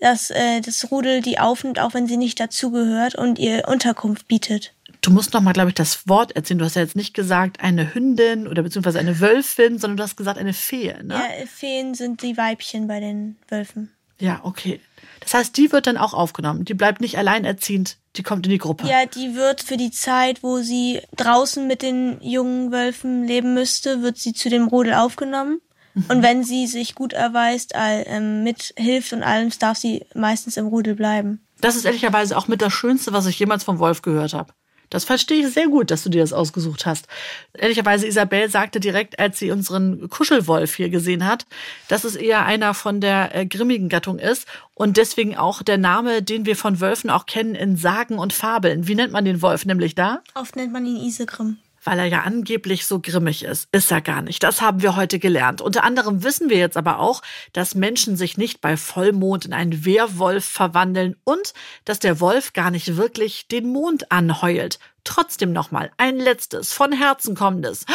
dass 0.00 0.30
äh, 0.30 0.60
das 0.60 0.90
Rudel 0.90 1.22
die 1.22 1.38
aufnimmt, 1.38 1.80
auch 1.80 1.94
wenn 1.94 2.06
sie 2.06 2.16
nicht 2.16 2.40
dazugehört 2.40 3.14
und 3.14 3.38
ihr 3.38 3.68
Unterkunft 3.68 4.28
bietet. 4.28 4.72
Du 5.00 5.10
musst 5.10 5.32
noch 5.32 5.40
mal, 5.40 5.52
glaube 5.52 5.68
ich, 5.68 5.74
das 5.74 6.08
Wort 6.08 6.34
erzählen. 6.34 6.58
Du 6.58 6.64
hast 6.64 6.74
ja 6.74 6.82
jetzt 6.82 6.96
nicht 6.96 7.14
gesagt 7.14 7.60
eine 7.60 7.94
Hündin 7.94 8.48
oder 8.48 8.62
beziehungsweise 8.62 8.98
eine 8.98 9.20
Wölfin, 9.20 9.78
sondern 9.78 9.96
du 9.96 10.02
hast 10.02 10.16
gesagt 10.16 10.38
eine 10.38 10.52
Fee, 10.52 10.94
ne? 11.02 11.14
Ja, 11.14 11.46
Feen 11.46 11.94
sind 11.94 12.22
die 12.22 12.36
Weibchen 12.36 12.88
bei 12.88 13.00
den 13.00 13.36
Wölfen. 13.48 13.92
Ja, 14.20 14.40
okay. 14.42 14.80
Das 15.20 15.34
heißt, 15.34 15.56
die 15.56 15.70
wird 15.70 15.86
dann 15.86 15.96
auch 15.96 16.14
aufgenommen. 16.14 16.64
Die 16.64 16.74
bleibt 16.74 17.00
nicht 17.00 17.18
alleinerziehend, 17.18 17.98
die 18.16 18.22
kommt 18.22 18.46
in 18.46 18.50
die 18.50 18.58
Gruppe. 18.58 18.88
Ja, 18.88 19.06
die 19.06 19.34
wird 19.34 19.62
für 19.62 19.76
die 19.76 19.90
Zeit, 19.90 20.42
wo 20.42 20.58
sie 20.58 21.00
draußen 21.16 21.66
mit 21.66 21.82
den 21.82 22.20
jungen 22.20 22.72
Wölfen 22.72 23.24
leben 23.24 23.54
müsste, 23.54 24.02
wird 24.02 24.18
sie 24.18 24.32
zu 24.32 24.50
dem 24.50 24.66
Rudel 24.66 24.94
aufgenommen. 24.94 25.60
Und 26.08 26.22
wenn 26.22 26.44
sie 26.44 26.66
sich 26.66 26.94
gut 26.94 27.12
erweist, 27.12 27.74
all, 27.74 28.04
ähm, 28.06 28.44
mithilft 28.44 29.12
und 29.12 29.22
allem, 29.22 29.50
darf 29.58 29.78
sie 29.78 30.04
meistens 30.14 30.56
im 30.56 30.66
Rudel 30.66 30.94
bleiben. 30.94 31.40
Das 31.60 31.76
ist 31.76 31.84
ehrlicherweise 31.84 32.36
auch 32.36 32.48
mit 32.48 32.62
das 32.62 32.72
Schönste, 32.72 33.12
was 33.12 33.26
ich 33.26 33.38
jemals 33.38 33.64
vom 33.64 33.78
Wolf 33.78 34.02
gehört 34.02 34.32
habe. 34.32 34.52
Das 34.90 35.04
verstehe 35.04 35.46
ich 35.46 35.52
sehr 35.52 35.68
gut, 35.68 35.90
dass 35.90 36.02
du 36.02 36.08
dir 36.08 36.22
das 36.22 36.32
ausgesucht 36.32 36.86
hast. 36.86 37.08
Ehrlicherweise, 37.52 38.06
Isabel 38.06 38.48
sagte 38.48 38.80
direkt, 38.80 39.18
als 39.18 39.38
sie 39.38 39.50
unseren 39.50 40.08
Kuschelwolf 40.08 40.74
hier 40.74 40.88
gesehen 40.88 41.26
hat, 41.26 41.46
dass 41.88 42.04
es 42.04 42.16
eher 42.16 42.46
einer 42.46 42.72
von 42.72 43.00
der 43.00 43.34
äh, 43.34 43.46
grimmigen 43.46 43.90
Gattung 43.90 44.18
ist 44.18 44.46
und 44.74 44.96
deswegen 44.96 45.36
auch 45.36 45.62
der 45.62 45.78
Name, 45.78 46.22
den 46.22 46.46
wir 46.46 46.56
von 46.56 46.80
Wölfen 46.80 47.10
auch 47.10 47.26
kennen 47.26 47.54
in 47.54 47.76
Sagen 47.76 48.18
und 48.18 48.32
Fabeln. 48.32 48.88
Wie 48.88 48.94
nennt 48.94 49.12
man 49.12 49.26
den 49.26 49.42
Wolf 49.42 49.66
nämlich 49.66 49.94
da? 49.94 50.22
Oft 50.34 50.56
nennt 50.56 50.72
man 50.72 50.86
ihn 50.86 50.96
Isegrim. 50.96 51.58
Weil 51.88 52.00
er 52.00 52.04
ja 52.04 52.20
angeblich 52.20 52.86
so 52.86 53.00
grimmig 53.00 53.42
ist. 53.42 53.66
Ist 53.72 53.90
er 53.90 54.02
gar 54.02 54.20
nicht. 54.20 54.42
Das 54.42 54.60
haben 54.60 54.82
wir 54.82 54.94
heute 54.94 55.18
gelernt. 55.18 55.62
Unter 55.62 55.84
anderem 55.84 56.22
wissen 56.22 56.50
wir 56.50 56.58
jetzt 56.58 56.76
aber 56.76 56.98
auch, 56.98 57.22
dass 57.54 57.74
Menschen 57.74 58.14
sich 58.14 58.36
nicht 58.36 58.60
bei 58.60 58.76
Vollmond 58.76 59.46
in 59.46 59.54
einen 59.54 59.86
Wehrwolf 59.86 60.44
verwandeln 60.44 61.16
und 61.24 61.54
dass 61.86 61.98
der 61.98 62.20
Wolf 62.20 62.52
gar 62.52 62.70
nicht 62.70 62.98
wirklich 62.98 63.48
den 63.48 63.72
Mond 63.72 64.12
anheult. 64.12 64.78
Trotzdem 65.02 65.54
nochmal 65.54 65.90
ein 65.96 66.18
letztes, 66.18 66.74
von 66.74 66.92
Herzen 66.92 67.34
kommendes. 67.34 67.86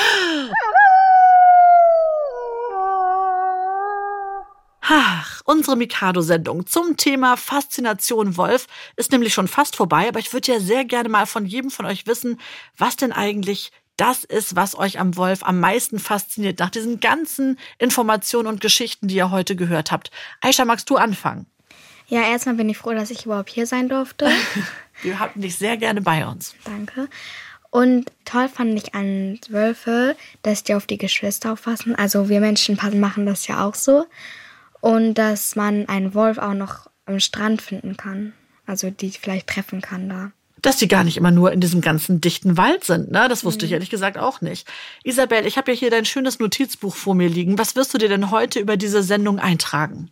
Ach, 4.86 5.42
unsere 5.46 5.78
Mikado-Sendung 5.78 6.66
zum 6.66 6.98
Thema 6.98 7.38
Faszination 7.38 8.38
Wolf 8.38 8.68
ist 8.96 9.12
nämlich 9.12 9.34
schon 9.34 9.48
fast 9.48 9.76
vorbei, 9.76 10.10
aber 10.10 10.20
ich 10.20 10.34
würde 10.34 10.52
ja 10.52 10.60
sehr 10.60 10.84
gerne 10.84 11.10
mal 11.10 11.26
von 11.26 11.46
jedem 11.46 11.70
von 11.70 11.86
euch 11.86 12.06
wissen, 12.06 12.40
was 12.76 12.98
denn 12.98 13.14
eigentlich 13.14 13.72
das 13.98 14.24
ist, 14.24 14.56
was 14.56 14.78
euch 14.78 15.00
am 15.00 15.16
Wolf 15.18 15.44
am 15.44 15.60
meisten 15.60 16.00
fasziniert, 16.00 16.60
nach 16.60 16.70
diesen 16.70 17.00
ganzen 17.00 17.60
Informationen 17.78 18.48
und 18.48 18.62
Geschichten, 18.62 19.08
die 19.08 19.16
ihr 19.16 19.32
heute 19.32 19.56
gehört 19.56 19.92
habt. 19.92 20.12
Aisha, 20.42 20.66
magst 20.66 20.90
du 20.90 20.98
anfangen? 20.98 21.46
Ja, 22.08 22.22
erstmal 22.22 22.56
bin 22.56 22.70
ich 22.70 22.78
froh, 22.78 22.94
dass 22.94 23.12
ich 23.12 23.26
überhaupt 23.26 23.50
hier 23.50 23.68
sein 23.68 23.90
durfte. 23.90 24.30
Wir 25.02 25.20
hatten 25.20 25.42
dich 25.42 25.58
sehr 25.58 25.78
gerne 25.78 26.02
bei 26.02 26.26
uns. 26.26 26.56
Danke. 26.66 27.10
Und 27.70 28.12
toll 28.24 28.50
fand 28.50 28.78
ich 28.78 28.94
an 28.94 29.40
Wölfe, 29.50 30.16
dass 30.44 30.64
die 30.64 30.76
auf 30.76 30.86
die 30.86 31.00
Geschwister 31.00 31.54
aufpassen. 31.54 31.96
Also 31.96 32.30
wir 32.30 32.40
Menschen 32.40 32.78
machen 33.00 33.26
das 33.26 33.48
ja 33.48 33.66
auch 33.66 33.74
so. 33.74 34.06
Und 34.80 35.16
dass 35.16 35.56
man 35.56 35.90
einen 35.90 36.14
Wolf 36.14 36.38
auch 36.38 36.54
noch 36.54 36.88
am 37.08 37.20
Strand 37.20 37.64
finden 37.64 37.98
kann. 37.98 38.34
Also 38.68 38.92
die 38.92 39.10
vielleicht 39.10 39.48
treffen 39.48 39.82
kann 39.82 40.08
da. 40.08 40.32
Dass 40.64 40.78
die 40.78 40.88
gar 40.88 41.04
nicht 41.04 41.18
immer 41.18 41.30
nur 41.30 41.52
in 41.52 41.60
diesem 41.60 41.82
ganzen 41.82 42.22
dichten 42.22 42.58
Wald 42.58 42.84
sind, 42.86 43.12
ne? 43.12 43.28
Das 43.30 43.44
wusste 43.46 43.66
ich 43.68 43.74
ehrlich 43.74 43.90
gesagt 43.92 44.18
auch 44.18 44.42
nicht. 44.42 44.68
Isabel, 45.04 45.46
ich 45.46 45.58
habe 45.58 45.72
ja 45.72 45.78
hier 45.78 45.92
dein 45.92 46.06
schönes 46.06 46.40
Notizbuch 46.40 46.96
vor 46.96 47.14
mir 47.14 47.30
liegen. 47.30 47.58
Was 47.60 47.76
wirst 47.76 47.94
du 47.94 47.98
dir 47.98 48.10
denn 48.10 48.32
heute 48.32 48.60
über 48.60 48.78
diese 48.78 49.04
Sendung 49.04 49.38
eintragen? 49.40 50.10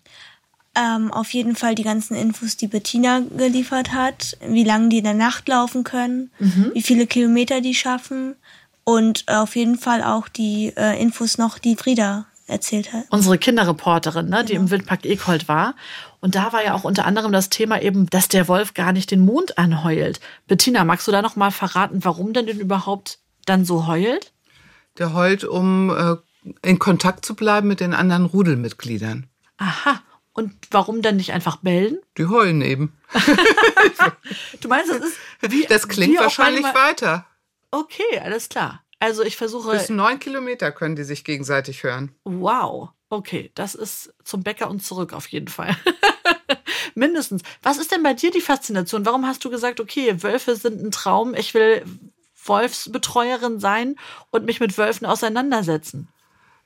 Ähm, 0.76 1.12
auf 1.12 1.32
jeden 1.32 1.56
Fall 1.56 1.74
die 1.76 1.84
ganzen 1.84 2.16
Infos, 2.16 2.56
die 2.58 2.68
Bettina 2.68 3.22
geliefert 3.38 3.91
hat, 3.93 4.38
wie 4.45 4.64
lange 4.64 4.89
die 4.89 4.99
in 4.99 5.04
der 5.06 5.14
Nacht 5.14 5.47
laufen 5.49 5.84
können, 5.84 6.30
Mhm. 6.39 6.72
wie 6.74 6.82
viele 6.82 7.08
Kilometer 7.08 7.60
die 7.62 7.74
schaffen 7.76 8.36
und 8.84 9.24
äh, 9.28 9.36
auf 9.36 9.56
jeden 9.56 9.78
Fall 9.78 10.04
auch 10.04 10.28
die 10.30 10.72
äh, 10.78 11.02
Infos 11.02 11.38
noch, 11.38 11.60
die 11.60 11.76
Frieda 11.76 12.26
erzählt 12.47 12.93
hat. 12.93 13.05
unsere 13.09 13.37
Kinderreporterin, 13.37 14.29
ne, 14.29 14.43
die 14.43 14.53
im 14.53 14.69
Wildpark 14.69 15.05
Ekhold 15.05 15.47
war. 15.47 15.75
Und 16.19 16.35
da 16.35 16.53
war 16.53 16.63
ja 16.63 16.73
auch 16.73 16.83
unter 16.83 17.05
anderem 17.05 17.31
das 17.31 17.49
Thema 17.49 17.81
eben, 17.81 18.07
dass 18.09 18.27
der 18.27 18.47
Wolf 18.47 18.73
gar 18.73 18.91
nicht 18.91 19.11
den 19.11 19.21
Mond 19.21 19.57
anheult. 19.57 20.19
Bettina, 20.47 20.83
magst 20.83 21.07
du 21.07 21.11
da 21.11 21.21
noch 21.21 21.35
mal 21.35 21.51
verraten, 21.51 22.03
warum 22.03 22.33
denn 22.33 22.45
denn 22.45 22.59
überhaupt 22.59 23.19
dann 23.45 23.65
so 23.65 23.87
heult? 23.87 24.33
Der 24.97 25.13
heult, 25.13 25.43
um 25.43 25.89
äh, 25.89 26.15
in 26.61 26.79
Kontakt 26.79 27.25
zu 27.25 27.35
bleiben 27.35 27.67
mit 27.67 27.79
den 27.79 27.93
anderen 27.93 28.25
Rudelmitgliedern. 28.25 29.27
Aha. 29.57 30.01
Und 30.33 30.53
warum 30.71 31.01
dann 31.01 31.17
nicht 31.17 31.33
einfach 31.33 31.57
bellen? 31.57 31.99
Die 32.17 32.25
heulen 32.25 32.61
eben. 32.61 32.95
du 34.61 34.67
meinst, 34.69 34.89
das 34.89 35.01
ist 35.01 35.17
wie. 35.51 35.65
Das 35.65 35.87
klingt 35.87 36.17
wahrscheinlich 36.17 36.63
weiter. 36.63 37.25
Okay, 37.69 38.19
alles 38.23 38.49
klar. 38.49 38.80
Also 39.02 39.24
ich 39.24 39.36
versuche. 39.36 39.72
Bis 39.72 39.89
neun 39.89 40.20
Kilometer 40.20 40.72
können 40.72 40.95
die 40.95 41.04
sich 41.04 41.24
gegenseitig 41.24 41.82
hören. 41.82 42.14
Wow. 42.24 42.89
Okay, 43.10 43.52
das 43.56 43.74
ist 43.74 44.14
zum 44.24 44.43
Bäcker 44.43 44.70
und 44.70 44.84
zurück 44.86 45.14
auf 45.14 45.28
jeden 45.28 45.47
Fall. 45.47 45.76
Mindestens. 46.95 47.41
Was 47.64 47.80
ist 47.80 47.91
denn 47.91 48.04
bei 48.04 48.14
dir 48.14 48.30
die 48.30 48.41
Faszination? 48.41 49.06
Warum 49.06 49.26
hast 49.26 49.43
du 49.43 49.49
gesagt, 49.49 49.80
okay, 49.80 50.22
Wölfe 50.22 50.56
sind 50.56 50.84
ein 50.84 50.91
Traum, 50.91 51.34
ich 51.34 51.56
will 51.56 51.84
Wolfsbetreuerin 52.45 53.60
sein 53.60 53.95
und 54.30 54.45
mich 54.45 54.60
mit 54.60 54.78
Wölfen 54.78 55.08
auseinandersetzen? 55.08 56.08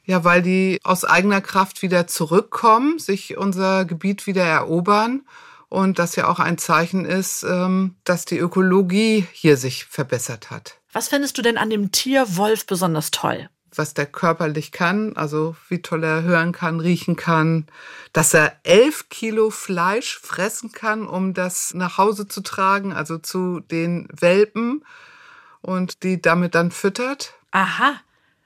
Ja, 0.04 0.26
weil 0.26 0.42
die 0.42 0.80
aus 0.84 1.06
eigener 1.06 1.42
Kraft 1.42 1.82
wieder 1.82 2.06
zurückkommen, 2.06 3.00
sich 3.00 3.38
unser 3.38 3.86
Gebiet 3.86 4.28
wieder 4.28 4.44
erobern 4.44 5.22
und 5.70 6.00
das 6.00 6.18
ja 6.18 6.28
auch 6.28 6.40
ein 6.40 6.58
Zeichen 6.58 7.06
ist, 7.06 7.44
ähm, 7.44 7.96
dass 8.04 8.26
die 8.26 8.38
Ökologie 8.38 9.26
hier 9.32 9.56
sich 9.56 9.86
verbessert 9.86 10.52
hat. 10.52 10.80
Was 10.96 11.10
findest 11.10 11.38
du 11.38 11.42
denn 11.42 11.58
an 11.58 11.70
dem 11.70 11.92
Tier 11.92 12.38
Wolf 12.38 12.66
besonders 12.66 13.12
toll? 13.12 13.50
was 13.78 13.94
der 13.94 14.06
körperlich 14.06 14.72
kann, 14.72 15.18
also 15.18 15.58
wie 15.68 15.82
toll 15.82 16.06
er 16.06 16.24
hören 16.24 16.54
kann, 16.54 16.80
riechen 16.80 17.18
kann, 17.18 17.66
dass 18.14 18.34
er 18.34 18.58
elf 18.64 19.10
Kilo 19.10 19.50
Fleisch 19.50 20.18
fressen 20.18 20.72
kann, 20.72 21.06
um 21.06 21.34
das 21.34 21.74
nach 21.74 21.98
Hause 21.98 22.30
zu 22.30 22.40
tragen, 22.40 22.94
also 22.94 23.18
zu 23.18 23.60
den 23.60 24.08
Welpen 24.10 24.86
und 25.60 26.04
die 26.04 26.22
damit 26.22 26.56
dann 26.56 26.72
füttert. 26.72 27.34
Aha, 27.52 28.00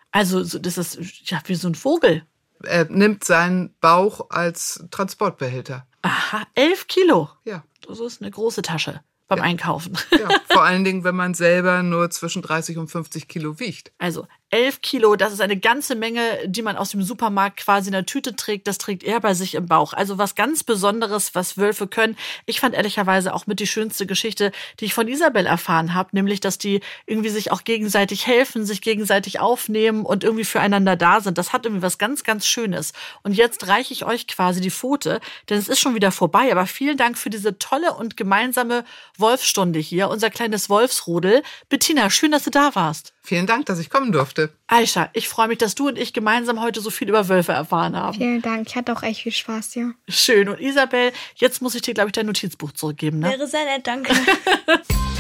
also 0.10 0.44
das 0.44 0.80
ist 0.80 0.98
ja 1.30 1.40
wie 1.46 1.54
so 1.54 1.68
ein 1.68 1.76
Vogel. 1.76 2.26
Er 2.64 2.86
nimmt 2.86 3.24
seinen 3.24 3.76
Bauch 3.82 4.32
als 4.32 4.84
Transportbehälter. 4.90 5.86
Aha, 6.02 6.48
elf 6.56 6.88
Kilo. 6.88 7.30
Ja. 7.44 7.64
Das 7.88 8.00
ist 8.00 8.24
eine 8.24 8.32
große 8.32 8.64
Tasche 8.64 9.02
beim 9.30 9.38
ja. 9.38 9.46
Einkaufen. 9.46 9.98
Ja, 10.12 10.28
vor 10.50 10.64
allen 10.64 10.84
Dingen, 10.84 11.06
wenn 11.06 11.16
man 11.16 11.34
selber 11.34 11.82
nur 11.84 12.10
zwischen 12.10 12.42
30 12.42 12.78
und 12.78 12.90
50 12.90 13.30
Kilo 13.30 13.60
wiegt. 13.60 13.94
Also 13.98 14.28
11 14.52 14.82
Kilo, 14.82 15.16
das 15.16 15.32
ist 15.32 15.42
eine 15.42 15.58
ganze 15.58 15.96
Menge, 15.96 16.22
die 16.46 16.62
man 16.62 16.76
aus 16.76 16.90
dem 16.90 17.04
Supermarkt 17.04 17.58
quasi 17.58 17.90
in 17.90 17.94
der 17.94 18.06
Tüte 18.06 18.36
trägt. 18.36 18.68
Das 18.68 18.80
trägt 18.80 19.04
er 19.04 19.20
bei 19.20 19.34
sich 19.36 19.54
im 19.54 19.68
Bauch. 19.68 19.94
Also 19.94 20.18
was 20.18 20.34
ganz 20.34 20.64
Besonderes, 20.64 21.36
was 21.36 21.58
Wölfe 21.58 21.88
können. 21.88 22.18
Ich 22.46 22.60
fand 22.60 22.74
ehrlicherweise 22.74 23.34
auch 23.34 23.46
mit 23.46 23.60
die 23.60 23.68
schönste 23.68 24.08
Geschichte, 24.08 24.52
die 24.80 24.86
ich 24.86 24.94
von 24.94 25.08
Isabel 25.08 25.46
erfahren 25.46 25.94
habe, 25.94 26.10
nämlich, 26.14 26.40
dass 26.40 26.58
die 26.58 26.82
irgendwie 27.06 27.30
sich 27.30 27.52
auch 27.52 27.64
gegenseitig 27.64 28.26
helfen, 28.26 28.66
sich 28.66 28.82
gegenseitig 28.82 29.40
aufnehmen 29.40 30.06
und 30.06 30.24
irgendwie 30.24 30.46
füreinander 30.46 30.96
da 30.96 31.22
sind. 31.22 31.38
Das 31.38 31.54
hat 31.54 31.66
irgendwie 31.66 31.84
was 31.84 32.00
ganz, 32.00 32.24
ganz 32.24 32.48
Schönes. 32.48 32.94
Und 33.22 33.34
jetzt 33.34 33.68
reiche 33.68 33.94
ich 33.94 34.06
euch 34.06 34.28
quasi 34.28 34.62
die 34.62 34.72
Pfote, 34.72 35.20
denn 35.50 35.60
es 35.60 35.68
ist 35.68 35.80
schon 35.80 35.94
wieder 35.94 36.12
vorbei. 36.12 36.52
Aber 36.52 36.66
vielen 36.66 36.98
Dank 36.98 37.18
für 37.18 37.30
diese 37.30 37.60
tolle 37.60 37.94
und 37.94 38.18
gemeinsame 38.18 38.84
Wolfstunde 39.18 39.80
hier, 39.80 40.10
unser 40.10 40.32
kleines 40.32 40.70
Wolfsrudel. 40.70 41.44
Bettina, 41.70 42.10
schön, 42.10 42.32
dass 42.32 42.44
du 42.44 42.50
da 42.50 42.74
warst. 42.74 43.14
Vielen 43.30 43.46
Dank, 43.46 43.68
dass 43.68 43.78
ich 43.78 43.92
kommen 43.92 44.12
durfte. 44.12 44.50
Aisha, 44.66 45.12
ich 45.14 45.30
freue 45.30 45.50
mich, 45.50 45.60
dass 45.60 45.76
du 45.76 45.90
und 45.90 46.00
ich 46.00 46.14
gemeinsam 46.14 46.60
heute 46.62 46.82
so 46.82 46.90
viel 46.90 47.08
über 47.08 47.30
Wölfe 47.30 47.52
erfahren 47.52 47.96
haben. 47.96 48.18
Vielen 48.18 48.42
Dank, 48.42 48.68
ich 48.68 48.76
hatte 48.76 48.92
auch 48.92 49.04
echt 49.04 49.22
viel 49.22 49.32
Spaß, 49.32 49.76
ja. 49.76 49.92
Schön. 50.08 50.50
Und 50.50 50.60
Isabel, 50.60 51.12
jetzt 51.36 51.62
muss 51.62 51.76
ich 51.76 51.84
dir, 51.84 51.94
glaube 51.94 52.08
ich, 52.10 52.14
dein 52.14 52.26
Notizbuch 52.26 52.72
zurückgeben, 52.72 53.20
ne? 53.20 53.30
Wäre 53.30 53.48
sehr 53.48 53.66
nett, 53.66 53.86
danke. 53.86 54.12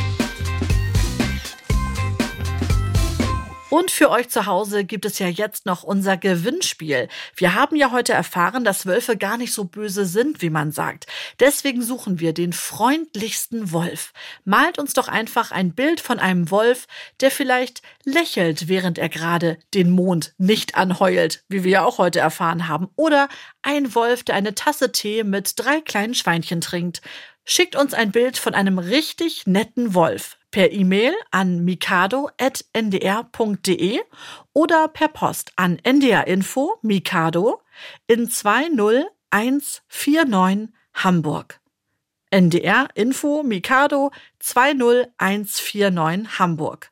Und 3.69 3.91
für 3.91 4.09
euch 4.09 4.29
zu 4.29 4.47
Hause 4.47 4.83
gibt 4.83 5.05
es 5.05 5.19
ja 5.19 5.27
jetzt 5.27 5.67
noch 5.67 5.83
unser 5.83 6.17
Gewinnspiel. 6.17 7.07
Wir 7.35 7.53
haben 7.53 7.75
ja 7.75 7.91
heute 7.91 8.13
erfahren, 8.13 8.63
dass 8.63 8.87
Wölfe 8.87 9.15
gar 9.15 9.37
nicht 9.37 9.53
so 9.53 9.65
böse 9.65 10.05
sind, 10.05 10.41
wie 10.41 10.49
man 10.49 10.71
sagt. 10.71 11.05
Deswegen 11.39 11.83
suchen 11.83 12.19
wir 12.19 12.33
den 12.33 12.51
freundlichsten 12.51 13.71
Wolf. 13.71 14.11
Malt 14.43 14.79
uns 14.79 14.93
doch 14.93 15.07
einfach 15.07 15.51
ein 15.51 15.75
Bild 15.75 16.01
von 16.01 16.17
einem 16.17 16.49
Wolf, 16.49 16.87
der 17.21 17.29
vielleicht 17.29 17.83
lächelt, 18.05 18.67
während 18.69 18.97
er 18.97 19.09
gerade 19.09 19.59
den 19.75 19.91
Mond 19.91 20.33
nicht 20.39 20.73
anheult, 20.73 21.43
wie 21.47 21.63
wir 21.63 21.71
ja 21.71 21.85
auch 21.85 21.99
heute 21.99 22.19
erfahren 22.19 22.67
haben. 22.67 22.89
Oder 22.95 23.29
ein 23.61 23.93
Wolf, 23.93 24.23
der 24.23 24.33
eine 24.33 24.55
Tasse 24.55 24.91
Tee 24.91 25.23
mit 25.23 25.53
drei 25.57 25.79
kleinen 25.81 26.15
Schweinchen 26.15 26.61
trinkt. 26.61 27.01
Schickt 27.45 27.75
uns 27.75 27.93
ein 27.93 28.11
Bild 28.11 28.39
von 28.39 28.55
einem 28.55 28.79
richtig 28.79 29.45
netten 29.45 29.93
Wolf 29.93 30.38
per 30.51 30.71
E-Mail 30.71 31.13
an 31.31 31.63
mikado.ndr.de 31.63 33.99
oder 34.53 34.87
per 34.87 35.07
Post 35.09 35.51
an 35.55 35.79
ndrinfo 35.85 36.79
Mikado 36.81 37.61
in 38.07 38.29
20149 38.29 40.69
Hamburg. 40.93 41.59
NDR 42.31 42.87
Info 42.93 43.41
Mikado 43.43 44.11
20149 44.39 46.39
Hamburg. 46.39 46.91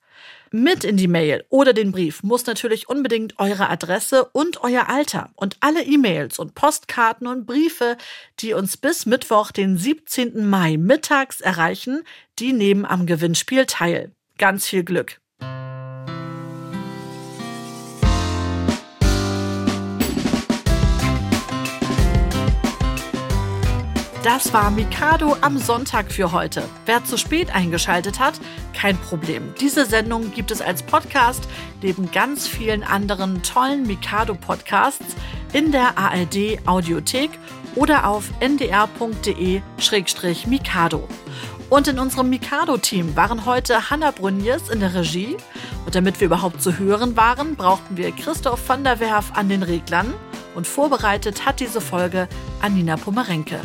Mit 0.51 0.85
in 0.85 0.95
die 0.95 1.09
Mail 1.09 1.43
oder 1.49 1.73
den 1.73 1.91
Brief 1.91 2.23
muss 2.23 2.45
natürlich 2.45 2.87
unbedingt 2.87 3.37
eure 3.37 3.69
Adresse 3.69 4.29
und 4.31 4.63
euer 4.63 4.87
Alter 4.87 5.29
und 5.35 5.57
alle 5.59 5.83
E-Mails 5.83 6.39
und 6.39 6.55
Postkarten 6.55 7.27
und 7.27 7.45
Briefe, 7.45 7.97
die 8.39 8.53
uns 8.53 8.77
bis 8.77 9.05
Mittwoch, 9.05 9.51
den 9.51 9.77
17. 9.77 10.47
Mai 10.47 10.77
mittags 10.77 11.41
erreichen, 11.41 12.03
die 12.39 12.53
nehmen 12.53 12.85
am 12.85 13.05
Gewinnspiel 13.05 13.65
teil. 13.65 14.11
Ganz 14.37 14.67
viel 14.67 14.83
Glück! 14.83 15.19
Das 24.23 24.53
war 24.53 24.71
Mikado 24.71 25.37
am 25.39 25.57
Sonntag 25.57 26.11
für 26.11 26.33
heute. 26.33 26.67
Wer 26.85 27.05
zu 27.05 27.17
spät 27.17 27.55
eingeschaltet 27.55 28.19
hat, 28.19 28.33
kein 28.73 28.97
Problem. 28.97 29.53
Diese 29.61 29.85
Sendung 29.85 30.33
gibt 30.33 30.51
es 30.51 30.61
als 30.61 30.83
Podcast 30.83 31.47
neben 31.81 32.11
ganz 32.11 32.45
vielen 32.45 32.83
anderen 32.83 33.41
tollen 33.41 33.87
Mikado-Podcasts 33.87 35.15
in 35.53 35.71
der 35.71 35.97
ARD 35.97 36.59
Audiothek 36.65 37.29
oder 37.75 38.05
auf 38.05 38.29
ndr.de-mikado. 38.41 41.07
Und 41.69 41.87
in 41.87 41.99
unserem 41.99 42.29
Mikado-Team 42.29 43.15
waren 43.15 43.45
heute 43.45 43.89
Hanna 43.89 44.11
Brunjes 44.11 44.69
in 44.69 44.79
der 44.79 44.93
Regie. 44.93 45.35
Und 45.85 45.95
damit 45.95 46.19
wir 46.19 46.27
überhaupt 46.27 46.61
zu 46.61 46.77
hören 46.77 47.17
waren, 47.17 47.55
brauchten 47.55 47.97
wir 47.97 48.11
Christoph 48.11 48.67
van 48.67 48.83
der 48.83 48.99
Werf 48.99 49.31
an 49.33 49.49
den 49.49 49.63
Reglern. 49.63 50.13
Und 50.55 50.65
vorbereitet 50.65 51.45
hat 51.45 51.59
diese 51.59 51.81
Folge 51.81 52.27
Anina 52.61 52.95
Pomerenke. 52.95 53.59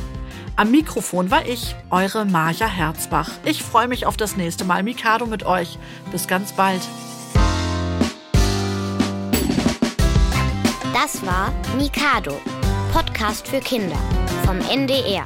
Am 0.56 0.70
Mikrofon 0.70 1.30
war 1.30 1.46
ich, 1.46 1.74
eure 1.90 2.26
Maja 2.26 2.66
Herzbach. 2.66 3.30
Ich 3.44 3.62
freue 3.62 3.88
mich 3.88 4.04
auf 4.04 4.16
das 4.16 4.36
nächste 4.36 4.64
Mal 4.64 4.82
Mikado 4.82 5.24
mit 5.24 5.46
euch. 5.46 5.78
Bis 6.10 6.26
ganz 6.26 6.52
bald. 6.52 6.82
Das 10.92 11.24
war 11.24 11.52
Mikado, 11.78 12.38
Podcast 12.92 13.48
für 13.48 13.60
Kinder 13.60 13.98
vom 14.44 14.60
NDR. 14.68 15.24